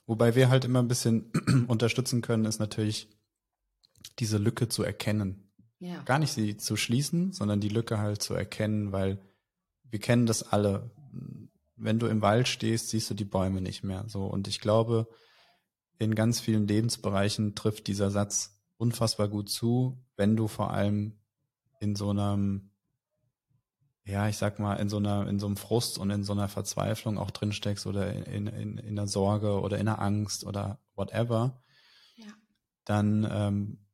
Wobei 0.07 0.35
wir 0.35 0.49
halt 0.49 0.65
immer 0.65 0.81
ein 0.81 0.89
bisschen 0.89 1.31
unterstützen 1.69 2.23
können, 2.23 2.45
ist 2.45 2.59
natürlich 2.59 3.09
diese 4.19 4.39
Lücke 4.39 4.69
zu 4.69 4.83
erkennen. 4.83 5.53
Ja. 5.81 6.03
Gar 6.03 6.19
nicht 6.19 6.33
sie 6.33 6.57
zu 6.57 6.77
schließen, 6.77 7.33
sondern 7.33 7.61
die 7.61 7.69
Lücke 7.69 7.99
halt 7.99 8.23
zu 8.23 8.35
erkennen, 8.35 8.93
weil 8.93 9.19
wir 9.85 10.01
kennen 10.01 10.27
das 10.27 10.43
alle. 10.43 10.91
Wenn 11.77 11.99
du 11.99 12.07
im 12.07 12.23
Wald 12.23 12.49
stehst, 12.49 12.89
siehst 12.89 13.09
du 13.11 13.15
die 13.15 13.25
Bäume 13.25 13.61
nicht 13.61 13.85
mehr. 13.85 14.05
So. 14.09 14.25
Und 14.25 14.49
ich 14.49 14.61
glaube, 14.61 15.09
in 15.99 16.15
ganz 16.15 16.41
vielen 16.41 16.67
Lebensbereichen 16.67 17.55
trifft 17.55 17.87
dieser 17.87 18.11
Satz 18.11 18.61
unfassbar 18.77 19.29
gut 19.29 19.49
zu, 19.49 20.05
wenn 20.17 20.37
du 20.37 20.49
vor 20.49 20.73
allem 20.73 21.19
in 21.81 21.95
so 21.95 22.11
einem 22.11 22.71
ja, 24.09 24.27
ich 24.29 24.39
sag 24.39 24.59
mal, 24.59 24.75
in 24.77 24.89
so 24.89 24.97
einer, 24.97 25.29
in 25.29 25.39
so 25.39 25.47
einem 25.47 25.59
Frust 25.59 25.99
und 25.99 26.11
in 26.11 26.25
so 26.25 26.33
einer 26.33 26.49
Verzweiflung 26.49 27.19
auch 27.19 27.31
drinsteckst 27.31 27.87
oder 27.87 28.27
in, 28.27 28.47
in, 28.47 28.79
in 28.79 28.97
der 28.97 29.07
Sorge 29.07 29.61
oder 29.61 29.79
in 29.79 29.85
der 29.85 30.01
Angst 30.01 30.45
oder 30.45 30.81
whatever, 30.95 31.63
ja. 32.17 32.33
dann 32.87 33.29
ähm, 33.31 33.87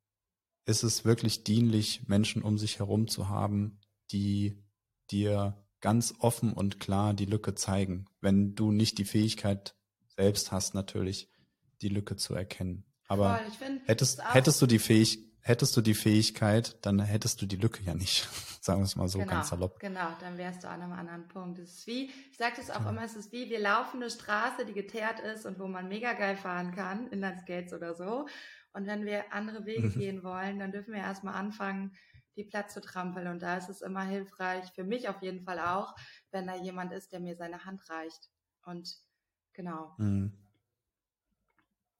ist 0.66 0.84
es 0.84 1.04
wirklich 1.04 1.42
dienlich, 1.42 2.06
Menschen 2.06 2.42
um 2.42 2.58
sich 2.58 2.78
herum 2.78 3.08
zu 3.08 3.28
haben, 3.28 3.80
die 4.12 4.62
dir 5.10 5.60
ganz 5.80 6.14
offen 6.20 6.52
und 6.52 6.78
klar 6.78 7.12
die 7.12 7.26
Lücke 7.26 7.56
zeigen, 7.56 8.06
wenn 8.20 8.54
du 8.54 8.70
nicht 8.70 8.98
die 8.98 9.04
Fähigkeit 9.04 9.74
selbst 10.16 10.52
hast, 10.52 10.74
natürlich 10.74 11.28
die 11.82 11.88
Lücke 11.88 12.14
zu 12.14 12.34
erkennen. 12.34 12.84
Aber 13.08 13.36
Voll, 13.58 13.80
hättest, 13.86 14.24
hättest 14.32 14.62
du 14.62 14.66
die 14.66 14.78
Fähigkeit, 14.78 15.24
hättest 15.44 15.76
du 15.76 15.82
die 15.82 15.94
Fähigkeit, 15.94 16.84
dann 16.86 16.98
hättest 17.00 17.40
du 17.40 17.46
die 17.46 17.56
Lücke 17.56 17.82
ja 17.84 17.94
nicht. 17.94 18.28
Sagen 18.62 18.80
wir 18.80 18.86
es 18.86 18.96
mal 18.96 19.08
so 19.08 19.18
genau, 19.18 19.30
ganz 19.30 19.50
salopp. 19.50 19.78
Genau, 19.78 20.08
dann 20.20 20.38
wärst 20.38 20.64
du 20.64 20.68
an 20.68 20.80
einem 20.80 20.92
anderen 20.92 21.28
Punkt. 21.28 21.58
Es 21.58 21.78
ist 21.78 21.86
wie, 21.86 22.10
ich 22.30 22.38
sage 22.38 22.54
das 22.56 22.70
auch 22.70 22.82
ja. 22.82 22.90
immer, 22.90 23.04
es 23.04 23.14
ist 23.14 23.30
wie, 23.30 23.50
wir 23.50 23.60
laufen 23.60 24.02
eine 24.02 24.10
Straße, 24.10 24.64
die 24.64 24.72
geteert 24.72 25.20
ist 25.20 25.44
und 25.44 25.58
wo 25.58 25.68
man 25.68 25.86
mega 25.86 26.14
geil 26.14 26.36
fahren 26.36 26.74
kann, 26.74 27.08
Inlineskates 27.08 27.74
oder 27.74 27.94
so. 27.94 28.26
Und 28.72 28.86
wenn 28.86 29.04
wir 29.04 29.32
andere 29.34 29.66
Wege 29.66 29.90
gehen 29.90 30.22
wollen, 30.24 30.58
dann 30.58 30.72
dürfen 30.72 30.94
wir 30.94 31.00
erstmal 31.00 31.34
anfangen, 31.34 31.92
die 32.36 32.44
Platz 32.44 32.72
zu 32.72 32.80
trampeln. 32.80 33.28
Und 33.28 33.42
da 33.42 33.58
ist 33.58 33.68
es 33.68 33.82
immer 33.82 34.02
hilfreich, 34.02 34.72
für 34.74 34.82
mich 34.82 35.08
auf 35.08 35.20
jeden 35.20 35.42
Fall 35.42 35.60
auch, 35.60 35.94
wenn 36.30 36.46
da 36.46 36.56
jemand 36.56 36.92
ist, 36.92 37.12
der 37.12 37.20
mir 37.20 37.36
seine 37.36 37.66
Hand 37.66 37.88
reicht. 37.90 38.30
Und 38.64 38.96
genau. 39.52 39.94
Mhm. 39.98 40.43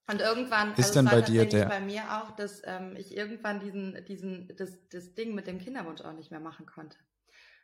Und 0.07 0.21
irgendwann 0.21 0.73
ist 0.73 0.89
also 0.89 0.95
dann 0.95 1.07
bei 1.07 1.23
dir 1.23 1.49
der 1.49 1.67
bei 1.67 1.81
mir 1.81 2.03
auch, 2.21 2.31
dass 2.33 2.61
ähm, 2.65 2.95
ich 2.97 3.17
irgendwann 3.17 3.61
diesen 3.61 4.05
diesen 4.05 4.55
das 4.57 4.87
das 4.91 5.15
Ding 5.15 5.35
mit 5.35 5.47
dem 5.47 5.59
Kinderwunsch 5.59 6.03
auch 6.03 6.13
nicht 6.13 6.31
mehr 6.31 6.41
machen 6.41 6.67
konnte, 6.67 6.99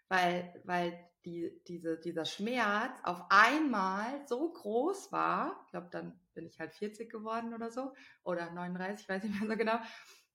weil 0.09 0.55
weil 0.65 0.99
die 1.27 1.61
diese 1.69 1.99
dieser 1.99 2.25
Schmerz 2.25 2.93
auf 3.03 3.23
einmal 3.29 4.27
so 4.27 4.51
groß 4.53 5.13
war. 5.13 5.61
Ich 5.67 5.71
glaube, 5.73 5.89
dann 5.91 6.19
bin 6.33 6.47
ich 6.47 6.59
halt 6.59 6.73
40 6.73 7.11
geworden 7.11 7.53
oder 7.53 7.71
so 7.71 7.93
oder 8.23 8.51
39, 8.51 9.07
weiß 9.07 9.25
ich 9.25 9.31
nicht 9.31 9.41
mehr 9.41 9.51
so 9.51 9.57
genau, 9.57 9.79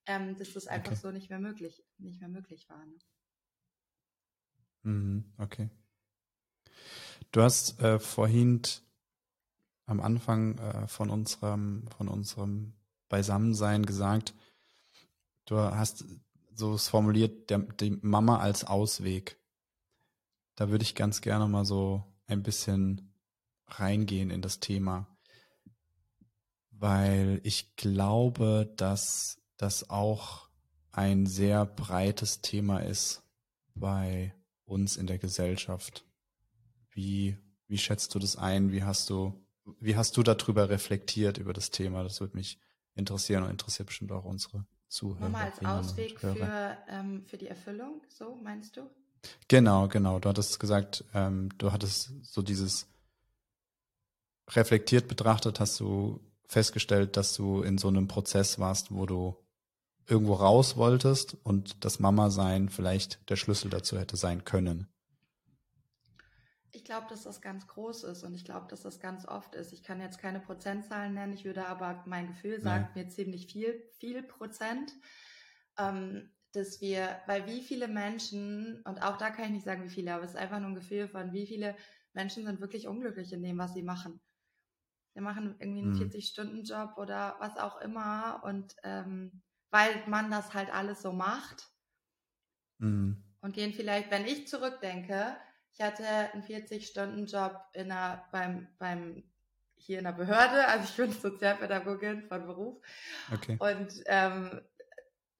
ähm, 0.06 0.36
dass 0.36 0.52
das 0.52 0.68
einfach 0.68 0.92
okay. 0.92 1.00
so 1.00 1.10
nicht 1.10 1.28
mehr 1.28 1.40
möglich 1.40 1.84
nicht 1.98 2.20
mehr 2.20 2.28
möglich 2.28 2.68
war. 2.68 2.86
Ne? 2.86 2.98
Mhm, 4.84 5.32
okay. 5.38 5.70
Du 7.32 7.42
hast 7.42 7.80
äh, 7.80 7.98
vorhin 7.98 8.62
am 9.86 10.00
Anfang 10.00 10.58
äh, 10.58 10.88
von 10.88 11.10
unserem, 11.10 11.86
von 11.96 12.08
unserem 12.08 12.74
Beisammensein 13.08 13.86
gesagt, 13.86 14.34
du 15.46 15.56
hast 15.56 16.04
so 16.54 16.74
es 16.74 16.88
formuliert, 16.88 17.50
der, 17.50 17.58
die 17.58 17.98
Mama 18.02 18.38
als 18.38 18.64
Ausweg. 18.64 19.38
Da 20.56 20.70
würde 20.70 20.82
ich 20.82 20.94
ganz 20.94 21.20
gerne 21.20 21.46
mal 21.46 21.64
so 21.64 22.02
ein 22.26 22.42
bisschen 22.42 23.12
reingehen 23.68 24.30
in 24.30 24.42
das 24.42 24.60
Thema, 24.60 25.06
weil 26.70 27.40
ich 27.44 27.76
glaube, 27.76 28.72
dass 28.76 29.38
das 29.56 29.90
auch 29.90 30.48
ein 30.92 31.26
sehr 31.26 31.66
breites 31.66 32.40
Thema 32.40 32.78
ist 32.78 33.22
bei 33.74 34.34
uns 34.64 34.96
in 34.96 35.06
der 35.06 35.18
Gesellschaft. 35.18 36.04
Wie, 36.90 37.36
wie 37.68 37.78
schätzt 37.78 38.14
du 38.14 38.18
das 38.18 38.36
ein? 38.36 38.72
Wie 38.72 38.82
hast 38.82 39.10
du 39.10 39.45
wie 39.80 39.96
hast 39.96 40.16
du 40.16 40.22
darüber 40.22 40.68
reflektiert, 40.68 41.38
über 41.38 41.52
das 41.52 41.70
Thema? 41.70 42.02
Das 42.02 42.20
würde 42.20 42.36
mich 42.36 42.58
interessieren 42.94 43.44
und 43.44 43.50
interessiert 43.50 43.86
bestimmt 43.86 44.12
auch 44.12 44.24
unsere 44.24 44.64
Zuhörer. 44.88 45.28
Nochmal 45.28 45.50
als 45.50 45.64
Ausweg 45.64 46.20
für, 46.20 46.76
ähm, 46.88 47.24
für 47.26 47.36
die 47.36 47.48
Erfüllung, 47.48 48.02
so 48.08 48.36
meinst 48.36 48.76
du? 48.76 48.88
Genau, 49.48 49.88
genau. 49.88 50.18
Du 50.18 50.28
hattest 50.28 50.60
gesagt, 50.60 51.04
ähm, 51.14 51.48
du 51.58 51.72
hattest 51.72 52.12
so 52.22 52.42
dieses 52.42 52.86
reflektiert 54.50 55.08
betrachtet, 55.08 55.58
hast 55.58 55.80
du 55.80 56.20
festgestellt, 56.46 57.16
dass 57.16 57.34
du 57.34 57.62
in 57.62 57.78
so 57.78 57.88
einem 57.88 58.06
Prozess 58.06 58.58
warst, 58.58 58.94
wo 58.94 59.06
du 59.06 59.36
irgendwo 60.06 60.34
raus 60.34 60.76
wolltest 60.76 61.36
und 61.42 61.84
das 61.84 61.98
Mama-Sein 61.98 62.68
vielleicht 62.68 63.28
der 63.28 63.36
Schlüssel 63.36 63.70
dazu 63.70 63.98
hätte 63.98 64.16
sein 64.16 64.44
können. 64.44 64.86
Ich 66.76 66.84
glaube, 66.84 67.06
dass 67.08 67.22
das 67.22 67.40
ganz 67.40 67.66
groß 67.66 68.04
ist 68.04 68.22
und 68.22 68.34
ich 68.34 68.44
glaube, 68.44 68.66
dass 68.68 68.82
das 68.82 69.00
ganz 69.00 69.26
oft 69.26 69.54
ist. 69.54 69.72
Ich 69.72 69.82
kann 69.82 69.98
jetzt 69.98 70.18
keine 70.18 70.40
Prozentzahlen 70.40 71.14
nennen, 71.14 71.32
ich 71.32 71.46
würde 71.46 71.66
aber, 71.66 72.02
mein 72.04 72.26
Gefühl 72.26 72.60
sagt 72.60 72.94
ja. 72.94 73.02
mir 73.02 73.08
ziemlich 73.08 73.50
viel, 73.50 73.82
viel 73.98 74.22
Prozent, 74.22 74.92
ähm, 75.78 76.30
dass 76.52 76.82
wir, 76.82 77.18
weil 77.26 77.46
wie 77.46 77.62
viele 77.62 77.88
Menschen, 77.88 78.82
und 78.82 79.02
auch 79.02 79.16
da 79.16 79.30
kann 79.30 79.46
ich 79.46 79.50
nicht 79.52 79.64
sagen, 79.64 79.84
wie 79.84 79.88
viele, 79.88 80.14
aber 80.14 80.24
es 80.24 80.32
ist 80.32 80.36
einfach 80.36 80.60
nur 80.60 80.68
ein 80.68 80.74
Gefühl 80.74 81.08
von, 81.08 81.32
wie 81.32 81.46
viele 81.46 81.74
Menschen 82.12 82.44
sind 82.44 82.60
wirklich 82.60 82.86
unglücklich 82.86 83.32
in 83.32 83.42
dem, 83.42 83.56
was 83.56 83.72
sie 83.72 83.82
machen. 83.82 84.20
Wir 85.14 85.22
machen 85.22 85.56
irgendwie 85.58 85.80
einen 85.80 85.94
mhm. 85.94 86.02
40-Stunden-Job 86.02 86.98
oder 86.98 87.36
was 87.38 87.56
auch 87.56 87.80
immer 87.80 88.42
und 88.44 88.76
ähm, 88.82 89.42
weil 89.70 90.06
man 90.08 90.30
das 90.30 90.52
halt 90.52 90.70
alles 90.70 91.00
so 91.00 91.14
macht 91.14 91.70
mhm. 92.76 93.24
und 93.40 93.54
gehen 93.54 93.72
vielleicht, 93.72 94.10
wenn 94.10 94.26
ich 94.26 94.46
zurückdenke, 94.46 95.38
ich 95.76 95.84
hatte 95.84 96.06
einen 96.06 96.42
40-Stunden-Job 96.42 97.60
in 97.74 97.92
einer, 97.92 98.24
beim, 98.32 98.66
beim, 98.78 99.22
hier 99.76 99.98
in 99.98 100.04
der 100.04 100.12
Behörde, 100.12 100.66
also 100.68 100.84
ich 100.84 100.96
bin 100.96 101.12
Sozialpädagogin 101.20 102.22
von 102.22 102.46
Beruf. 102.46 102.78
Okay. 103.32 103.58
Und 103.58 104.02
ähm, 104.06 104.62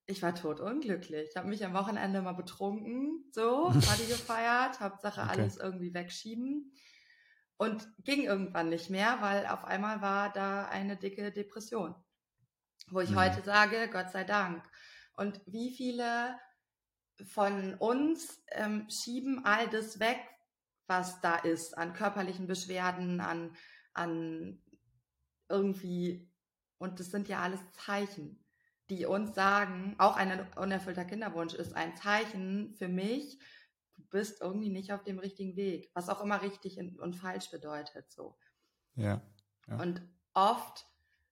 ich 0.04 0.22
war 0.22 0.34
totunglücklich. 0.34 1.30
Ich 1.30 1.36
habe 1.36 1.48
mich 1.48 1.64
am 1.64 1.72
Wochenende 1.72 2.20
mal 2.20 2.34
betrunken, 2.34 3.24
so, 3.32 3.64
Party 3.86 4.06
gefeiert, 4.06 4.80
Hauptsache 4.80 5.22
okay. 5.22 5.30
alles 5.30 5.56
irgendwie 5.56 5.94
wegschieben. 5.94 6.72
Und 7.56 7.88
ging 8.04 8.24
irgendwann 8.24 8.68
nicht 8.68 8.90
mehr, 8.90 9.16
weil 9.22 9.46
auf 9.46 9.64
einmal 9.64 10.02
war 10.02 10.30
da 10.30 10.66
eine 10.66 10.98
dicke 10.98 11.32
Depression. 11.32 11.94
Wo 12.90 13.00
ich 13.00 13.10
mhm. 13.10 13.20
heute 13.20 13.42
sage, 13.42 13.88
Gott 13.90 14.10
sei 14.10 14.24
Dank. 14.24 14.62
Und 15.16 15.40
wie 15.46 15.74
viele 15.74 16.38
von 17.24 17.74
uns 17.74 18.42
ähm, 18.52 18.88
schieben 18.90 19.44
all 19.44 19.68
das 19.68 20.00
weg, 20.00 20.18
was 20.86 21.20
da 21.20 21.36
ist, 21.36 21.76
an 21.76 21.92
körperlichen 21.92 22.46
Beschwerden, 22.46 23.20
an, 23.20 23.56
an 23.92 24.62
irgendwie, 25.48 26.30
und 26.78 27.00
das 27.00 27.10
sind 27.10 27.28
ja 27.28 27.40
alles 27.40 27.60
Zeichen, 27.72 28.44
die 28.90 29.06
uns 29.06 29.34
sagen, 29.34 29.96
auch 29.98 30.16
ein 30.16 30.46
unerfüllter 30.56 31.04
Kinderwunsch 31.04 31.54
ist 31.54 31.74
ein 31.74 31.96
Zeichen 31.96 32.74
für 32.74 32.88
mich, 32.88 33.38
du 33.94 34.02
bist 34.10 34.40
irgendwie 34.40 34.70
nicht 34.70 34.92
auf 34.92 35.02
dem 35.02 35.18
richtigen 35.18 35.56
Weg, 35.56 35.90
was 35.94 36.08
auch 36.08 36.22
immer 36.22 36.42
richtig 36.42 36.78
und 36.78 37.16
falsch 37.16 37.50
bedeutet, 37.50 38.10
so. 38.12 38.38
Ja. 38.94 39.20
ja. 39.66 39.80
Und 39.80 40.02
oft 40.34 40.86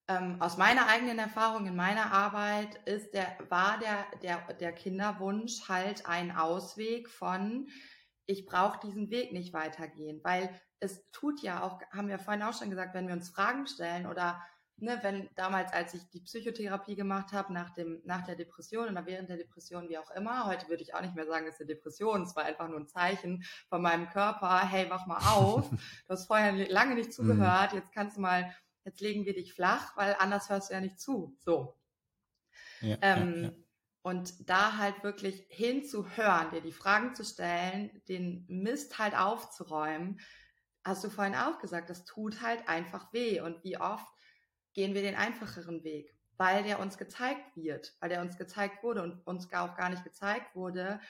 ähm, 0.09 0.41
aus 0.41 0.57
meiner 0.57 0.87
eigenen 0.89 1.19
Erfahrung 1.19 1.67
in 1.67 1.77
meiner 1.77 2.13
Arbeit 2.13 2.77
ist 2.87 3.15
der, 3.15 3.37
war 3.49 3.79
der, 3.79 4.05
der, 4.23 4.53
der 4.55 4.73
Kinderwunsch 4.73 5.69
halt 5.69 6.07
ein 6.07 6.37
Ausweg 6.37 7.09
von, 7.09 7.69
ich 8.27 8.45
brauche 8.47 8.81
diesen 8.87 9.11
Weg 9.11 9.33
nicht 9.33 9.53
weitergehen, 9.53 10.21
weil 10.23 10.51
es 10.81 11.11
tut 11.11 11.41
ja 11.41 11.63
auch, 11.63 11.81
haben 11.91 12.09
wir 12.09 12.19
vorhin 12.19 12.43
auch 12.43 12.53
schon 12.53 12.71
gesagt, 12.71 12.95
wenn 12.95 13.07
wir 13.07 13.15
uns 13.15 13.31
Fragen 13.31 13.67
stellen 13.67 14.07
oder 14.07 14.43
ne, 14.77 14.99
wenn 15.03 15.31
damals, 15.37 15.73
als 15.73 15.95
ich 15.95 16.09
die 16.11 16.21
Psychotherapie 16.21 16.97
gemacht 16.97 17.33
habe, 17.33 17.53
nach 17.53 17.71
dem, 17.71 18.03
nach 18.05 18.23
der 18.23 18.37
Depression 18.37 18.89
oder 18.89 19.07
während 19.07 19.29
der 19.29 19.37
Depression, 19.37 19.89
wie 19.89 19.99
auch 19.99 20.11
immer, 20.11 20.47
heute 20.47 20.69
würde 20.69 20.83
ich 20.83 20.95
auch 20.95 21.01
nicht 21.01 21.15
mehr 21.15 21.27
sagen, 21.27 21.47
es 21.47 21.55
ist 21.55 21.61
eine 21.61 21.75
Depression, 21.75 22.23
es 22.23 22.37
war 22.37 22.45
einfach 22.45 22.69
nur 22.69 22.81
ein 22.81 22.89
Zeichen 22.89 23.45
von 23.69 23.83
meinem 23.83 24.09
Körper, 24.09 24.61
hey, 24.69 24.91
wach 24.91 25.07
mal 25.07 25.19
auf, 25.19 25.71
du 26.07 26.09
hast 26.09 26.27
vorher 26.27 26.53
lange 26.69 26.95
nicht 26.95 27.13
zugehört, 27.13 27.73
jetzt 27.73 27.93
kannst 27.93 28.17
du 28.17 28.21
mal 28.21 28.55
jetzt 28.85 29.01
legen 29.01 29.25
wir 29.25 29.35
dich 29.35 29.55
flach, 29.55 29.97
weil 29.97 30.17
anders 30.19 30.51
hörst 30.51 30.71
du 30.71 30.75
ja 30.75 30.81
nicht 30.81 31.01
zu. 31.01 31.37
So. 31.41 31.77
Ja, 32.81 32.97
ähm, 33.01 33.35
ja, 33.35 33.43
ja. 33.49 33.53
Und 34.03 34.51
da 34.51 34.77
halt 34.77 35.03
wirklich 35.03 35.47
hinzuhören, 35.49 36.51
dir 36.51 36.61
die 36.61 36.73
Fragen 36.73 37.15
zu 37.15 37.25
stellen, 37.25 38.03
den 38.07 38.45
Mist 38.49 38.99
halt 38.99 39.17
aufzuräumen, 39.17 40.21
hast 40.85 41.03
du 41.03 41.09
vorhin 41.09 41.35
auch 41.35 41.59
gesagt, 41.59 41.89
das 41.89 42.05
tut 42.05 42.43
halt 42.43 42.69
einfach 42.69 43.13
weh. 43.15 43.41
Und 43.41 43.65
wie 43.65 43.79
oft 43.79 44.07
gehen 44.75 44.93
wir 44.93 45.01
den 45.01 45.15
einfacheren 45.15 45.85
Weg, 45.85 46.15
weil 46.37 46.63
der 46.65 46.81
uns 46.81 46.99
gezeigt 46.99 47.57
wird, 47.57 47.95
weil 48.01 48.11
der 48.11 48.21
uns 48.21 48.37
gezeigt 48.37 48.83
wurde 48.83 49.03
und 49.03 49.27
uns 49.27 49.51
auch 49.55 49.75
gar 49.75 49.89
nicht 49.89 50.05
gezeigt 50.05 50.55
wurde, 50.55 51.01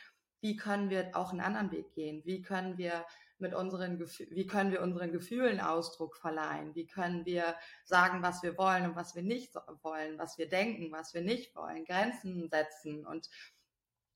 wie 0.40 0.56
können 0.56 0.90
wir 0.90 1.10
auch 1.14 1.32
einen 1.32 1.40
anderen 1.40 1.72
Weg 1.72 1.94
gehen? 1.94 2.22
Wie 2.24 2.42
können 2.42 2.78
wir 2.78 3.04
mit 3.44 3.54
unseren 3.54 4.00
wie 4.00 4.46
können 4.46 4.72
wir 4.72 4.82
unseren 4.82 5.12
Gefühlen 5.12 5.60
Ausdruck 5.60 6.16
verleihen? 6.16 6.74
Wie 6.74 6.86
können 6.86 7.24
wir 7.26 7.54
sagen, 7.84 8.22
was 8.22 8.42
wir 8.42 8.56
wollen 8.56 8.86
und 8.86 8.96
was 8.96 9.14
wir 9.14 9.22
nicht 9.22 9.54
wollen, 9.82 10.18
was 10.18 10.38
wir 10.38 10.48
denken, 10.48 10.90
was 10.90 11.12
wir 11.14 11.20
nicht 11.20 11.54
wollen, 11.54 11.84
Grenzen 11.84 12.48
setzen 12.48 13.06
und 13.06 13.28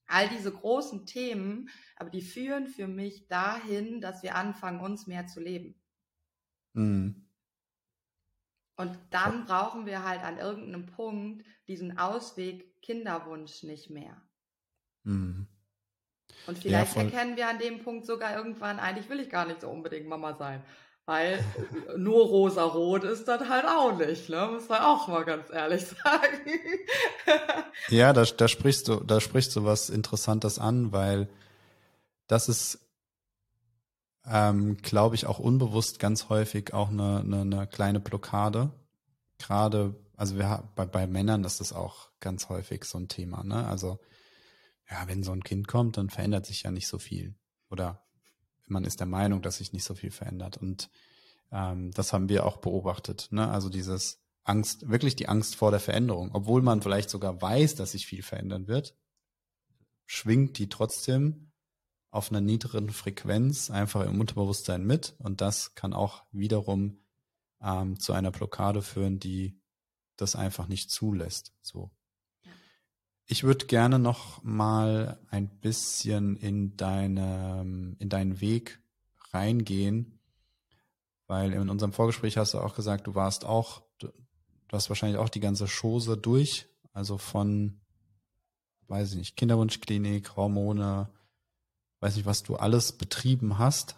all 0.07 0.27
diese 0.27 0.51
großen 0.51 1.05
Themen, 1.05 1.69
aber 1.95 2.09
die 2.09 2.23
führen 2.23 2.67
für 2.67 2.87
mich 2.87 3.27
dahin, 3.27 4.01
dass 4.01 4.23
wir 4.23 4.35
anfangen, 4.35 4.81
uns 4.81 5.05
mehr 5.05 5.27
zu 5.27 5.39
leben. 5.39 5.79
Mhm. 6.73 7.27
Und 8.75 8.97
dann 9.11 9.45
brauchen 9.45 9.85
wir 9.85 10.03
halt 10.03 10.23
an 10.23 10.39
irgendeinem 10.39 10.87
Punkt 10.87 11.45
diesen 11.67 11.99
Ausweg 11.99 12.81
Kinderwunsch 12.81 13.61
nicht 13.61 13.91
mehr. 13.91 14.19
Mhm. 15.03 15.38
Und 16.49 16.57
vielleicht 16.57 16.95
ja, 16.95 17.03
erkennen 17.03 17.37
wir 17.37 17.47
an 17.47 17.59
dem 17.59 17.83
Punkt 17.83 18.07
sogar 18.07 18.35
irgendwann, 18.35 18.79
eigentlich 18.79 19.07
will 19.07 19.19
ich 19.19 19.29
gar 19.29 19.45
nicht 19.45 19.61
so 19.61 19.69
unbedingt 19.69 20.07
Mama 20.07 20.33
sein. 20.33 20.63
Weil 21.05 21.43
nur 21.97 22.25
rosa-rot 22.25 23.03
ist 23.03 23.27
das 23.27 23.47
halt 23.47 23.65
auch 23.65 23.95
nicht, 23.95 24.29
ne? 24.29 24.49
Muss 24.51 24.67
man 24.67 24.81
auch 24.81 25.07
mal 25.07 25.23
ganz 25.25 25.51
ehrlich 25.51 25.85
sagen. 26.03 26.59
ja, 27.89 28.13
da, 28.13 28.23
da 28.23 28.47
sprichst 28.47 28.87
du, 28.87 28.95
da 28.95 29.21
sprichst 29.21 29.55
du 29.55 29.63
was 29.63 29.91
Interessantes 29.91 30.57
an, 30.57 30.91
weil 30.91 31.29
das 32.25 32.49
ist, 32.49 32.79
ähm, 34.25 34.77
glaube 34.77 35.13
ich, 35.13 35.27
auch 35.27 35.37
unbewusst 35.37 35.99
ganz 35.99 36.29
häufig 36.29 36.73
auch 36.73 36.89
eine, 36.89 37.19
eine, 37.19 37.41
eine 37.41 37.67
kleine 37.67 37.99
Blockade. 37.99 38.71
Gerade, 39.37 39.93
also 40.17 40.35
wir 40.35 40.63
bei, 40.75 40.85
bei 40.85 41.05
Männern 41.05 41.43
ist 41.43 41.59
das 41.59 41.73
auch 41.73 42.09
ganz 42.19 42.49
häufig 42.49 42.85
so 42.85 42.97
ein 42.97 43.07
Thema, 43.07 43.43
ne? 43.43 43.67
Also 43.67 43.99
ja, 44.89 45.07
wenn 45.07 45.23
so 45.23 45.31
ein 45.31 45.43
Kind 45.43 45.67
kommt, 45.67 45.97
dann 45.97 46.09
verändert 46.09 46.45
sich 46.45 46.63
ja 46.63 46.71
nicht 46.71 46.87
so 46.87 46.97
viel. 46.97 47.35
Oder 47.69 48.03
man 48.65 48.83
ist 48.83 48.99
der 48.99 49.07
Meinung, 49.07 49.41
dass 49.41 49.57
sich 49.57 49.73
nicht 49.73 49.83
so 49.83 49.93
viel 49.93 50.11
verändert. 50.11 50.57
Und 50.57 50.89
ähm, 51.51 51.91
das 51.91 52.13
haben 52.13 52.29
wir 52.29 52.45
auch 52.45 52.57
beobachtet. 52.57 53.27
Ne? 53.31 53.49
Also 53.49 53.69
dieses 53.69 54.21
Angst, 54.43 54.89
wirklich 54.89 55.15
die 55.15 55.29
Angst 55.29 55.55
vor 55.55 55.71
der 55.71 55.79
Veränderung. 55.79 56.31
Obwohl 56.33 56.61
man 56.61 56.81
vielleicht 56.81 57.09
sogar 57.09 57.41
weiß, 57.41 57.75
dass 57.75 57.91
sich 57.91 58.07
viel 58.07 58.23
verändern 58.23 58.67
wird, 58.67 58.95
schwingt 60.05 60.57
die 60.57 60.69
trotzdem 60.69 61.51
auf 62.11 62.31
einer 62.31 62.41
niedrigen 62.41 62.89
Frequenz 62.89 63.69
einfach 63.69 64.05
im 64.05 64.19
Unterbewusstsein 64.19 64.83
mit. 64.83 65.15
Und 65.19 65.41
das 65.41 65.75
kann 65.75 65.93
auch 65.93 66.23
wiederum 66.31 67.03
ähm, 67.61 67.99
zu 67.99 68.13
einer 68.13 68.31
Blockade 68.31 68.81
führen, 68.81 69.19
die 69.19 69.61
das 70.15 70.35
einfach 70.35 70.67
nicht 70.67 70.89
zulässt. 70.89 71.53
So. 71.61 71.91
Ich 73.31 73.43
würde 73.43 73.67
gerne 73.67 73.99
noch 73.99 74.43
mal 74.43 75.19
ein 75.29 75.49
bisschen 75.59 76.35
in 76.35 76.75
deine, 76.77 77.95
in 77.99 78.09
deinen 78.09 78.41
Weg 78.41 78.81
reingehen, 79.31 80.19
weil 81.27 81.53
in 81.53 81.69
unserem 81.69 81.93
Vorgespräch 81.93 82.37
hast 82.37 82.55
du 82.55 82.59
auch 82.59 82.73
gesagt, 82.73 83.05
du 83.05 83.13
warst 83.13 83.45
auch, 83.45 83.83
du, 83.99 84.09
hast 84.71 84.89
wahrscheinlich 84.89 85.19
auch 85.19 85.29
die 85.29 85.41
ganze 85.41 85.67
Chose 85.67 86.17
durch, 86.17 86.69
also 86.91 87.19
von, 87.19 87.81
weiß 88.87 89.11
ich 89.11 89.17
nicht, 89.17 89.37
Kinderwunschklinik, 89.37 90.35
Hormone, 90.35 91.13
weiß 91.99 92.15
nicht, 92.15 92.25
was 92.25 92.41
du 92.41 92.55
alles 92.55 92.93
betrieben 92.93 93.59
hast, 93.59 93.95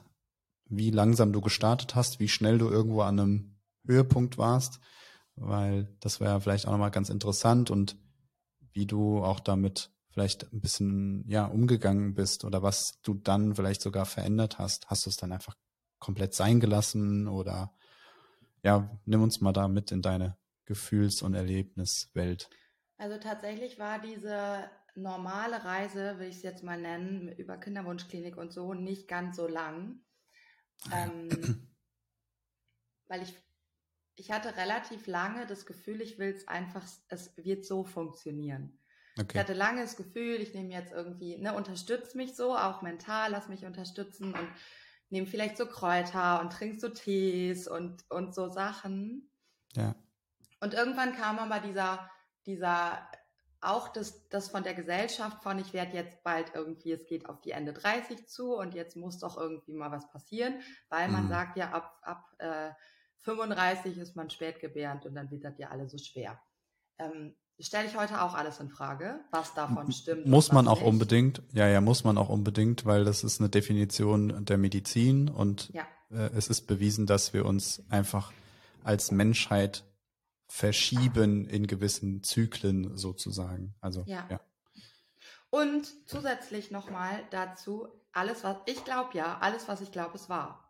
wie 0.65 0.91
langsam 0.91 1.31
du 1.31 1.39
gestartet 1.39 1.95
hast, 1.95 2.19
wie 2.19 2.27
schnell 2.27 2.57
du 2.57 2.67
irgendwo 2.67 3.03
an 3.03 3.17
einem 3.17 3.55
Höhepunkt 3.85 4.37
warst, 4.37 4.81
weil 5.37 5.87
das 6.01 6.19
wäre 6.19 6.41
vielleicht 6.41 6.67
auch 6.67 6.71
nochmal 6.71 6.91
ganz 6.91 7.09
interessant 7.09 7.71
und 7.71 7.95
wie 8.73 8.85
du 8.85 9.23
auch 9.23 9.39
damit 9.39 9.91
vielleicht 10.09 10.51
ein 10.51 10.61
bisschen 10.61 11.23
ja 11.27 11.45
umgegangen 11.45 12.13
bist 12.13 12.43
oder 12.43 12.61
was 12.61 12.99
du 13.01 13.13
dann 13.13 13.55
vielleicht 13.55 13.81
sogar 13.81 14.05
verändert 14.05 14.59
hast. 14.59 14.89
Hast 14.89 15.05
du 15.05 15.09
es 15.09 15.17
dann 15.17 15.31
einfach 15.31 15.55
komplett 15.99 16.33
sein 16.33 16.59
gelassen 16.59 17.27
oder 17.27 17.73
ja, 18.63 18.89
nimm 19.05 19.23
uns 19.23 19.41
mal 19.41 19.53
da 19.53 19.67
mit 19.67 19.91
in 19.91 20.01
deine 20.01 20.37
Gefühls- 20.65 21.21
und 21.21 21.33
Erlebniswelt. 21.33 22.49
Also 22.97 23.17
tatsächlich 23.17 23.79
war 23.79 23.99
diese 23.99 24.69
normale 24.95 25.63
Reise, 25.63 26.19
will 26.19 26.27
ich 26.27 26.37
es 26.37 26.43
jetzt 26.43 26.63
mal 26.63 26.79
nennen, 26.79 27.29
über 27.29 27.57
Kinderwunschklinik 27.57 28.37
und 28.37 28.51
so, 28.51 28.73
nicht 28.73 29.07
ganz 29.07 29.37
so 29.37 29.47
lang. 29.47 30.01
Ähm, 30.91 31.29
weil 33.07 33.23
ich 33.23 33.33
ich 34.15 34.31
hatte 34.31 34.55
relativ 34.57 35.07
lange 35.07 35.45
das 35.45 35.65
Gefühl, 35.65 36.01
ich 36.01 36.19
will 36.19 36.33
es 36.33 36.47
einfach, 36.47 36.83
es 37.07 37.35
wird 37.37 37.65
so 37.65 37.83
funktionieren. 37.83 38.77
Okay. 39.19 39.27
Ich 39.33 39.39
hatte 39.39 39.53
lange 39.53 39.81
das 39.81 39.97
Gefühl, 39.97 40.35
ich 40.35 40.53
nehme 40.53 40.71
jetzt 40.71 40.93
irgendwie, 40.93 41.37
ne, 41.37 41.53
unterstütze 41.53 42.15
mich 42.17 42.35
so, 42.35 42.55
auch 42.55 42.81
mental, 42.81 43.31
lass 43.31 43.49
mich 43.49 43.65
unterstützen 43.65 44.33
und 44.33 44.47
nehme 45.09 45.27
vielleicht 45.27 45.57
so 45.57 45.65
Kräuter 45.65 46.39
und 46.39 46.53
trink 46.53 46.79
so 46.79 46.89
Tees 46.89 47.67
und, 47.67 48.09
und 48.09 48.33
so 48.33 48.47
Sachen. 48.47 49.29
Ja. 49.73 49.95
Und 50.61 50.73
irgendwann 50.73 51.13
kam 51.15 51.39
aber 51.39 51.59
dieser, 51.59 52.09
dieser, 52.45 53.05
auch 53.59 53.89
das, 53.89 54.29
das 54.29 54.49
von 54.49 54.63
der 54.63 54.73
Gesellschaft 54.73 55.43
von, 55.43 55.59
ich 55.59 55.73
werde 55.73 55.97
jetzt 55.97 56.23
bald 56.23 56.53
irgendwie, 56.55 56.93
es 56.93 57.05
geht 57.05 57.27
auf 57.27 57.41
die 57.41 57.51
Ende 57.51 57.73
30 57.73 58.27
zu 58.27 58.55
und 58.55 58.73
jetzt 58.73 58.95
muss 58.95 59.19
doch 59.19 59.37
irgendwie 59.37 59.73
mal 59.73 59.91
was 59.91 60.09
passieren, 60.09 60.61
weil 60.89 61.09
man 61.09 61.25
mhm. 61.25 61.29
sagt 61.29 61.57
ja, 61.57 61.71
ab, 61.71 61.99
ab 62.01 62.33
äh, 62.39 62.71
35 63.21 63.97
ist 63.97 64.15
man 64.15 64.29
spätgebärend 64.29 65.05
und 65.05 65.15
dann 65.15 65.29
wird 65.31 65.43
das 65.43 65.57
ja 65.57 65.69
alle 65.69 65.87
so 65.87 65.97
schwer. 65.97 66.41
Ähm, 66.97 67.35
Stelle 67.61 67.87
ich 67.87 67.95
heute 67.95 68.21
auch 68.23 68.33
alles 68.33 68.59
in 68.59 68.69
Frage, 68.69 69.19
was 69.29 69.53
davon 69.53 69.91
stimmt. 69.91 70.25
Muss 70.25 70.51
man 70.51 70.67
auch 70.67 70.79
nicht. 70.79 70.87
unbedingt, 70.87 71.43
ja, 71.53 71.67
ja, 71.67 71.79
muss 71.79 72.03
man 72.03 72.17
auch 72.17 72.29
unbedingt, 72.29 72.85
weil 72.85 73.05
das 73.05 73.23
ist 73.23 73.39
eine 73.39 73.49
Definition 73.49 74.45
der 74.45 74.57
Medizin 74.57 75.29
und 75.29 75.69
ja. 75.69 75.85
äh, 76.09 76.31
es 76.35 76.47
ist 76.47 76.65
bewiesen, 76.65 77.05
dass 77.05 77.33
wir 77.33 77.45
uns 77.45 77.83
einfach 77.89 78.31
als 78.83 79.11
Menschheit 79.11 79.83
verschieben 80.47 81.47
in 81.47 81.67
gewissen 81.67 82.23
Zyklen 82.23 82.97
sozusagen. 82.97 83.75
Also 83.79 84.03
ja. 84.07 84.25
ja. 84.29 84.39
Und 85.51 85.87
zusätzlich 86.07 86.71
nochmal 86.71 87.21
dazu, 87.29 87.87
alles 88.11 88.43
was 88.43 88.57
ich 88.65 88.83
glaube 88.85 89.11
ja, 89.13 89.37
alles 89.39 89.67
was 89.67 89.81
ich 89.81 89.91
glaube, 89.91 90.15
ist 90.15 90.29
wahr. 90.29 90.60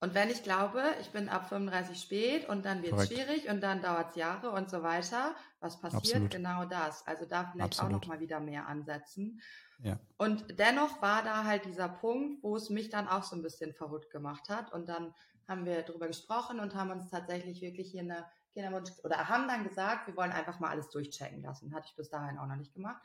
Und 0.00 0.14
wenn 0.14 0.30
ich 0.30 0.44
glaube, 0.44 0.82
ich 1.00 1.10
bin 1.10 1.28
ab 1.28 1.48
35 1.48 2.00
spät 2.00 2.48
und 2.48 2.64
dann 2.64 2.82
wird 2.82 2.92
es 2.94 3.08
schwierig 3.08 3.48
und 3.48 3.60
dann 3.60 3.82
dauert 3.82 4.10
es 4.10 4.16
Jahre 4.16 4.50
und 4.50 4.70
so 4.70 4.82
weiter, 4.82 5.34
was 5.60 5.80
passiert? 5.80 6.02
Absolut. 6.04 6.30
Genau 6.30 6.64
das. 6.66 7.04
Also 7.06 7.24
da 7.24 7.50
vielleicht 7.50 7.72
Absolut. 7.72 7.94
auch 7.94 8.00
nochmal 8.00 8.20
wieder 8.20 8.38
mehr 8.38 8.68
ansetzen. 8.68 9.40
Ja. 9.82 9.98
Und 10.16 10.58
dennoch 10.58 11.02
war 11.02 11.22
da 11.22 11.44
halt 11.44 11.64
dieser 11.64 11.88
Punkt, 11.88 12.42
wo 12.44 12.56
es 12.56 12.70
mich 12.70 12.90
dann 12.90 13.08
auch 13.08 13.24
so 13.24 13.34
ein 13.34 13.42
bisschen 13.42 13.74
verrückt 13.74 14.10
gemacht 14.10 14.48
hat. 14.48 14.72
Und 14.72 14.88
dann 14.88 15.14
haben 15.48 15.64
wir 15.64 15.82
darüber 15.82 16.06
gesprochen 16.06 16.60
und 16.60 16.74
haben 16.76 16.90
uns 16.90 17.10
tatsächlich 17.10 17.60
wirklich 17.60 17.90
hier 17.90 18.02
eine 18.02 18.24
Kinderwunsch 18.52 18.90
oder 19.02 19.28
haben 19.28 19.48
dann 19.48 19.64
gesagt, 19.64 20.06
wir 20.06 20.16
wollen 20.16 20.32
einfach 20.32 20.60
mal 20.60 20.70
alles 20.70 20.90
durchchecken 20.90 21.42
lassen. 21.42 21.74
Hatte 21.74 21.86
ich 21.88 21.96
bis 21.96 22.10
dahin 22.10 22.38
auch 22.38 22.46
noch 22.46 22.56
nicht 22.56 22.74
gemacht. 22.74 23.02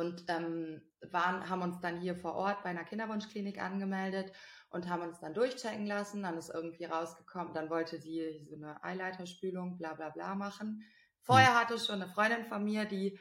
Und 0.00 0.24
ähm, 0.28 0.80
waren, 1.10 1.48
haben 1.48 1.62
uns 1.62 1.78
dann 1.80 2.00
hier 2.00 2.16
vor 2.16 2.34
Ort 2.34 2.62
bei 2.62 2.70
einer 2.70 2.84
Kinderwunschklinik 2.84 3.60
angemeldet 3.60 4.32
und 4.70 4.88
haben 4.88 5.02
uns 5.02 5.20
dann 5.20 5.34
durchchecken 5.34 5.86
lassen. 5.86 6.22
Dann 6.22 6.38
ist 6.38 6.48
irgendwie 6.48 6.86
rausgekommen, 6.86 7.52
dann 7.52 7.68
wollte 7.68 8.00
sie 8.00 8.46
so 8.48 8.56
eine 8.56 8.82
Eileiterspülung, 8.82 9.76
bla 9.76 9.92
bla 9.94 10.08
bla 10.08 10.34
machen. 10.34 10.82
Vorher 11.20 11.54
hatte 11.54 11.78
schon 11.78 12.02
eine 12.02 12.10
Freundin 12.10 12.46
von 12.46 12.64
mir, 12.64 12.86
die 12.86 13.18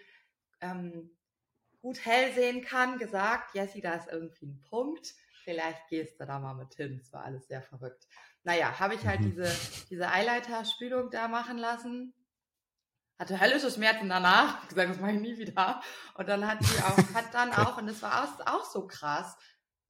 ähm, 0.61 1.11
gut 1.81 2.05
hell 2.05 2.33
sehen 2.33 2.61
kann, 2.61 2.97
gesagt, 2.97 3.55
Jessie, 3.55 3.81
da 3.81 3.95
ist 3.95 4.07
irgendwie 4.09 4.45
ein 4.45 4.61
Punkt. 4.69 5.13
Vielleicht 5.43 5.87
gehst 5.89 6.19
du 6.19 6.25
da 6.25 6.39
mal 6.39 6.53
mit 6.53 6.75
hin. 6.75 6.99
Es 7.01 7.11
war 7.11 7.23
alles 7.23 7.47
sehr 7.47 7.61
verrückt. 7.61 8.07
Naja, 8.43 8.79
habe 8.79 8.95
ich 8.95 9.05
halt 9.05 9.19
mhm. 9.19 9.31
diese, 9.31 9.85
diese 9.89 10.09
Eileiterspülung 10.09 11.09
da 11.11 11.27
machen 11.27 11.57
lassen. 11.57 12.13
Hatte 13.19 13.39
höllische 13.39 13.69
Schmerzen 13.69 14.07
danach. 14.07 14.61
gesagt, 14.69 14.89
das 14.89 14.99
mache 14.99 15.11
ich 15.11 15.19
nie 15.19 15.37
wieder. 15.37 15.81
Und 16.15 16.29
dann 16.29 16.47
hat 16.47 16.63
sie 16.63 16.81
auch, 16.81 16.97
hat 17.13 17.33
dann 17.33 17.53
auch, 17.53 17.77
und 17.77 17.87
das 17.87 18.01
war 18.01 18.23
auch, 18.23 18.47
auch 18.47 18.63
so 18.63 18.87
krass, 18.87 19.37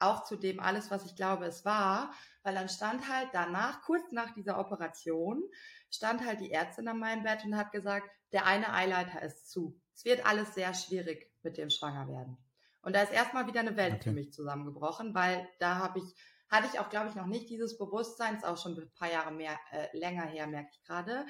auch 0.00 0.24
zu 0.24 0.36
dem 0.36 0.60
alles, 0.60 0.90
was 0.90 1.06
ich 1.06 1.14
glaube, 1.14 1.46
es 1.46 1.64
war, 1.64 2.12
weil 2.42 2.54
dann 2.54 2.68
stand 2.68 3.08
halt 3.08 3.28
danach, 3.32 3.82
kurz 3.82 4.10
nach 4.12 4.34
dieser 4.34 4.58
Operation, 4.58 5.42
stand 5.90 6.24
halt 6.24 6.40
die 6.40 6.50
Ärztin 6.50 6.88
an 6.88 6.98
meinem 6.98 7.22
Bett 7.22 7.44
und 7.44 7.56
hat 7.56 7.70
gesagt, 7.70 8.08
der 8.32 8.46
eine 8.46 8.72
Eileiter 8.72 9.22
ist 9.22 9.50
zu. 9.50 9.80
Es 9.94 10.04
wird 10.04 10.26
alles 10.26 10.54
sehr 10.54 10.74
schwierig 10.74 11.30
mit 11.42 11.56
dem 11.56 11.70
Schwangerwerden. 11.70 12.36
Und 12.82 12.96
da 12.96 13.02
ist 13.02 13.12
erstmal 13.12 13.46
wieder 13.46 13.60
eine 13.60 13.76
Welt 13.76 13.94
okay. 13.94 14.04
für 14.04 14.12
mich 14.12 14.32
zusammengebrochen, 14.32 15.14
weil 15.14 15.46
da 15.58 15.76
habe 15.76 15.98
ich, 15.98 16.14
hatte 16.48 16.68
ich 16.72 16.80
auch, 16.80 16.88
glaube 16.88 17.10
ich, 17.10 17.14
noch 17.14 17.26
nicht 17.26 17.50
dieses 17.50 17.76
Bewusstsein, 17.76 18.36
ist 18.36 18.44
auch 18.44 18.56
schon 18.56 18.76
ein 18.76 18.90
paar 18.94 19.10
Jahre 19.10 19.32
mehr, 19.32 19.58
äh, 19.70 19.96
länger 19.96 20.24
her, 20.24 20.46
merke 20.46 20.70
ich 20.72 20.82
gerade, 20.82 21.26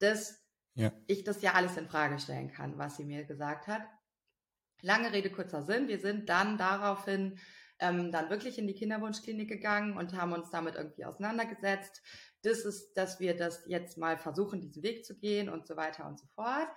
dass 0.00 0.39
ja. 0.74 0.92
ich 1.06 1.24
das 1.24 1.42
ja 1.42 1.54
alles 1.54 1.76
in 1.76 1.88
Frage 1.88 2.18
stellen 2.18 2.50
kann, 2.50 2.78
was 2.78 2.96
sie 2.96 3.04
mir 3.04 3.24
gesagt 3.24 3.66
hat. 3.66 3.82
Lange 4.82 5.12
Rede, 5.12 5.30
kurzer 5.30 5.62
Sinn. 5.62 5.88
Wir 5.88 5.98
sind 5.98 6.28
dann 6.28 6.56
daraufhin 6.56 7.38
ähm, 7.80 8.12
dann 8.12 8.30
wirklich 8.30 8.58
in 8.58 8.66
die 8.66 8.74
Kinderwunschklinik 8.74 9.48
gegangen 9.48 9.96
und 9.96 10.14
haben 10.14 10.32
uns 10.32 10.50
damit 10.50 10.74
irgendwie 10.74 11.04
auseinandergesetzt. 11.04 12.02
Das 12.42 12.64
ist, 12.64 12.94
dass 12.94 13.20
wir 13.20 13.36
das 13.36 13.64
jetzt 13.66 13.98
mal 13.98 14.16
versuchen, 14.16 14.60
diesen 14.60 14.82
Weg 14.82 15.04
zu 15.04 15.18
gehen 15.18 15.48
und 15.48 15.66
so 15.66 15.76
weiter 15.76 16.06
und 16.06 16.18
so 16.18 16.26
fort. 16.34 16.68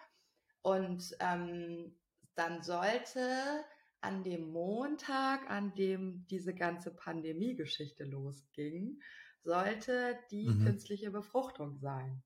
Und 0.62 1.16
ähm, 1.20 1.98
dann 2.36 2.64
sollte 2.64 3.64
an 4.02 4.24
dem 4.24 4.52
Montag, 4.52 5.50
an 5.50 5.74
dem 5.76 6.26
diese 6.30 6.54
ganze 6.54 6.94
Pandemie-Geschichte 6.94 8.04
losging, 8.04 9.02
sollte 9.44 10.18
die 10.32 10.50
mhm. 10.50 10.66
künstliche 10.66 11.12
Befruchtung 11.12 11.78
sein. 11.80 12.24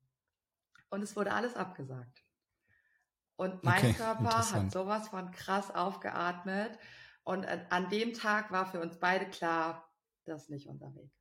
Und 0.90 1.02
es 1.02 1.16
wurde 1.16 1.34
alles 1.34 1.56
abgesagt. 1.56 2.24
Und 3.36 3.64
mein 3.64 3.78
okay, 3.78 3.94
Körper 3.94 4.52
hat 4.52 4.72
sowas 4.72 5.10
von 5.10 5.32
krass 5.32 5.70
aufgeatmet. 5.70 6.78
Und 7.24 7.46
an 7.46 7.90
dem 7.90 8.14
Tag 8.14 8.52
war 8.52 8.66
für 8.66 8.80
uns 8.80 8.98
beide 9.00 9.30
klar, 9.30 9.92
das 10.26 10.44
ist 10.44 10.50
nicht 10.50 10.68
unser 10.68 10.94
Weg. 10.96 11.12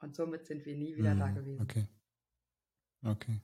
Und 0.00 0.14
somit 0.14 0.46
sind 0.46 0.64
wir 0.64 0.76
nie 0.76 0.96
wieder 0.96 1.14
mm, 1.14 1.18
da 1.18 1.26
mhm, 1.26 1.34
gewesen. 1.34 1.62
Okay. 1.62 1.86
Okay. 3.04 3.40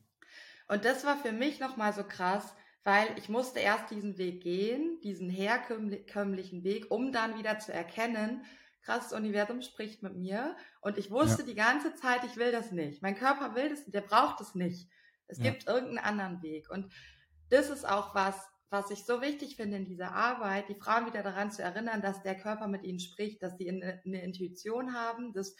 Und 0.69 0.85
das 0.85 1.05
war 1.05 1.17
für 1.17 1.33
mich 1.33 1.61
nochmal 1.61 1.93
so 1.93 2.05
krass, 2.05 2.55
weil 2.85 3.09
ich 3.19 3.29
musste 3.29 3.59
erst 3.59 3.91
diesen 3.91 4.19
Weg 4.19 4.43
gehen, 4.43 5.01
diesen 5.03 5.29
herkömmlichen 5.29 6.65
Weg, 6.65 6.91
um 6.91 7.13
dann 7.13 7.39
wieder 7.39 7.59
zu 7.59 7.73
erkennen, 7.73 8.45
krass, 8.83 9.09
das 9.09 9.19
Universum 9.19 9.63
spricht 9.63 10.03
mit 10.03 10.17
mir. 10.17 10.57
Und 10.81 10.97
ich 10.97 11.11
wusste 11.11 11.43
ja. 11.43 11.49
die 11.49 11.55
ganze 11.55 11.95
Zeit, 11.95 12.25
ich 12.25 12.37
will 12.37 12.53
das 12.53 12.71
nicht. 12.71 13.03
Mein 13.03 13.17
Körper 13.17 13.55
will 13.55 13.71
das, 13.71 13.85
der 13.87 14.03
braucht 14.03 14.41
es 14.41 14.55
nicht. 14.55 14.89
Es 15.29 15.39
ja. 15.39 15.45
gibt 15.45 15.67
irgendeinen 15.67 15.99
anderen 15.99 16.43
Weg. 16.43 16.71
Und 16.71 16.93
das 17.49 17.71
ist 17.71 17.89
auch 17.89 18.15
was, 18.15 18.37
was 18.71 18.91
ich 18.91 19.05
so 19.05 19.21
wichtig 19.21 19.57
finde 19.57 19.77
in 19.77 19.85
dieser 19.85 20.13
Arbeit, 20.13 20.69
die 20.69 20.75
Frauen 20.75 21.07
wieder 21.07 21.23
daran 21.23 21.53
zu 21.53 21.63
erinnern, 21.63 22.03
dass 22.03 22.23
der 22.23 22.37
Körper 22.37 22.67
mit 22.67 22.83
ihnen 22.83 22.99
spricht, 22.99 23.43
dass 23.43 23.57
sie 23.57 23.69
eine, 23.69 24.03
eine 24.05 24.23
Intuition 24.23 24.95
haben, 24.95 25.33
dass 25.33 25.55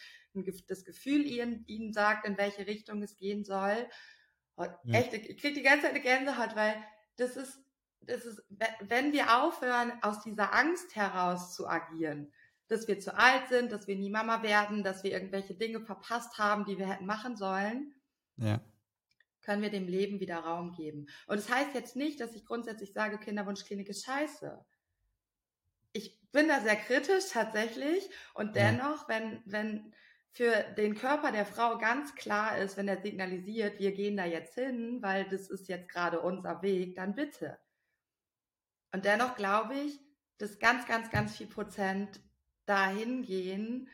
das 0.67 0.83
Gefühl 0.83 1.25
ihnen, 1.25 1.63
ihnen 1.67 1.93
sagt, 1.93 2.27
in 2.27 2.37
welche 2.37 2.67
Richtung 2.67 3.01
es 3.01 3.15
gehen 3.15 3.45
soll. 3.45 3.87
Und 4.55 4.69
ja. 4.83 4.99
Echt, 4.99 5.13
ich 5.13 5.37
kriege 5.37 5.55
die 5.55 5.63
ganze 5.63 5.83
Zeit 5.83 5.91
eine 5.91 6.01
Gänsehaut, 6.01 6.55
weil 6.55 6.75
das 7.15 7.37
ist, 7.37 7.59
das 8.01 8.25
ist, 8.25 8.43
wenn 8.81 9.13
wir 9.13 9.41
aufhören, 9.41 9.93
aus 10.01 10.23
dieser 10.23 10.53
Angst 10.53 10.95
heraus 10.95 11.55
zu 11.55 11.67
agieren, 11.67 12.31
dass 12.67 12.87
wir 12.87 12.99
zu 12.99 13.17
alt 13.17 13.47
sind, 13.47 13.71
dass 13.71 13.87
wir 13.87 13.95
nie 13.95 14.09
Mama 14.09 14.43
werden, 14.43 14.83
dass 14.83 15.03
wir 15.03 15.11
irgendwelche 15.11 15.55
Dinge 15.55 15.79
verpasst 15.79 16.37
haben, 16.37 16.65
die 16.65 16.77
wir 16.77 16.89
hätten 16.89 17.05
machen 17.05 17.37
sollen. 17.37 17.93
Ja 18.35 18.61
können 19.47 19.61
wir 19.61 19.69
dem 19.69 19.87
Leben 19.87 20.19
wieder 20.19 20.39
Raum 20.39 20.73
geben. 20.73 21.07
Und 21.25 21.37
das 21.37 21.49
heißt 21.49 21.73
jetzt 21.73 21.95
nicht, 21.95 22.19
dass 22.19 22.35
ich 22.35 22.45
grundsätzlich 22.45 22.91
sage, 22.91 23.17
Kinderwunschklinik 23.17 23.87
ist 23.87 24.03
scheiße. 24.03 24.59
Ich 25.93 26.19
bin 26.33 26.49
da 26.49 26.59
sehr 26.59 26.75
kritisch 26.75 27.29
tatsächlich 27.31 28.09
und 28.33 28.57
dennoch, 28.57 29.07
wenn, 29.07 29.41
wenn 29.45 29.93
für 30.33 30.51
den 30.75 30.95
Körper 30.95 31.31
der 31.31 31.45
Frau 31.45 31.77
ganz 31.77 32.13
klar 32.15 32.57
ist, 32.57 32.75
wenn 32.75 32.89
er 32.89 33.01
signalisiert, 33.01 33.79
wir 33.79 33.93
gehen 33.93 34.17
da 34.17 34.25
jetzt 34.25 34.55
hin, 34.55 35.01
weil 35.01 35.23
das 35.29 35.49
ist 35.49 35.69
jetzt 35.69 35.87
gerade 35.87 36.19
unser 36.19 36.61
Weg, 36.61 36.97
dann 36.97 37.15
bitte. 37.15 37.57
Und 38.91 39.05
dennoch 39.05 39.37
glaube 39.37 39.75
ich, 39.75 39.97
dass 40.39 40.59
ganz, 40.59 40.85
ganz, 40.87 41.09
ganz 41.09 41.37
viel 41.37 41.47
Prozent 41.47 42.19
dahin 42.65 43.23
gehen, 43.23 43.89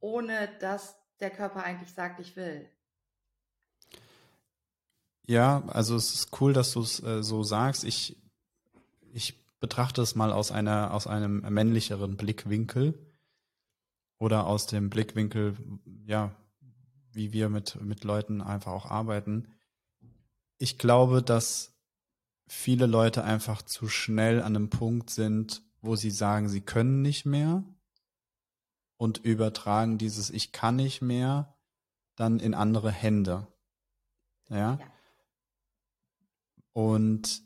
ohne 0.00 0.48
dass 0.60 1.00
der 1.18 1.30
Körper 1.30 1.64
eigentlich 1.64 1.94
sagt, 1.94 2.20
ich 2.20 2.36
will. 2.36 2.70
Ja, 5.28 5.62
also 5.66 5.94
es 5.94 6.14
ist 6.14 6.40
cool, 6.40 6.54
dass 6.54 6.72
du 6.72 6.80
es 6.80 7.02
äh, 7.02 7.22
so 7.22 7.42
sagst. 7.42 7.84
Ich, 7.84 8.16
ich 9.12 9.34
betrachte 9.60 10.00
es 10.00 10.14
mal 10.14 10.32
aus 10.32 10.50
einer, 10.50 10.94
aus 10.94 11.06
einem 11.06 11.40
männlicheren 11.40 12.16
Blickwinkel 12.16 12.98
oder 14.18 14.46
aus 14.46 14.66
dem 14.66 14.88
Blickwinkel, 14.88 15.54
ja, 16.06 16.34
wie 17.12 17.34
wir 17.34 17.50
mit, 17.50 17.78
mit 17.82 18.04
Leuten 18.04 18.40
einfach 18.40 18.72
auch 18.72 18.86
arbeiten. 18.86 19.48
Ich 20.56 20.78
glaube, 20.78 21.22
dass 21.22 21.74
viele 22.46 22.86
Leute 22.86 23.22
einfach 23.22 23.60
zu 23.60 23.86
schnell 23.86 24.40
an 24.40 24.56
einem 24.56 24.70
Punkt 24.70 25.10
sind, 25.10 25.62
wo 25.82 25.94
sie 25.94 26.10
sagen, 26.10 26.48
sie 26.48 26.62
können 26.62 27.02
nicht 27.02 27.26
mehr 27.26 27.62
und 28.96 29.18
übertragen 29.18 29.98
dieses 29.98 30.30
Ich 30.30 30.52
kann 30.52 30.76
nicht 30.76 31.02
mehr 31.02 31.54
dann 32.16 32.40
in 32.40 32.54
andere 32.54 32.90
Hände. 32.90 33.46
Ja. 34.48 34.56
ja. 34.56 34.78
Und 36.78 37.42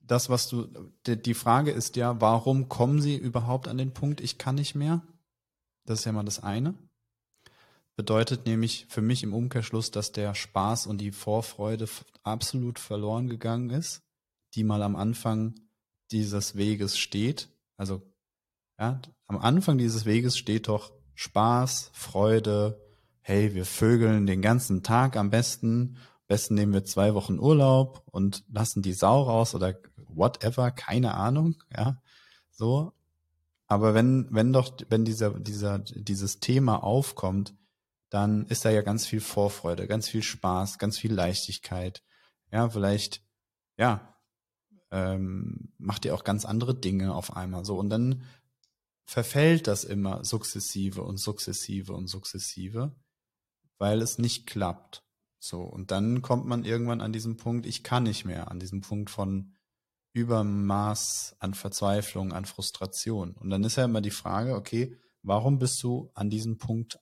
das, 0.00 0.30
was 0.30 0.48
du, 0.48 0.66
die 1.06 1.34
Frage 1.34 1.72
ist 1.72 1.96
ja, 1.96 2.22
warum 2.22 2.70
kommen 2.70 3.02
sie 3.02 3.16
überhaupt 3.18 3.68
an 3.68 3.76
den 3.76 3.92
Punkt, 3.92 4.22
ich 4.22 4.38
kann 4.38 4.54
nicht 4.54 4.74
mehr? 4.74 5.02
Das 5.84 5.98
ist 5.98 6.06
ja 6.06 6.12
mal 6.12 6.24
das 6.24 6.42
eine. 6.42 6.72
Bedeutet 7.94 8.46
nämlich 8.46 8.86
für 8.88 9.02
mich 9.02 9.22
im 9.22 9.34
Umkehrschluss, 9.34 9.90
dass 9.90 10.10
der 10.10 10.34
Spaß 10.34 10.86
und 10.86 11.02
die 11.02 11.12
Vorfreude 11.12 11.86
absolut 12.22 12.78
verloren 12.78 13.28
gegangen 13.28 13.68
ist, 13.68 14.00
die 14.54 14.64
mal 14.64 14.82
am 14.82 14.96
Anfang 14.96 15.54
dieses 16.12 16.56
Weges 16.56 16.96
steht. 16.96 17.50
Also, 17.76 18.00
ja, 18.78 19.02
am 19.26 19.36
Anfang 19.36 19.76
dieses 19.76 20.06
Weges 20.06 20.38
steht 20.38 20.68
doch 20.68 20.94
Spaß, 21.14 21.90
Freude, 21.92 22.80
hey, 23.20 23.54
wir 23.54 23.66
vögeln 23.66 24.26
den 24.26 24.40
ganzen 24.40 24.82
Tag 24.82 25.18
am 25.18 25.28
besten 25.28 25.98
besten 26.26 26.54
nehmen 26.54 26.72
wir 26.72 26.84
zwei 26.84 27.14
Wochen 27.14 27.38
Urlaub 27.38 28.02
und 28.10 28.44
lassen 28.48 28.82
die 28.82 28.92
Sau 28.92 29.22
raus 29.22 29.54
oder 29.54 29.74
whatever, 30.08 30.70
keine 30.70 31.14
Ahnung, 31.14 31.62
ja, 31.74 32.02
so. 32.50 32.92
Aber 33.68 33.94
wenn, 33.94 34.28
wenn 34.30 34.52
doch, 34.52 34.76
wenn 34.88 35.04
dieser, 35.04 35.38
dieser, 35.40 35.80
dieses 35.80 36.38
Thema 36.38 36.82
aufkommt, 36.84 37.54
dann 38.10 38.46
ist 38.46 38.64
da 38.64 38.70
ja 38.70 38.82
ganz 38.82 39.06
viel 39.06 39.20
Vorfreude, 39.20 39.88
ganz 39.88 40.08
viel 40.08 40.22
Spaß, 40.22 40.78
ganz 40.78 40.98
viel 40.98 41.12
Leichtigkeit. 41.12 42.02
Ja, 42.52 42.68
vielleicht, 42.68 43.22
ja, 43.76 44.16
ähm, 44.92 45.72
macht 45.78 46.04
ihr 46.04 46.14
auch 46.14 46.22
ganz 46.22 46.44
andere 46.44 46.74
Dinge 46.74 47.14
auf 47.14 47.36
einmal 47.36 47.64
so. 47.64 47.76
Und 47.76 47.90
dann 47.90 48.22
verfällt 49.04 49.66
das 49.66 49.84
immer 49.84 50.24
sukzessive 50.24 51.02
und 51.02 51.18
sukzessive 51.18 51.92
und 51.92 52.06
sukzessive, 52.06 52.94
weil 53.78 54.00
es 54.00 54.18
nicht 54.18 54.46
klappt. 54.46 55.05
So, 55.38 55.62
und 55.62 55.90
dann 55.90 56.22
kommt 56.22 56.46
man 56.46 56.64
irgendwann 56.64 57.00
an 57.00 57.12
diesem 57.12 57.36
Punkt, 57.36 57.66
ich 57.66 57.82
kann 57.82 58.04
nicht 58.04 58.24
mehr, 58.24 58.50
an 58.50 58.58
diesem 58.58 58.80
Punkt 58.80 59.10
von 59.10 59.54
Übermaß 60.12 61.36
an 61.40 61.52
Verzweiflung, 61.52 62.32
an 62.32 62.46
Frustration. 62.46 63.32
Und 63.32 63.50
dann 63.50 63.64
ist 63.64 63.76
ja 63.76 63.84
immer 63.84 64.00
die 64.00 64.10
Frage, 64.10 64.54
okay, 64.54 64.96
warum 65.22 65.58
bist 65.58 65.82
du 65.82 66.10
an 66.14 66.30
diesem 66.30 66.56
Punkt, 66.56 66.98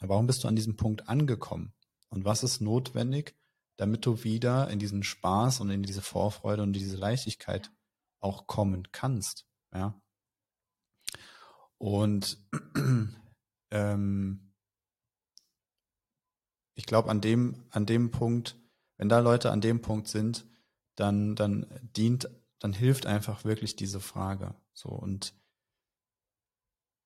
warum 0.00 0.26
bist 0.26 0.42
du 0.42 0.48
an 0.48 0.56
diesem 0.56 0.76
Punkt 0.76 1.08
angekommen? 1.08 1.72
Und 2.08 2.24
was 2.24 2.42
ist 2.42 2.60
notwendig, 2.60 3.36
damit 3.76 4.04
du 4.04 4.24
wieder 4.24 4.68
in 4.68 4.80
diesen 4.80 5.04
Spaß 5.04 5.60
und 5.60 5.70
in 5.70 5.84
diese 5.84 6.02
Vorfreude 6.02 6.62
und 6.62 6.72
diese 6.72 6.96
Leichtigkeit 6.96 7.70
auch 8.18 8.46
kommen 8.46 8.88
kannst, 8.90 9.46
ja? 9.72 10.00
Und 11.78 12.36
ähm, 13.70 14.49
ich 16.80 16.86
glaube, 16.86 17.10
an 17.10 17.20
dem, 17.20 17.62
an 17.68 17.84
dem 17.84 18.10
Punkt, 18.10 18.56
wenn 18.96 19.10
da 19.10 19.18
Leute 19.18 19.50
an 19.50 19.60
dem 19.60 19.82
Punkt 19.82 20.08
sind, 20.08 20.46
dann, 20.96 21.36
dann 21.36 21.66
dient, 21.94 22.30
dann 22.58 22.72
hilft 22.72 23.04
einfach 23.04 23.44
wirklich 23.44 23.76
diese 23.76 24.00
Frage. 24.00 24.54
So 24.72 24.88
und, 24.88 25.34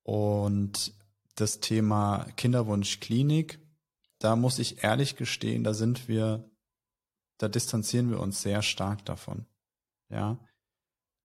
und 0.03 0.93
das 1.35 1.59
Thema 1.59 2.25
Kinderwunschklinik, 2.37 3.59
da 4.19 4.37
muss 4.37 4.59
ich 4.59 4.81
ehrlich 4.85 5.17
gestehen, 5.17 5.65
da 5.65 5.73
sind 5.73 6.07
wir, 6.07 6.49
da 7.37 7.49
distanzieren 7.49 8.09
wir 8.09 8.21
uns 8.21 8.41
sehr 8.41 8.61
stark 8.61 9.03
davon. 9.03 9.45
Ja. 10.07 10.39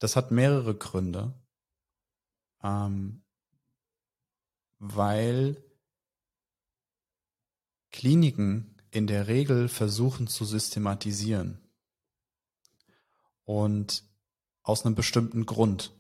Das 0.01 0.17
hat 0.17 0.33
mehrere 0.33 0.75
Gründe. 0.75 1.35
Ähm, 2.65 3.23
weil 4.81 5.70
Kliniken 7.91 8.77
in 8.91 9.07
der 9.07 9.27
Regel 9.29 9.69
versuchen 9.69 10.27
zu 10.27 10.45
systematisieren. 10.45 11.61
Und 13.45 14.05
aus 14.63 14.85
einem 14.85 14.95
bestimmten 14.95 15.47
Grund. 15.47 15.93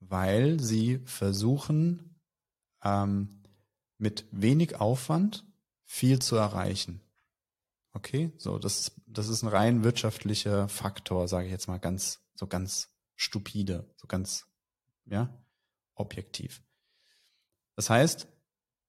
Weil 0.00 0.60
sie 0.60 0.98
versuchen, 1.04 2.20
ähm, 2.82 3.42
mit 3.98 4.26
wenig 4.30 4.76
Aufwand 4.76 5.44
viel 5.84 6.20
zu 6.20 6.36
erreichen. 6.36 7.00
Okay, 7.92 8.32
so 8.36 8.58
das, 8.58 8.92
das 9.06 9.28
ist 9.28 9.42
ein 9.42 9.48
rein 9.48 9.82
wirtschaftlicher 9.82 10.68
Faktor, 10.68 11.26
sage 11.26 11.46
ich 11.46 11.52
jetzt 11.52 11.66
mal 11.66 11.80
ganz, 11.80 12.20
so 12.34 12.46
ganz 12.46 12.90
stupide, 13.16 13.92
so 13.96 14.06
ganz, 14.06 14.46
ja, 15.06 15.36
objektiv. 15.94 16.62
Das 17.74 17.90
heißt, 17.90 18.28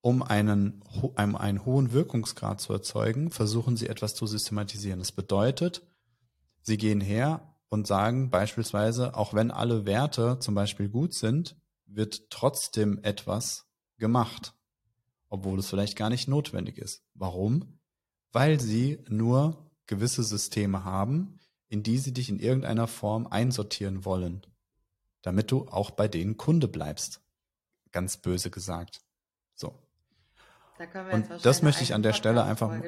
um 0.02 0.24
einen, 0.24 0.82
um 1.02 1.36
einen 1.36 1.66
hohen 1.66 1.92
Wirkungsgrad 1.92 2.62
zu 2.62 2.74
erzeugen, 2.74 3.32
versuchen 3.32 3.76
sie 3.76 3.88
etwas 3.88 4.16
zu 4.16 4.28
systematisieren. 4.28 5.00
Das 5.00 5.12
bedeutet, 5.12 5.86
sie 6.62 6.78
gehen 6.78 7.02
her 7.02 7.56
und 7.70 7.88
sagen 7.88 8.30
beispielsweise, 8.30 9.16
auch 9.16 9.34
wenn 9.34 9.52
alle 9.52 9.86
Werte 9.86 10.40
zum 10.40 10.56
Beispiel 10.56 10.90
gut 10.90 11.14
sind, 11.14 11.56
wird 11.86 12.30
trotzdem 12.30 13.00
etwas 13.04 13.66
gemacht, 13.98 14.54
obwohl 15.28 15.60
es 15.60 15.70
vielleicht 15.70 15.98
gar 15.98 16.10
nicht 16.10 16.28
notwendig 16.28 16.78
ist. 16.78 17.04
Warum? 17.14 17.80
Weil 18.32 18.60
sie 18.60 19.00
nur 19.10 19.70
gewisse 19.86 20.24
Systeme 20.24 20.84
haben, 20.84 21.40
in 21.68 21.84
die 21.84 21.98
sie 21.98 22.14
dich 22.14 22.30
in 22.30 22.40
irgendeiner 22.40 22.88
Form 22.88 23.28
einsortieren 23.28 24.06
wollen, 24.06 24.46
damit 25.22 25.52
du 25.52 25.68
auch 25.68 25.92
bei 25.92 26.08
denen 26.08 26.38
Kunde 26.38 26.68
bleibst. 26.68 27.22
Ganz 27.92 28.18
böse 28.18 28.50
gesagt. 28.50 29.02
Da 30.80 30.86
können 30.86 31.08
wir 31.08 31.14
Und 31.14 31.30
jetzt 31.30 31.46
das 31.46 31.62
möchte 31.62 31.84
ich 31.84 31.94
an 31.94 32.02
der 32.04 32.14
Stelle 32.14 32.44
einfach-. 32.44 32.74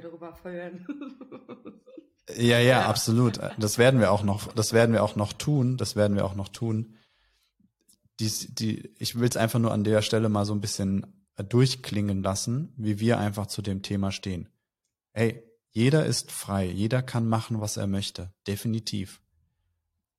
Ja, 2.37 2.59
ja, 2.59 2.61
Ja. 2.61 2.85
absolut. 2.85 3.39
Das 3.59 3.77
werden 3.77 3.99
wir 3.99 4.09
auch 4.11 4.23
noch, 4.23 4.53
das 4.53 4.71
werden 4.71 4.93
wir 4.93 5.03
auch 5.03 5.17
noch 5.17 5.33
tun. 5.33 5.75
Das 5.75 5.97
werden 5.97 6.15
wir 6.15 6.23
auch 6.23 6.35
noch 6.35 6.47
tun. 6.47 6.95
Dies, 8.21 8.47
die, 8.55 8.93
ich 8.97 9.19
will 9.19 9.27
es 9.27 9.35
einfach 9.35 9.59
nur 9.59 9.73
an 9.73 9.83
der 9.83 10.01
Stelle 10.01 10.29
mal 10.29 10.45
so 10.45 10.53
ein 10.53 10.61
bisschen 10.61 11.05
durchklingen 11.35 12.23
lassen, 12.23 12.73
wie 12.77 13.01
wir 13.01 13.17
einfach 13.19 13.47
zu 13.47 13.61
dem 13.61 13.81
Thema 13.81 14.13
stehen. 14.13 14.47
Ey, 15.11 15.43
jeder 15.71 16.05
ist 16.05 16.31
frei, 16.31 16.65
jeder 16.67 17.01
kann 17.01 17.27
machen, 17.27 17.59
was 17.59 17.75
er 17.75 17.87
möchte, 17.87 18.31
definitiv. 18.47 19.21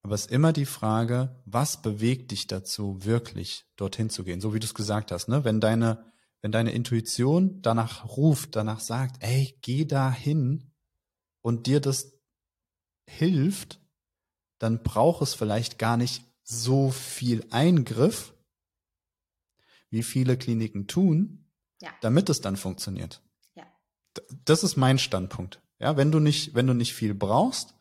Aber 0.03 0.15
es 0.15 0.23
ist 0.27 0.33
immer 0.33 0.53
die 0.53 0.67
Frage, 0.67 1.41
was 1.47 1.81
bewegt 1.81 2.33
dich 2.33 2.47
dazu, 2.47 3.03
wirklich 3.05 3.65
dorthin 3.77 4.11
zu 4.11 4.25
gehen? 4.25 4.43
So 4.43 4.53
wie 4.53 4.61
du 4.61 4.67
es 4.67 4.75
gesagt 4.75 5.13
hast, 5.13 5.29
ne? 5.29 5.45
Wenn 5.45 5.61
deine, 5.61 6.12
wenn 6.43 6.53
deine 6.53 6.73
Intuition 6.73 7.63
danach 7.63 8.05
ruft, 8.17 8.57
danach 8.57 8.81
sagt, 8.81 9.23
ey, 9.23 9.57
geh 9.63 9.85
dahin 9.85 10.71
und 11.41 11.67
dir 11.67 11.81
das 11.81 12.13
hilft, 13.09 13.81
dann 14.59 14.83
braucht 14.83 15.23
es 15.23 15.35
vielleicht 15.35 15.79
gar 15.79 15.97
nicht 15.97 16.25
so 16.43 16.91
viel 16.91 17.47
Eingriff, 17.51 18.35
wie 19.91 20.03
viele 20.03 20.37
Kliniken 20.37 20.87
tun, 20.89 21.49
Ja. 21.81 21.91
damit 22.01 22.29
es 22.29 22.41
dann 22.41 22.57
funktioniert. 22.57 23.23
Ja. 23.55 23.65
Das 24.45 24.65
ist 24.65 24.77
mein 24.77 24.99
Standpunkt. 24.99 25.63
Ja, 25.79 25.97
wenn 25.97 26.13
du 26.13 26.19
nicht, 26.21 26.55
wenn 26.55 26.67
du 26.67 26.75
nicht 26.75 26.95
viel 26.95 27.15
brauchst, 27.15 27.75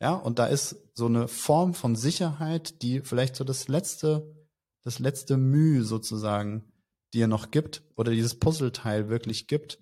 ja, 0.00 0.14
und 0.14 0.38
da 0.38 0.46
ist 0.46 0.76
so 0.94 1.06
eine 1.06 1.28
Form 1.28 1.74
von 1.74 1.94
Sicherheit, 1.94 2.82
die 2.82 3.00
vielleicht 3.00 3.36
so 3.36 3.44
das 3.44 3.68
letzte, 3.68 4.34
das 4.82 4.98
letzte 4.98 5.36
Mühe 5.36 5.84
sozusagen 5.84 6.69
dir 7.14 7.26
noch 7.26 7.50
gibt 7.50 7.82
oder 7.96 8.12
dieses 8.12 8.38
Puzzleteil 8.38 9.08
wirklich 9.08 9.46
gibt, 9.46 9.78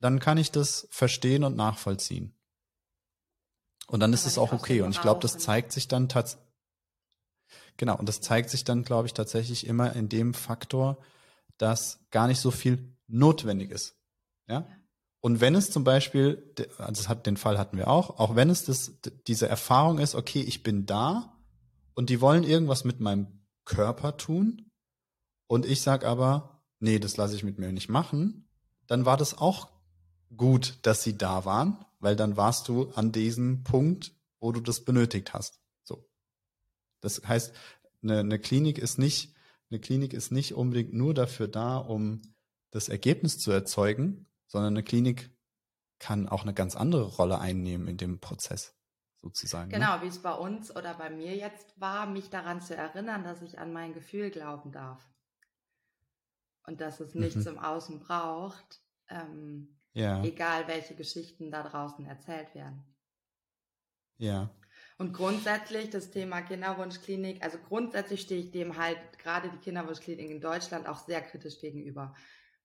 dann 0.00 0.18
kann 0.18 0.38
ich 0.38 0.50
das 0.50 0.86
verstehen 0.90 1.44
und 1.44 1.56
nachvollziehen. 1.56 2.34
Und 3.86 4.00
dann 4.00 4.12
ist 4.12 4.26
es 4.26 4.38
auch 4.38 4.52
okay. 4.52 4.82
Und 4.82 4.92
ich 4.92 5.00
glaube, 5.00 5.20
das 5.20 5.38
zeigt 5.38 5.72
sich 5.72 5.88
dann 5.88 6.08
tatsächlich, 6.08 6.44
genau, 7.76 7.96
und 7.98 8.08
das 8.08 8.20
zeigt 8.20 8.50
sich 8.50 8.64
dann, 8.64 8.82
glaube 8.82 9.06
ich, 9.06 9.14
tatsächlich 9.14 9.66
immer 9.66 9.94
in 9.94 10.08
dem 10.08 10.34
Faktor, 10.34 10.98
dass 11.58 12.00
gar 12.10 12.26
nicht 12.26 12.40
so 12.40 12.50
viel 12.50 12.96
notwendig 13.06 13.70
ist. 13.70 13.96
Ja? 14.48 14.66
Und 15.20 15.40
wenn 15.40 15.54
es 15.54 15.70
zum 15.70 15.84
Beispiel, 15.84 16.52
also 16.78 16.92
das 17.00 17.08
hat, 17.08 17.26
den 17.26 17.36
Fall 17.36 17.58
hatten 17.58 17.78
wir 17.78 17.88
auch, 17.88 18.18
auch 18.18 18.36
wenn 18.36 18.50
es 18.50 18.64
das, 18.64 19.00
diese 19.26 19.48
Erfahrung 19.48 19.98
ist, 19.98 20.14
okay, 20.14 20.40
ich 20.40 20.62
bin 20.62 20.86
da 20.86 21.38
und 21.94 22.10
die 22.10 22.20
wollen 22.20 22.44
irgendwas 22.44 22.84
mit 22.84 23.00
meinem 23.00 23.46
Körper 23.64 24.16
tun 24.16 24.70
und 25.46 25.66
ich 25.66 25.82
sag 25.82 26.04
aber, 26.04 26.62
nee, 26.80 26.98
das 26.98 27.16
lasse 27.16 27.34
ich 27.34 27.44
mit 27.44 27.58
mir 27.58 27.72
nicht 27.72 27.88
machen, 27.88 28.48
dann 28.86 29.04
war 29.04 29.16
das 29.16 29.36
auch 29.36 29.70
gut, 30.36 30.78
dass 30.82 31.02
sie 31.02 31.16
da 31.16 31.44
waren, 31.44 31.84
weil 32.00 32.16
dann 32.16 32.36
warst 32.36 32.68
du 32.68 32.90
an 32.90 33.12
diesem 33.12 33.64
Punkt, 33.64 34.12
wo 34.40 34.52
du 34.52 34.60
das 34.60 34.84
benötigt 34.84 35.32
hast. 35.32 35.60
So. 35.82 36.06
Das 37.00 37.22
heißt, 37.26 37.54
eine, 38.02 38.18
eine 38.20 38.38
Klinik 38.38 38.78
ist 38.78 38.98
nicht, 38.98 39.34
eine 39.70 39.80
Klinik 39.80 40.12
ist 40.12 40.30
nicht 40.30 40.54
unbedingt 40.54 40.92
nur 40.92 41.14
dafür 41.14 41.48
da, 41.48 41.78
um 41.78 42.22
das 42.70 42.88
Ergebnis 42.88 43.38
zu 43.38 43.50
erzeugen, 43.52 44.26
sondern 44.46 44.74
eine 44.74 44.82
Klinik 44.82 45.30
kann 45.98 46.28
auch 46.28 46.42
eine 46.42 46.54
ganz 46.54 46.76
andere 46.76 47.04
Rolle 47.04 47.38
einnehmen 47.38 47.88
in 47.88 47.96
dem 47.96 48.20
Prozess, 48.20 48.74
sozusagen. 49.22 49.70
Ne? 49.70 49.78
Genau, 49.78 50.02
wie 50.02 50.08
es 50.08 50.18
bei 50.18 50.34
uns 50.34 50.74
oder 50.74 50.94
bei 50.94 51.08
mir 51.08 51.34
jetzt 51.34 51.80
war, 51.80 52.06
mich 52.06 52.28
daran 52.30 52.60
zu 52.60 52.76
erinnern, 52.76 53.24
dass 53.24 53.40
ich 53.42 53.58
an 53.58 53.72
mein 53.72 53.94
Gefühl 53.94 54.30
glauben 54.30 54.72
darf. 54.72 55.13
Und 56.66 56.80
dass 56.80 57.00
es 57.00 57.14
nichts 57.14 57.44
Mhm. 57.44 57.46
im 57.46 57.58
Außen 57.58 58.00
braucht, 58.00 58.82
ähm, 59.08 59.80
Ja, 59.94 60.22
egal 60.22 60.68
welche 60.68 60.94
Geschichten 60.96 61.50
da 61.50 61.62
draußen 61.62 62.04
erzählt 62.06 62.54
werden. 62.54 62.96
ja, 64.18 64.50
Und 64.98 65.12
grundsätzlich 65.12 65.90
das 65.90 66.10
Thema 66.10 66.42
Kinderwunschklinik, 66.42 67.42
also 67.42 67.58
grundsätzlich 67.58 68.20
stehe 68.22 68.40
ich 68.40 68.50
dem 68.50 68.76
halt 68.76 69.18
gerade 69.18 69.50
die 69.50 69.58
Kinderwunschklinik 69.58 70.30
in 70.30 70.40
Deutschland 70.40 70.86
auch 70.88 70.98
sehr 70.98 71.22
kritisch 71.22 71.60
gegenüber. 71.60 72.14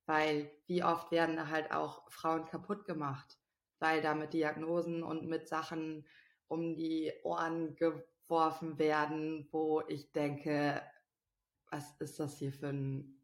Weil 0.06 0.52
wie 0.68 0.84
oft 0.84 1.12
werden 1.12 1.36
da 1.36 1.48
halt 1.50 1.72
auch 1.72 2.10
Frauen 2.12 2.46
kaputt 2.46 2.86
gemacht, 2.86 3.38
weil 3.80 4.02
da 4.02 4.16
mit 4.16 4.34
Diagnosen 4.34 5.04
und 5.04 5.28
mit 5.28 5.48
Sachen 5.48 6.08
um 6.48 6.76
die 6.76 7.14
Ohren 7.24 7.76
geworfen 7.76 8.80
werden, 8.80 9.48
wo 9.52 9.82
ich 9.88 10.12
denke, 10.12 10.82
was 11.72 11.96
ist 12.00 12.20
das 12.20 12.38
hier 12.38 12.52
für 12.52 12.70
ein 12.70 13.19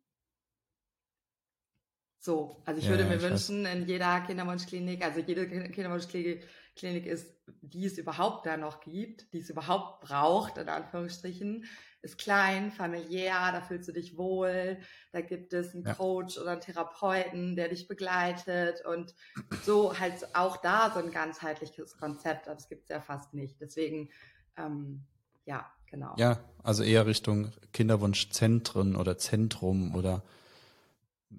so, 2.26 2.62
also 2.66 2.80
ich 2.80 2.86
Ja, 2.86 2.92
würde 2.92 3.06
mir 3.06 3.16
ich 3.16 3.24
weiß. 3.24 3.50
wünschen, 3.50 3.66
in 3.66 3.88
jeder 3.88 4.22
Kinderwunschklinik, 4.22 5.04
also 5.04 5.20
jede 5.20 5.44
Kin- 5.44 5.72
Kinderwunschklinik 5.72 6.44
Klinik 6.76 7.06
ist, 7.06 7.34
die 7.62 7.86
es 7.86 7.98
überhaupt 7.98 8.46
da 8.46 8.58
noch 8.58 8.82
gibt, 8.82 9.32
die 9.32 9.40
es 9.40 9.50
überhaupt 9.50 10.02
braucht, 10.02 10.58
in 10.58 10.68
Anführungsstrichen, 10.68 11.64
ist 12.02 12.18
klein, 12.18 12.70
familiär, 12.72 13.52
da 13.54 13.62
fühlst 13.62 13.88
du 13.88 13.94
dich 13.94 14.18
wohl, 14.18 14.80
da 15.14 15.22
gibt 15.22 15.54
es 15.54 15.74
einen 15.74 15.86
Ja. 15.86 15.94
Coach 15.94 16.38
oder 16.38 16.52
einen 16.52 16.62
Therapeuten, 16.62 17.56
der 17.56 17.70
dich 17.70 17.88
begleitet 17.88 18.86
und 18.86 19.16
so 19.64 19.98
halt 19.98 20.36
auch 20.36 20.58
da 20.58 20.92
so 20.94 21.00
ein 21.00 21.12
ganzheitliches 21.12 21.98
Konzept, 21.98 22.48
aber 22.48 22.56
das 22.56 22.68
gibt 22.68 22.84
es 22.84 22.90
ja 22.90 23.02
fast 23.02 23.34
nicht. 23.34 23.62
Deswegen, 23.62 24.10
ähm, 24.58 25.06
ja, 25.46 25.66
genau. 25.90 26.14
ja, 26.18 26.40
also 26.64 26.84
eher 26.84 27.06
Richtung 27.06 27.52
Kinderwunschzentren 27.72 28.96
oder 28.96 29.18
Zentrum 29.18 29.96
oder 29.96 30.24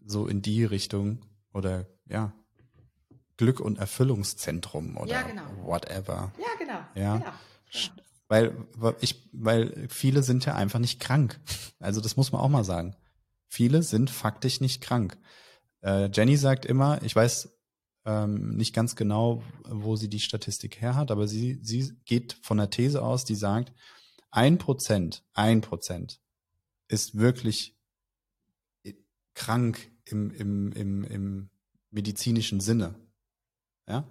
so 0.05 0.27
in 0.27 0.43
die 0.43 0.65
Richtung 0.65 1.25
oder 1.53 1.87
ja, 2.07 2.33
Glück- 3.37 3.61
und 3.61 3.79
Erfüllungszentrum 3.79 4.97
oder 4.97 5.11
Ja, 5.11 5.23
genau. 5.23 5.43
whatever. 5.63 6.33
Ja, 6.39 6.47
genau. 6.59 6.79
Ja. 6.95 7.17
genau. 7.19 7.31
Ja. 7.71 7.91
Weil, 8.29 8.67
weil 8.75 8.97
ich, 9.01 9.29
weil 9.33 9.87
viele 9.89 10.23
sind 10.23 10.45
ja 10.47 10.55
einfach 10.55 10.79
nicht 10.79 11.01
krank. 11.01 11.39
Also 11.79 12.01
das 12.01 12.17
muss 12.17 12.33
man 12.33 12.41
auch 12.41 12.49
mal 12.49 12.65
sagen. 12.65 12.97
Viele 13.49 13.83
sind 13.83 14.11
faktisch 14.11 14.61
nicht 14.61 14.81
krank. 14.81 15.17
Äh, 15.83 16.11
Jenny 16.13 16.37
sagt 16.37 16.65
immer, 16.67 17.01
ich 17.03 17.15
weiß 17.15 17.57
ähm, 18.05 18.57
nicht 18.57 18.75
ganz 18.75 18.97
genau, 18.97 19.43
wo 19.69 19.95
sie 19.97 20.09
die 20.09 20.21
Statistik 20.21 20.81
her 20.81 20.97
hat, 20.97 21.11
aber 21.11 21.29
sie, 21.29 21.61
sie 21.63 21.93
geht 22.05 22.37
von 22.43 22.57
der 22.59 22.71
These 22.71 23.03
aus, 23.03 23.25
die 23.25 23.35
sagt, 23.35 23.73
ein 24.31 24.59
Prozent, 24.59 25.23
ein 25.35 25.61
Prozent 25.61 26.21
ist 26.89 27.17
wirklich 27.19 27.76
krank 29.37 29.89
im, 30.07 30.31
im, 30.33 30.73
im, 30.73 31.05
im 31.05 31.51
medizinischen 31.91 32.59
Sinne. 32.61 32.97
Ja? 33.87 34.03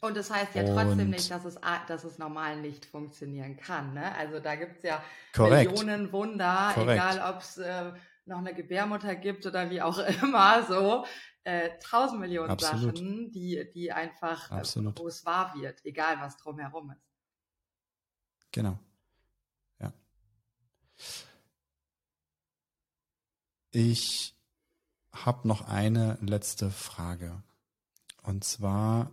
Und 0.00 0.16
das 0.16 0.30
heißt 0.30 0.56
ja 0.56 0.64
trotzdem 0.64 1.00
Und- 1.06 1.10
nicht, 1.10 1.30
dass 1.30 1.44
es, 1.44 1.60
dass 1.86 2.02
es 2.02 2.18
normal 2.18 2.60
nicht 2.60 2.84
funktionieren 2.86 3.56
kann. 3.56 3.94
Ne? 3.94 4.12
Also 4.16 4.40
da 4.40 4.56
gibt 4.56 4.78
es 4.78 4.82
ja 4.82 5.04
Korrekt. 5.32 5.70
Millionen 5.70 6.10
Wunder, 6.10 6.72
Korrekt. 6.74 7.00
egal 7.00 7.32
ob 7.32 7.40
es 7.42 7.58
äh, 7.58 7.92
noch 8.24 8.38
eine 8.38 8.52
Gebärmutter 8.54 9.14
gibt 9.14 9.46
oder 9.46 9.70
wie 9.70 9.80
auch 9.80 9.98
immer 10.22 10.64
so. 10.66 11.06
Äh, 11.44 11.70
tausend 11.80 12.20
Millionen 12.20 12.50
Absolut. 12.50 12.96
Sachen, 12.98 13.30
die, 13.30 13.68
die 13.72 13.92
einfach, 13.92 14.50
äh, 14.50 14.54
Absolut. 14.54 14.98
wo 14.98 15.06
es 15.08 15.24
wahr 15.24 15.54
wird, 15.56 15.84
egal 15.84 16.18
was 16.20 16.36
drumherum 16.36 16.90
ist. 16.92 17.04
Genau. 18.52 18.78
Ja. 19.80 19.92
Ich 23.70 24.36
habe 25.12 25.46
noch 25.46 25.68
eine 25.68 26.18
letzte 26.20 26.70
Frage. 26.70 27.42
Und 28.22 28.44
zwar, 28.44 29.10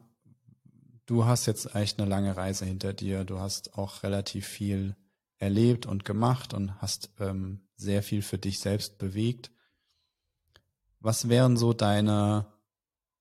du 1.06 1.26
hast 1.26 1.46
jetzt 1.46 1.76
echt 1.76 2.00
eine 2.00 2.10
lange 2.10 2.38
Reise 2.38 2.66
hinter 2.66 2.94
dir. 2.94 3.26
Du 3.26 3.40
hast 3.40 3.78
auch 3.78 4.04
relativ 4.04 4.48
viel 4.48 4.96
erlebt 5.38 5.86
und 5.86 6.06
gemacht 6.06 6.54
und 6.54 6.82
hast 6.82 7.12
ähm, 7.20 7.62
sehr 7.76 8.04
viel 8.04 8.22
für 8.22 8.38
dich 8.38 8.60
selbst 8.60 8.98
bewegt. 8.98 9.52
Was 11.00 11.30
wären 11.30 11.56
so 11.56 11.74
deine 11.74 12.46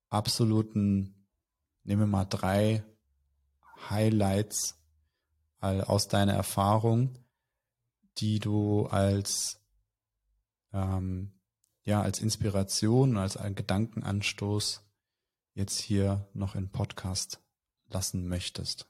absoluten, 0.09 1.27
nehmen 1.85 2.03
wir 2.03 2.07
mal 2.07 2.25
drei 2.25 2.85
Highlights 3.89 4.77
aus 5.61 6.09
deiner 6.09 6.35
Erfahrung, 6.35 7.19
die 8.19 8.39
du 8.39 8.87
als 8.87 9.61
ähm, 10.73 11.38
ja 11.89 12.03
als 12.03 12.21
Inspiration, 12.21 13.17
als 13.17 13.37
ein 13.37 13.55
Gedankenanstoß 13.55 14.83
jetzt 15.55 15.81
hier 15.81 16.29
noch 16.35 16.55
in 16.55 16.69
Podcast 16.69 17.41
lassen 17.89 18.29
möchtest? 18.29 18.87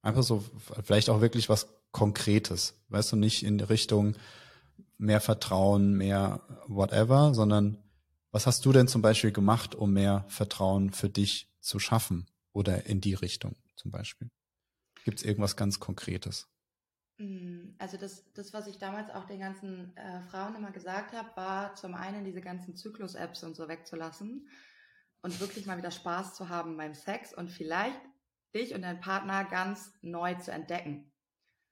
Einfach 0.00 0.22
so, 0.22 0.44
vielleicht 0.84 1.10
auch 1.10 1.20
wirklich 1.20 1.48
was 1.48 1.68
Konkretes, 1.90 2.80
weißt 2.88 3.12
du, 3.12 3.16
nicht 3.16 3.42
in 3.42 3.58
Richtung 3.60 4.14
mehr 4.96 5.20
Vertrauen, 5.20 5.94
mehr 5.94 6.40
whatever, 6.68 7.34
sondern 7.34 7.82
was 8.30 8.46
hast 8.46 8.64
du 8.64 8.72
denn 8.72 8.86
zum 8.86 9.02
Beispiel 9.02 9.32
gemacht, 9.32 9.74
um 9.74 9.92
mehr 9.92 10.24
Vertrauen 10.28 10.92
für 10.92 11.08
dich 11.08 11.52
zu 11.60 11.80
schaffen 11.80 12.26
oder 12.52 12.86
in 12.86 13.00
die 13.00 13.14
Richtung 13.14 13.56
zum 13.74 13.90
Beispiel? 13.90 14.30
Gibt 15.04 15.18
es 15.18 15.24
irgendwas 15.24 15.56
ganz 15.56 15.80
Konkretes? 15.80 16.46
Mm, 17.20 17.74
also 17.78 17.98
das, 17.98 18.32
das, 18.32 18.54
was 18.54 18.66
ich 18.66 18.78
damals 18.78 19.10
auch 19.10 19.26
den 19.26 19.40
ganzen 19.40 19.94
äh, 19.96 20.22
Frauen 20.22 20.54
immer 20.56 20.70
gesagt 20.70 21.12
habe, 21.12 21.28
war 21.36 21.74
zum 21.74 21.94
einen 21.94 22.24
diese 22.24 22.40
ganzen 22.40 22.76
Zyklus-Apps 22.76 23.44
und 23.44 23.54
so 23.54 23.68
wegzulassen 23.68 24.48
und 25.20 25.38
wirklich 25.38 25.66
mal 25.66 25.76
wieder 25.76 25.90
Spaß 25.90 26.34
zu 26.34 26.48
haben 26.48 26.78
beim 26.78 26.94
Sex 26.94 27.34
und 27.34 27.50
vielleicht 27.50 28.00
dich 28.54 28.74
und 28.74 28.82
deinen 28.82 29.00
Partner 29.00 29.44
ganz 29.44 29.92
neu 30.00 30.34
zu 30.36 30.50
entdecken. 30.50 31.12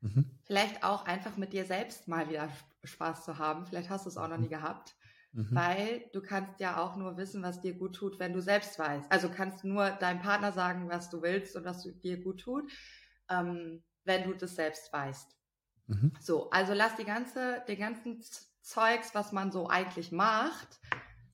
Mhm. 0.01 0.39
Vielleicht 0.45 0.85
auch 0.85 1.07
einfach 1.07 1.39
mit 1.39 1.55
dir 1.55 1.65
selbst 1.65 2.09
mal 2.09 2.29
wieder 2.29 2.51
Spaß 2.85 3.25
zu 3.25 3.39
haben. 3.39 3.67
Vielleicht 3.67 3.89
hast 3.89 4.05
du 4.05 4.11
es 4.11 4.19
auch 4.19 4.29
noch 4.29 4.37
nie 4.37 4.49
gehabt. 4.49 4.97
Mhm. 5.33 5.49
Weil 5.51 6.11
du 6.13 6.21
kannst 6.21 6.61
ja 6.61 6.79
auch 6.79 6.97
nur 6.97 7.17
wissen, 7.17 7.43
was 7.43 7.63
dir 7.63 7.73
gut 7.73 7.97
tut, 7.97 8.19
wenn 8.19 8.35
du 8.35 8.43
selbst 8.43 8.79
weißt. 8.79 9.11
Also 9.11 9.31
kannst 9.31 9.65
nur 9.65 9.89
deinem 9.91 10.21
Partner 10.21 10.53
sagen, 10.53 10.91
was 10.91 11.09
du 11.09 11.23
willst 11.23 11.57
und 11.57 11.65
was 11.65 11.83
dir 12.01 12.23
gut 12.23 12.41
tut, 12.41 12.71
ähm, 13.31 13.83
wenn 14.05 14.25
du 14.25 14.35
das 14.35 14.55
selbst 14.55 14.93
weißt. 14.93 15.38
Mhm. 15.89 16.13
So, 16.21 16.51
also 16.51 16.75
lass 16.75 16.97
die 16.97 17.05
ganze, 17.05 17.63
den 17.67 17.79
ganzen 17.79 18.23
Zeugs, 18.63 19.15
was 19.15 19.33
man 19.33 19.51
so 19.51 19.69
eigentlich 19.69 20.13
macht, 20.13 20.81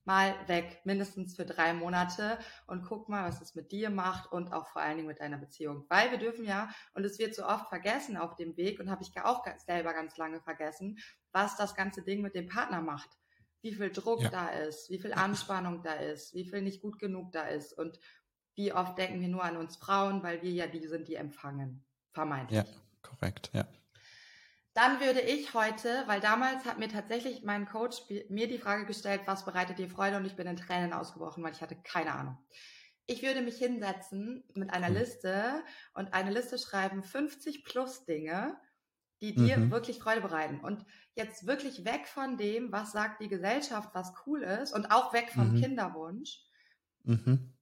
mal 0.05 0.35
weg, 0.47 0.81
mindestens 0.85 1.35
für 1.35 1.45
drei 1.45 1.73
Monate 1.73 2.39
und 2.67 2.85
guck 2.85 3.09
mal, 3.09 3.27
was 3.27 3.41
es 3.41 3.55
mit 3.55 3.73
dir 3.73 3.91
macht 3.91 4.31
und 4.31 4.53
auch 4.53 4.69
vor 4.69 4.83
allen 4.83 4.97
Dingen 4.97 5.09
mit 5.09 5.21
deiner 5.21 5.39
Beziehung. 5.39 5.87
Weil 5.89 6.11
wir 6.11 6.19
dürfen 6.19 6.45
ja, 6.45 6.71
und 6.93 7.05
es 7.05 7.19
wird 7.19 7.35
so 7.35 7.45
oft 7.45 7.69
vergessen 7.69 8.17
auf 8.17 8.37
dem 8.37 8.57
Weg 8.57 8.81
und 8.81 8.91
habe 8.91 9.03
ich 9.03 9.11
auch 9.23 9.45
selber 9.67 9.93
ganz 9.93 10.17
lange 10.17 10.41
vergessen, 10.41 10.99
was 11.33 11.57
das 11.57 11.75
ganze 11.75 12.03
Ding 12.03 12.23
mit 12.23 12.35
dem 12.35 12.49
Partner 12.49 12.81
macht. 12.81 13.11
Wie 13.63 13.75
viel 13.75 13.91
Druck 13.91 14.21
ja. 14.21 14.29
da 14.29 14.49
ist, 14.49 14.91
wie 14.91 14.99
viel 14.99 15.15
Anspannung 15.15 15.83
da 15.83 15.95
ist, 15.95 16.35
wie 16.35 16.45
viel 16.45 16.61
nicht 16.61 16.83
gut 16.83 16.99
genug 16.99 17.33
da 17.33 17.45
ist 17.45 17.73
und 17.73 17.99
wie 18.57 18.73
oft 18.73 18.97
denken 18.99 19.21
wir 19.21 19.29
nur 19.29 19.43
an 19.43 19.57
uns 19.57 19.77
Frauen, 19.77 20.23
weil 20.23 20.43
wir 20.43 20.51
ja 20.51 20.67
die 20.67 20.87
sind, 20.87 21.09
die 21.09 21.17
empfangen. 21.17 21.83
Vermeintlich. 22.13 22.59
Ja, 22.59 22.67
korrekt, 23.03 23.51
ja. 23.53 23.67
Dann 24.75 25.01
würde 25.01 25.21
ich 25.21 25.55
heute, 25.55 26.03
weil 26.07 26.21
damals 26.21 26.65
hat 26.65 26.79
mir 26.79 26.89
tatsächlich 26.89 27.45
mein 27.45 27.67
Coach 27.67 28.03
mir 28.29 28.49
die 28.49 28.59
Frage 28.59 28.87
gestellt, 28.87 29.23
was 29.25 29.45
bereitet 29.45 29.79
dir 29.79 29.89
Freude? 29.89 30.17
Und 30.17 30.25
ich 30.25 30.35
bin 30.35 30.49
in 30.49 30.57
Tränen 30.57 30.93
ausgebrochen, 30.93 31.45
weil 31.45 31.53
ich 31.53 31.63
hatte 31.63 31.77
keine 31.77 32.13
Ahnung. 32.13 32.39
Ich 33.07 33.23
würde 33.23 33.41
mich 33.41 33.57
hinsetzen 33.57 34.43
mit 34.55 34.71
einer 34.71 34.91
mhm. 34.91 34.97
Liste 34.97 35.63
und 35.95 36.13
eine 36.13 36.33
Liste 36.33 36.59
schreiben, 36.59 37.05
50 37.05 37.65
plus 37.65 38.05
Dinge, 38.05 38.57
die 39.23 39.35
dir 39.35 39.59
mhm. 39.59 39.71
wirklich 39.71 40.01
Freude 40.01 40.23
bereiten. 40.23 40.59
Und 40.59 40.85
jetzt 41.15 41.47
wirklich 41.47 41.85
weg 41.85 42.09
von 42.09 42.37
dem, 42.37 42.73
was 42.73 42.91
sagt 42.91 43.23
die 43.23 43.29
Gesellschaft, 43.29 43.91
was 43.93 44.13
cool 44.27 44.43
ist 44.43 44.73
und 44.73 44.91
auch 44.91 45.13
weg 45.13 45.31
vom 45.33 45.53
mhm. 45.53 45.61
Kinderwunsch. 45.61 46.41
Mhm 47.05 47.54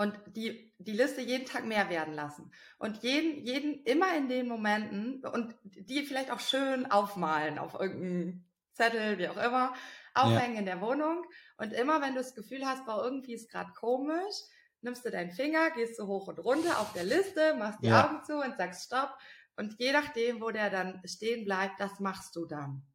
und 0.00 0.18
die, 0.34 0.72
die 0.78 0.94
Liste 0.94 1.20
jeden 1.20 1.44
Tag 1.44 1.66
mehr 1.66 1.90
werden 1.90 2.14
lassen. 2.14 2.50
Und 2.78 3.02
jeden, 3.02 3.44
jeden, 3.44 3.84
immer 3.84 4.16
in 4.16 4.30
den 4.30 4.48
Momenten 4.48 5.22
und 5.26 5.54
die 5.62 6.06
vielleicht 6.06 6.30
auch 6.30 6.40
schön 6.40 6.90
aufmalen 6.90 7.58
auf 7.58 7.74
irgendeinem 7.74 8.46
Zettel, 8.72 9.18
wie 9.18 9.28
auch 9.28 9.36
immer, 9.36 9.74
aufhängen 10.14 10.54
ja. 10.54 10.60
in 10.60 10.64
der 10.64 10.80
Wohnung. 10.80 11.26
Und 11.58 11.74
immer 11.74 12.00
wenn 12.00 12.14
du 12.14 12.20
das 12.20 12.34
Gefühl 12.34 12.64
hast, 12.64 12.86
boah, 12.86 13.04
irgendwie 13.04 13.34
ist 13.34 13.50
gerade 13.50 13.74
komisch, 13.74 14.36
nimmst 14.80 15.04
du 15.04 15.10
deinen 15.10 15.32
Finger, 15.32 15.70
gehst 15.72 15.98
du 15.98 16.06
hoch 16.06 16.28
und 16.28 16.38
runter 16.38 16.80
auf 16.80 16.94
der 16.94 17.04
Liste, 17.04 17.54
machst 17.58 17.82
die 17.82 17.88
ja. 17.88 18.08
Augen 18.08 18.24
zu 18.24 18.36
und 18.38 18.56
sagst 18.56 18.86
Stopp. 18.86 19.14
Und 19.56 19.78
je 19.78 19.92
nachdem, 19.92 20.40
wo 20.40 20.50
der 20.50 20.70
dann 20.70 21.02
stehen 21.04 21.44
bleibt, 21.44 21.78
das 21.78 22.00
machst 22.00 22.34
du 22.36 22.46
dann. 22.46 22.89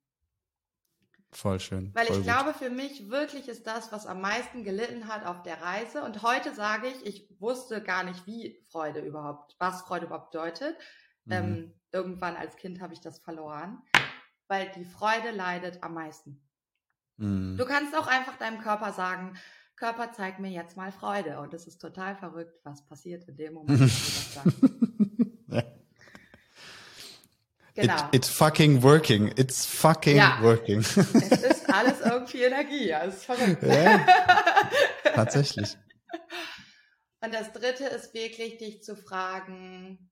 Voll 1.35 1.59
schön. 1.59 1.91
Weil 1.93 2.07
voll 2.07 2.17
ich 2.17 2.25
gut. 2.25 2.31
glaube, 2.31 2.53
für 2.53 2.69
mich 2.69 3.09
wirklich 3.09 3.49
ist 3.49 3.67
das, 3.67 3.91
was 3.91 4.05
am 4.05 4.21
meisten 4.21 4.63
gelitten 4.63 5.07
hat 5.07 5.25
auf 5.25 5.43
der 5.43 5.61
Reise. 5.61 6.03
Und 6.03 6.23
heute 6.23 6.53
sage 6.55 6.87
ich, 6.87 7.05
ich 7.05 7.41
wusste 7.41 7.83
gar 7.83 8.03
nicht, 8.03 8.25
wie 8.25 8.57
Freude 8.69 9.01
überhaupt, 9.01 9.55
was 9.59 9.81
Freude 9.81 10.05
überhaupt 10.05 10.31
bedeutet. 10.31 10.77
Mhm. 11.25 11.33
Ähm, 11.33 11.73
irgendwann 11.91 12.37
als 12.37 12.55
Kind 12.55 12.79
habe 12.79 12.93
ich 12.93 13.01
das 13.01 13.19
verloren, 13.19 13.81
weil 14.47 14.71
die 14.75 14.85
Freude 14.85 15.31
leidet 15.31 15.83
am 15.83 15.93
meisten. 15.95 16.41
Mhm. 17.17 17.57
Du 17.57 17.65
kannst 17.65 17.95
auch 17.95 18.07
einfach 18.07 18.37
deinem 18.37 18.59
Körper 18.59 18.93
sagen, 18.93 19.35
Körper, 19.75 20.13
zeig 20.13 20.39
mir 20.39 20.51
jetzt 20.51 20.77
mal 20.77 20.91
Freude. 20.91 21.39
Und 21.39 21.53
es 21.53 21.67
ist 21.67 21.79
total 21.79 22.15
verrückt, 22.15 22.59
was 22.63 22.85
passiert 22.85 23.25
in 23.25 23.35
dem 23.35 23.55
Moment, 23.55 23.79
wo 23.79 23.83
du 23.83 23.89
das 23.89 24.33
sagst. 24.33 24.57
Genau. 27.75 28.07
It, 28.07 28.15
it's 28.15 28.29
fucking 28.29 28.81
working. 28.81 29.33
It's 29.37 29.65
fucking 29.65 30.15
ja. 30.15 30.41
working. 30.41 30.79
es 30.79 30.95
ist 30.97 31.69
alles 31.69 31.99
irgendwie 31.99 32.43
Energie. 32.43 32.87
Ja, 32.87 33.03
es 33.03 33.15
ist 33.15 33.25
verrückt. 33.25 33.61
Ja, 33.63 34.05
tatsächlich. 35.13 35.77
Und 37.19 37.33
das 37.33 37.51
dritte 37.51 37.85
ist 37.85 38.13
wirklich, 38.13 38.57
dich 38.57 38.81
zu 38.81 38.95
fragen, 38.95 40.09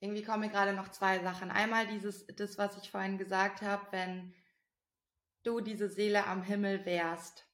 irgendwie 0.00 0.22
kommen 0.22 0.40
mir 0.40 0.48
gerade 0.50 0.72
noch 0.72 0.90
zwei 0.90 1.20
Sachen. 1.20 1.50
Einmal 1.50 1.86
dieses, 1.86 2.26
das, 2.26 2.58
was 2.58 2.76
ich 2.78 2.90
vorhin 2.90 3.18
gesagt 3.18 3.62
habe, 3.62 3.86
wenn 3.92 4.34
du 5.44 5.60
diese 5.60 5.88
Seele 5.88 6.26
am 6.26 6.42
Himmel 6.42 6.84
wärst, 6.86 7.46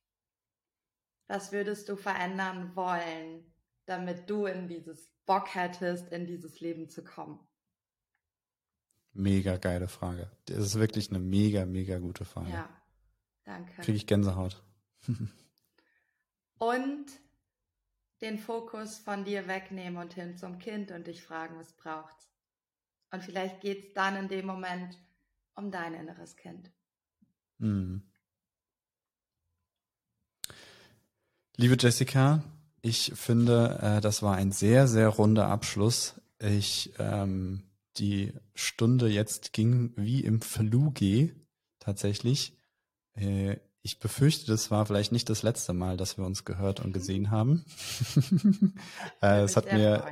was 1.29 1.53
würdest 1.53 1.89
du 1.89 1.97
verändern 1.97 2.75
wollen, 2.75 3.53
damit 3.85 4.31
du 4.31 4.47
in 4.47 4.69
dieses 4.69 5.16
Bock 5.27 5.55
hättest, 5.55 6.09
in 6.11 6.27
dieses 6.27 6.61
Leben 6.61 6.89
zu 6.89 7.05
kommen? 7.05 7.39
Mega 9.13 9.57
geile 9.57 9.89
Frage. 9.89 10.31
Das 10.47 10.59
ist 10.59 10.75
wirklich 10.79 11.11
eine 11.11 11.19
mega, 11.19 11.67
mega 11.67 11.99
gute 11.99 12.25
Frage. 12.25 12.51
Ja, 12.51 12.69
danke. 13.45 13.83
Kriege 13.83 13.97
ich 13.97 14.07
Gänsehaut. 14.07 14.63
und 16.59 17.07
den 18.21 18.39
Fokus 18.39 18.99
von 18.99 19.25
dir 19.25 19.47
wegnehmen 19.47 19.99
und 19.99 20.15
hin 20.15 20.37
zum 20.37 20.59
Kind 20.59 20.91
und 20.91 21.07
dich 21.07 21.23
fragen, 21.23 21.59
was 21.59 21.73
braucht's? 21.73 22.31
Und 23.11 23.23
vielleicht 23.23 23.61
geht's 23.61 23.93
dann 23.95 24.17
in 24.17 24.29
dem 24.29 24.47
Moment 24.47 24.99
um 25.55 25.71
dein 25.71 25.95
inneres 25.95 26.37
Kind. 26.37 26.71
Mhm. 27.59 28.03
Liebe 31.57 31.77
Jessica, 31.79 32.43
ich 32.87 33.13
finde, 33.17 33.79
äh, 33.83 34.01
das 34.01 34.23
war 34.23 34.37
ein 34.37 34.53
sehr, 34.53 34.87
sehr 34.87 35.09
runder 35.09 35.49
Abschluss. 35.49 36.15
Ich, 36.39 36.93
ähm, 37.01 37.65
die 37.99 38.33
Stunde 38.55 39.09
jetzt 39.09 39.53
ging 39.53 39.93
wie 39.97 40.21
im 40.21 40.41
Fluge 40.41 41.35
tatsächlich. 41.81 42.57
Äh, 43.15 43.57
ich 43.83 43.99
befürchte, 43.99 44.47
das 44.47 44.71
war 44.71 44.87
vielleicht 44.87 45.11
nicht 45.11 45.29
das 45.29 45.43
letzte 45.43 45.73
Mal, 45.73 45.97
dass 45.97 46.17
wir 46.17 46.25
uns 46.25 46.45
gehört 46.45 46.79
und 46.79 46.93
gesehen 46.93 47.33
haben. 47.33 47.65
äh, 49.21 49.43
es 49.43 49.57
hat 49.57 49.73
mir, 49.73 50.05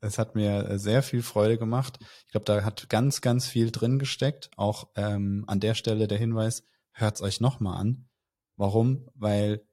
es 0.00 0.18
hat 0.18 0.34
mir 0.34 0.80
sehr 0.80 1.04
viel 1.04 1.22
Freude 1.22 1.58
gemacht. 1.58 1.98
Ich 2.26 2.32
glaube, 2.32 2.44
da 2.44 2.64
hat 2.64 2.88
ganz, 2.88 3.20
ganz 3.20 3.46
viel 3.46 3.70
drin 3.70 4.00
gesteckt. 4.00 4.50
Auch 4.56 4.88
ähm, 4.96 5.44
an 5.46 5.60
der 5.60 5.74
Stelle 5.74 6.08
der 6.08 6.18
Hinweis, 6.18 6.64
hört's 6.90 7.22
euch 7.22 7.40
nochmal 7.40 7.80
an. 7.80 8.08
Warum? 8.56 9.08
Weil 9.14 9.65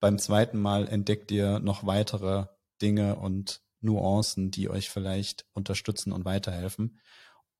beim 0.00 0.18
zweiten 0.18 0.60
Mal 0.60 0.88
entdeckt 0.88 1.30
ihr 1.30 1.58
noch 1.60 1.86
weitere 1.86 2.46
Dinge 2.82 3.16
und 3.16 3.62
Nuancen, 3.80 4.50
die 4.50 4.68
euch 4.68 4.90
vielleicht 4.90 5.46
unterstützen 5.52 6.12
und 6.12 6.24
weiterhelfen. 6.24 6.98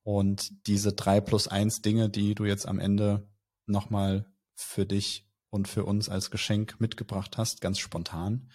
Und 0.03 0.67
diese 0.67 0.93
drei 0.93 1.21
plus 1.21 1.49
eins 1.49 1.83
Dinge, 1.83 2.09
die 2.09 2.35
du 2.35 2.45
jetzt 2.45 2.67
am 2.67 2.79
Ende 2.79 3.29
nochmal 3.67 4.33
für 4.55 4.87
dich 4.87 5.29
und 5.51 5.69
für 5.69 5.85
uns 5.85 6.09
als 6.09 6.31
Geschenk 6.31 6.81
mitgebracht 6.81 7.37
hast, 7.39 7.61
ganz 7.61 7.79
spontan, 7.79 8.51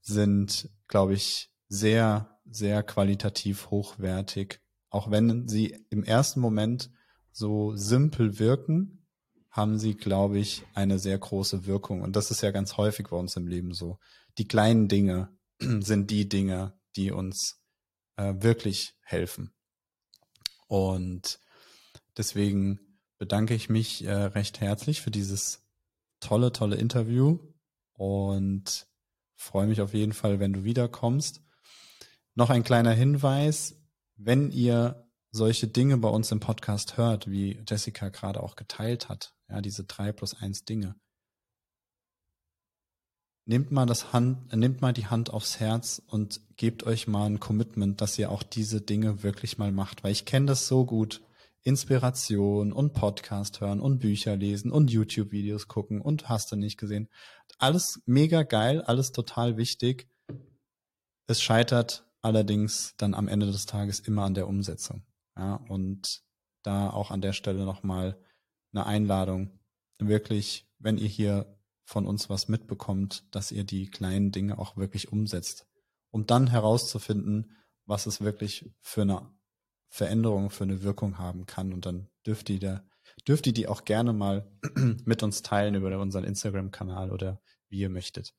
sind, 0.00 0.68
glaube 0.88 1.14
ich, 1.14 1.50
sehr, 1.68 2.38
sehr 2.44 2.82
qualitativ 2.82 3.70
hochwertig. 3.70 4.60
Auch 4.90 5.10
wenn 5.10 5.48
sie 5.48 5.86
im 5.90 6.04
ersten 6.04 6.40
Moment 6.40 6.90
so 7.32 7.74
simpel 7.74 8.38
wirken, 8.38 9.03
haben 9.54 9.78
sie, 9.78 9.94
glaube 9.94 10.38
ich, 10.40 10.64
eine 10.74 10.98
sehr 10.98 11.16
große 11.16 11.64
Wirkung. 11.64 12.02
Und 12.02 12.16
das 12.16 12.32
ist 12.32 12.42
ja 12.42 12.50
ganz 12.50 12.76
häufig 12.76 13.06
bei 13.08 13.16
uns 13.16 13.36
im 13.36 13.46
Leben 13.46 13.72
so. 13.72 14.00
Die 14.36 14.48
kleinen 14.48 14.88
Dinge 14.88 15.28
sind 15.60 16.10
die 16.10 16.28
Dinge, 16.28 16.76
die 16.96 17.12
uns 17.12 17.62
äh, 18.16 18.34
wirklich 18.38 18.96
helfen. 19.00 19.54
Und 20.66 21.38
deswegen 22.16 22.98
bedanke 23.18 23.54
ich 23.54 23.68
mich 23.68 24.04
äh, 24.04 24.12
recht 24.12 24.60
herzlich 24.60 25.00
für 25.00 25.12
dieses 25.12 25.64
tolle, 26.18 26.50
tolle 26.50 26.74
Interview 26.74 27.38
und 27.92 28.88
freue 29.36 29.68
mich 29.68 29.80
auf 29.80 29.94
jeden 29.94 30.14
Fall, 30.14 30.40
wenn 30.40 30.52
du 30.52 30.64
wiederkommst. 30.64 31.42
Noch 32.34 32.50
ein 32.50 32.64
kleiner 32.64 32.92
Hinweis, 32.92 33.80
wenn 34.16 34.50
ihr 34.50 35.03
solche 35.34 35.66
Dinge 35.66 35.96
bei 35.96 36.08
uns 36.08 36.30
im 36.30 36.38
Podcast 36.38 36.96
hört, 36.96 37.28
wie 37.28 37.60
Jessica 37.68 38.08
gerade 38.08 38.40
auch 38.40 38.54
geteilt 38.54 39.08
hat, 39.08 39.34
ja, 39.48 39.60
diese 39.60 39.82
drei 39.82 40.12
plus 40.12 40.40
eins 40.40 40.64
Dinge, 40.64 40.94
nehmt 43.44 43.72
mal 43.72 43.84
das 43.84 44.12
Hand, 44.12 44.54
nehmt 44.54 44.80
mal 44.80 44.92
die 44.92 45.06
Hand 45.06 45.30
aufs 45.30 45.58
Herz 45.58 46.00
und 46.06 46.40
gebt 46.56 46.84
euch 46.84 47.08
mal 47.08 47.26
ein 47.26 47.40
Commitment, 47.40 48.00
dass 48.00 48.16
ihr 48.16 48.30
auch 48.30 48.44
diese 48.44 48.80
Dinge 48.80 49.24
wirklich 49.24 49.58
mal 49.58 49.72
macht, 49.72 50.04
weil 50.04 50.12
ich 50.12 50.24
kenne 50.24 50.46
das 50.46 50.68
so 50.68 50.86
gut. 50.86 51.20
Inspiration 51.66 52.72
und 52.72 52.92
Podcast 52.92 53.60
hören 53.60 53.80
und 53.80 53.98
Bücher 53.98 54.36
lesen 54.36 54.70
und 54.70 54.90
YouTube-Videos 54.92 55.66
gucken 55.66 56.02
und 56.02 56.28
hast 56.28 56.52
du 56.52 56.56
nicht 56.56 56.76
gesehen. 56.76 57.08
Alles 57.58 58.02
mega 58.04 58.42
geil, 58.42 58.82
alles 58.82 59.12
total 59.12 59.56
wichtig. 59.56 60.06
Es 61.26 61.40
scheitert 61.40 62.06
allerdings 62.20 62.94
dann 62.98 63.14
am 63.14 63.28
Ende 63.28 63.46
des 63.46 63.64
Tages 63.64 63.98
immer 64.00 64.24
an 64.24 64.34
der 64.34 64.46
Umsetzung. 64.46 65.04
Ja, 65.36 65.56
und 65.68 66.22
da 66.62 66.90
auch 66.90 67.10
an 67.10 67.20
der 67.20 67.32
Stelle 67.32 67.64
nochmal 67.64 68.18
eine 68.72 68.86
Einladung, 68.86 69.58
wirklich, 69.98 70.68
wenn 70.78 70.98
ihr 70.98 71.08
hier 71.08 71.58
von 71.84 72.06
uns 72.06 72.30
was 72.30 72.48
mitbekommt, 72.48 73.24
dass 73.34 73.52
ihr 73.52 73.64
die 73.64 73.90
kleinen 73.90 74.32
Dinge 74.32 74.58
auch 74.58 74.76
wirklich 74.76 75.12
umsetzt, 75.12 75.66
um 76.10 76.26
dann 76.26 76.46
herauszufinden, 76.46 77.52
was 77.84 78.06
es 78.06 78.20
wirklich 78.20 78.72
für 78.80 79.02
eine 79.02 79.30
Veränderung, 79.90 80.50
für 80.50 80.64
eine 80.64 80.82
Wirkung 80.82 81.18
haben 81.18 81.46
kann. 81.46 81.72
Und 81.72 81.86
dann 81.86 82.08
dürft 82.26 82.48
ihr, 82.50 82.58
da, 82.58 82.84
dürft 83.28 83.46
ihr 83.46 83.52
die 83.52 83.68
auch 83.68 83.84
gerne 83.84 84.12
mal 84.12 84.50
mit 85.04 85.22
uns 85.22 85.42
teilen 85.42 85.74
über 85.74 85.96
unseren 86.00 86.24
Instagram-Kanal 86.24 87.12
oder 87.12 87.40
wie 87.68 87.80
ihr 87.80 87.90
möchtet. 87.90 88.34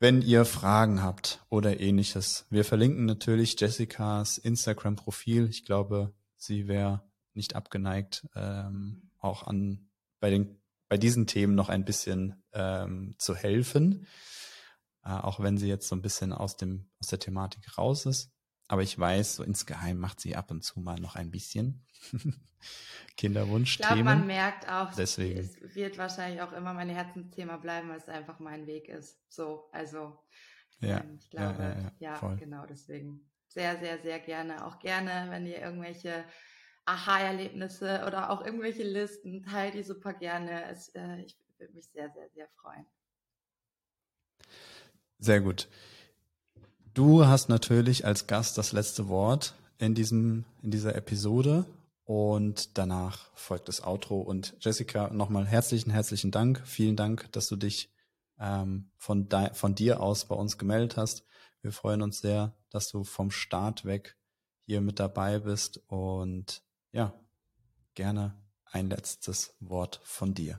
Wenn 0.00 0.22
ihr 0.22 0.44
Fragen 0.44 1.02
habt 1.02 1.44
oder 1.48 1.80
ähnliches, 1.80 2.46
wir 2.50 2.64
verlinken 2.64 3.04
natürlich 3.04 3.60
Jessicas 3.60 4.38
Instagram-Profil. 4.38 5.48
Ich 5.48 5.64
glaube, 5.64 6.14
sie 6.36 6.68
wäre 6.68 7.02
nicht 7.34 7.56
abgeneigt, 7.56 8.24
ähm, 8.36 9.10
auch 9.18 9.44
an 9.46 9.90
bei 10.20 10.30
den 10.30 10.60
bei 10.88 10.98
diesen 10.98 11.26
Themen 11.26 11.54
noch 11.54 11.68
ein 11.68 11.84
bisschen 11.84 12.42
ähm, 12.52 13.14
zu 13.18 13.34
helfen, 13.34 14.06
äh, 15.04 15.10
auch 15.10 15.40
wenn 15.40 15.58
sie 15.58 15.68
jetzt 15.68 15.88
so 15.88 15.96
ein 15.96 16.02
bisschen 16.02 16.32
aus 16.32 16.56
dem 16.56 16.88
aus 17.00 17.08
der 17.08 17.18
Thematik 17.18 17.76
raus 17.76 18.06
ist. 18.06 18.30
Aber 18.68 18.82
ich 18.82 18.98
weiß, 18.98 19.36
so 19.36 19.42
insgeheim 19.42 19.98
macht 19.98 20.20
sie 20.20 20.36
ab 20.36 20.50
und 20.50 20.62
zu 20.62 20.80
mal 20.80 21.00
noch 21.00 21.16
ein 21.16 21.30
bisschen 21.30 21.82
Kinderwunsch. 23.16 23.80
Ich 23.80 23.86
glaube, 23.86 24.04
man 24.04 24.26
merkt 24.26 24.68
auch, 24.68 24.94
Deswegen. 24.94 25.40
es 25.40 25.74
wird 25.74 25.96
wahrscheinlich 25.96 26.42
auch 26.42 26.52
immer 26.52 26.74
mein 26.74 26.90
Herzensthema 26.90 27.56
bleiben, 27.56 27.88
weil 27.88 27.96
es 27.96 28.08
einfach 28.08 28.38
mein 28.40 28.66
Weg 28.66 28.88
ist. 28.88 29.18
So, 29.30 29.70
also 29.72 30.18
ja, 30.80 30.98
ähm, 31.00 31.18
ich 31.18 31.30
glaube, 31.30 31.62
ja, 31.62 31.92
ja, 31.98 32.20
ja 32.20 32.34
genau 32.34 32.66
deswegen. 32.66 33.28
Sehr, 33.48 33.78
sehr, 33.78 33.98
sehr 34.00 34.20
gerne. 34.20 34.66
Auch 34.66 34.78
gerne, 34.78 35.30
wenn 35.30 35.46
ihr 35.46 35.58
irgendwelche 35.58 36.24
Aha-Erlebnisse 36.84 38.04
oder 38.06 38.30
auch 38.30 38.44
irgendwelche 38.44 38.82
Listen, 38.82 39.42
teilt 39.42 39.74
die 39.74 39.82
super 39.82 40.12
gerne. 40.12 40.64
Es, 40.66 40.90
äh, 40.94 41.22
ich 41.22 41.38
würde 41.56 41.72
mich 41.72 41.86
sehr, 41.88 42.10
sehr, 42.10 42.28
sehr 42.34 42.48
freuen. 42.60 42.86
Sehr 45.18 45.40
gut. 45.40 45.68
Du 46.98 47.24
hast 47.28 47.48
natürlich 47.48 48.04
als 48.04 48.26
Gast 48.26 48.58
das 48.58 48.72
letzte 48.72 49.08
Wort 49.08 49.54
in 49.78 49.94
diesem, 49.94 50.44
in 50.64 50.72
dieser 50.72 50.96
Episode 50.96 51.64
und 52.02 52.76
danach 52.76 53.30
folgt 53.36 53.68
das 53.68 53.84
Outro. 53.84 54.20
Und 54.20 54.56
Jessica, 54.58 55.08
nochmal 55.10 55.46
herzlichen, 55.46 55.92
herzlichen 55.92 56.32
Dank. 56.32 56.60
Vielen 56.66 56.96
Dank, 56.96 57.30
dass 57.30 57.46
du 57.46 57.54
dich 57.54 57.88
ähm, 58.40 58.90
von, 58.96 59.28
von 59.52 59.76
dir 59.76 60.00
aus 60.00 60.24
bei 60.24 60.34
uns 60.34 60.58
gemeldet 60.58 60.96
hast. 60.96 61.22
Wir 61.62 61.70
freuen 61.70 62.02
uns 62.02 62.18
sehr, 62.18 62.56
dass 62.68 62.88
du 62.88 63.04
vom 63.04 63.30
Start 63.30 63.84
weg 63.84 64.16
hier 64.66 64.80
mit 64.80 64.98
dabei 64.98 65.38
bist 65.38 65.80
und 65.86 66.64
ja, 66.90 67.14
gerne 67.94 68.34
ein 68.64 68.90
letztes 68.90 69.54
Wort 69.60 70.00
von 70.02 70.34
dir. 70.34 70.58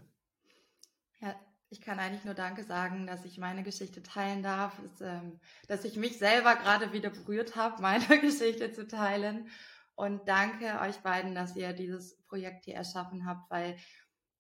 Ich 1.72 1.82
kann 1.82 2.00
eigentlich 2.00 2.26
nur 2.26 2.34
Danke 2.34 2.64
sagen, 2.64 3.06
dass 3.06 3.26
ich 3.26 3.38
meine 3.38 3.62
Geschichte 3.62 4.02
teilen 4.02 4.42
darf, 4.42 4.76
dass, 4.82 5.02
ähm, 5.02 5.40
dass 5.68 5.86
ich 5.86 5.98
mich 5.98 6.18
selber 6.18 6.56
gerade 6.56 6.94
wieder 6.94 7.12
berührt 7.12 7.56
habe, 7.56 7.82
meine 7.82 8.20
Geschichte 8.20 8.72
zu 8.72 8.88
teilen. 8.88 9.50
Und 9.96 10.28
danke 10.28 10.80
euch 10.82 10.98
beiden, 11.00 11.36
dass 11.36 11.56
ihr 11.56 11.74
dieses 11.74 12.22
Projekt 12.24 12.66
hier 12.66 12.76
erschaffen 12.76 13.26
habt, 13.26 13.52
weil 13.52 13.78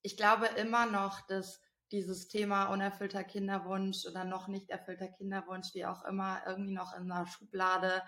ich 0.01 0.17
glaube 0.17 0.47
immer 0.57 0.85
noch, 0.85 1.21
dass 1.27 1.61
dieses 1.91 2.27
Thema 2.27 2.67
unerfüllter 2.67 3.23
Kinderwunsch 3.23 4.05
oder 4.05 4.23
noch 4.23 4.47
nicht 4.47 4.69
erfüllter 4.69 5.07
Kinderwunsch, 5.07 5.73
wie 5.73 5.85
auch 5.85 6.05
immer, 6.05 6.41
irgendwie 6.47 6.73
noch 6.73 6.95
in 6.95 7.11
einer 7.11 7.27
Schublade 7.27 8.03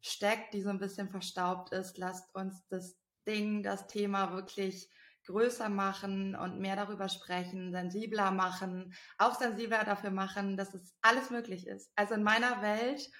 steckt, 0.00 0.52
die 0.52 0.62
so 0.62 0.70
ein 0.70 0.78
bisschen 0.78 1.08
verstaubt 1.08 1.72
ist. 1.72 1.96
Lasst 1.96 2.34
uns 2.34 2.66
das 2.68 2.96
Ding, 3.26 3.62
das 3.62 3.86
Thema 3.86 4.32
wirklich 4.32 4.90
größer 5.26 5.68
machen 5.68 6.34
und 6.34 6.60
mehr 6.60 6.76
darüber 6.76 7.08
sprechen, 7.08 7.72
sensibler 7.72 8.30
machen, 8.30 8.94
auch 9.18 9.38
sensibler 9.38 9.84
dafür 9.84 10.10
machen, 10.10 10.56
dass 10.56 10.74
es 10.74 10.94
alles 11.02 11.30
möglich 11.30 11.66
ist. 11.66 11.90
Also 11.96 12.14
in 12.14 12.22
meiner 12.22 12.62
Welt 12.62 13.10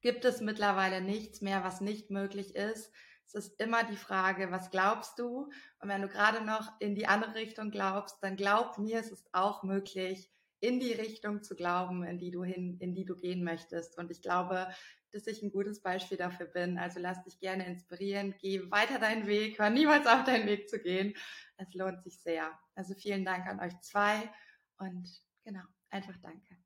gibt 0.00 0.24
es 0.24 0.40
mittlerweile 0.40 1.00
nichts 1.00 1.40
mehr, 1.40 1.64
was 1.64 1.80
nicht 1.80 2.10
möglich 2.10 2.54
ist. 2.54 2.92
Es 3.26 3.34
ist 3.34 3.60
immer 3.60 3.84
die 3.84 3.96
Frage, 3.96 4.50
was 4.50 4.70
glaubst 4.70 5.18
du? 5.18 5.50
Und 5.80 5.88
wenn 5.88 6.02
du 6.02 6.08
gerade 6.08 6.44
noch 6.44 6.80
in 6.80 6.94
die 6.94 7.06
andere 7.06 7.34
Richtung 7.34 7.70
glaubst, 7.70 8.22
dann 8.22 8.36
glaub 8.36 8.78
mir, 8.78 9.00
es 9.00 9.10
ist 9.10 9.28
auch 9.32 9.62
möglich, 9.62 10.30
in 10.60 10.80
die 10.80 10.92
Richtung 10.92 11.42
zu 11.42 11.54
glauben, 11.54 12.04
in 12.04 12.18
die 12.18 12.30
du 12.30 12.42
hin, 12.42 12.78
in 12.80 12.94
die 12.94 13.04
du 13.04 13.14
gehen 13.14 13.44
möchtest. 13.44 13.96
Und 13.98 14.10
ich 14.10 14.22
glaube, 14.22 14.68
dass 15.12 15.26
ich 15.26 15.42
ein 15.42 15.50
gutes 15.50 15.80
Beispiel 15.80 16.16
dafür 16.16 16.46
bin. 16.46 16.78
Also 16.78 17.00
lass 17.00 17.22
dich 17.24 17.38
gerne 17.40 17.66
inspirieren, 17.66 18.34
geh 18.40 18.70
weiter 18.70 18.98
deinen 18.98 19.26
Weg, 19.26 19.58
hör 19.58 19.70
niemals 19.70 20.06
auf, 20.06 20.24
deinen 20.24 20.46
Weg 20.46 20.68
zu 20.68 20.78
gehen. 20.78 21.14
Es 21.56 21.74
lohnt 21.74 22.02
sich 22.02 22.20
sehr. 22.20 22.50
Also 22.74 22.94
vielen 22.94 23.24
Dank 23.24 23.46
an 23.46 23.60
euch 23.60 23.78
zwei 23.80 24.30
und 24.78 25.08
genau, 25.44 25.62
einfach 25.90 26.16
danke. 26.22 26.56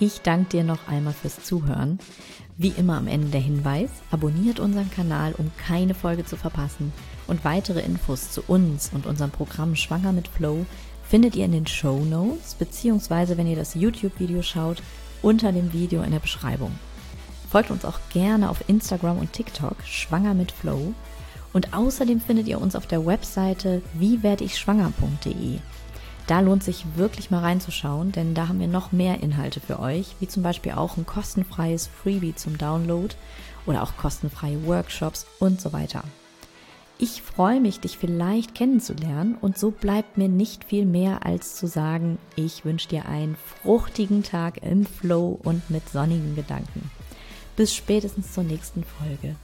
Ich 0.00 0.20
danke 0.20 0.50
dir 0.50 0.62
noch 0.62 0.86
einmal 0.86 1.12
fürs 1.12 1.44
Zuhören. 1.44 1.98
Wie 2.56 2.68
immer 2.68 2.96
am 2.96 3.08
Ende 3.08 3.30
der 3.30 3.40
Hinweis, 3.40 3.90
abonniert 4.12 4.60
unseren 4.60 4.90
Kanal, 4.92 5.34
um 5.34 5.50
keine 5.56 5.94
Folge 5.94 6.24
zu 6.24 6.36
verpassen. 6.36 6.92
Und 7.26 7.44
weitere 7.44 7.80
Infos 7.80 8.30
zu 8.30 8.42
uns 8.46 8.92
und 8.92 9.06
unserem 9.06 9.32
Programm 9.32 9.74
Schwanger 9.74 10.12
mit 10.12 10.28
Flow 10.28 10.66
findet 11.08 11.36
ihr 11.36 11.44
in 11.44 11.52
den 11.52 11.66
Show 11.66 12.04
Notes, 12.04 12.54
beziehungsweise 12.54 13.36
wenn 13.38 13.46
ihr 13.46 13.56
das 13.56 13.74
YouTube-Video 13.74 14.42
schaut, 14.42 14.82
unter 15.22 15.52
dem 15.52 15.72
Video 15.72 16.02
in 16.02 16.12
der 16.12 16.20
Beschreibung. 16.20 16.78
Folgt 17.50 17.70
uns 17.70 17.84
auch 17.84 17.98
gerne 18.12 18.50
auf 18.50 18.68
Instagram 18.68 19.18
und 19.18 19.32
TikTok, 19.32 19.76
Schwanger 19.84 20.34
mit 20.34 20.52
Flow. 20.52 20.92
Und 21.54 21.72
außerdem 21.72 22.20
findet 22.20 22.46
ihr 22.46 22.60
uns 22.60 22.76
auf 22.76 22.86
der 22.86 23.06
Webseite 23.06 23.80
wiewerdeichschwanger.de. 23.94 25.58
Da 26.26 26.40
lohnt 26.40 26.62
sich 26.62 26.84
wirklich 26.96 27.30
mal 27.30 27.40
reinzuschauen, 27.40 28.12
denn 28.12 28.34
da 28.34 28.48
haben 28.48 28.60
wir 28.60 28.68
noch 28.68 28.92
mehr 28.92 29.22
Inhalte 29.22 29.60
für 29.60 29.80
euch, 29.80 30.14
wie 30.20 30.28
zum 30.28 30.42
Beispiel 30.42 30.72
auch 30.72 30.98
ein 30.98 31.06
kostenfreies 31.06 31.86
Freebie 31.86 32.34
zum 32.34 32.58
Download 32.58 33.14
oder 33.64 33.82
auch 33.82 33.96
kostenfreie 33.96 34.66
Workshops 34.66 35.24
und 35.38 35.58
so 35.58 35.72
weiter. 35.72 36.04
Ich 37.00 37.22
freue 37.22 37.60
mich, 37.60 37.78
dich 37.78 37.96
vielleicht 37.96 38.56
kennenzulernen 38.56 39.36
und 39.40 39.56
so 39.56 39.70
bleibt 39.70 40.18
mir 40.18 40.28
nicht 40.28 40.64
viel 40.64 40.84
mehr 40.84 41.24
als 41.24 41.54
zu 41.54 41.68
sagen, 41.68 42.18
ich 42.34 42.64
wünsche 42.64 42.88
dir 42.88 43.06
einen 43.06 43.36
fruchtigen 43.36 44.24
Tag 44.24 44.64
im 44.64 44.84
Flow 44.84 45.38
und 45.44 45.70
mit 45.70 45.88
sonnigen 45.88 46.34
Gedanken. 46.34 46.90
Bis 47.54 47.72
spätestens 47.72 48.32
zur 48.32 48.42
nächsten 48.42 48.82
Folge. 48.82 49.36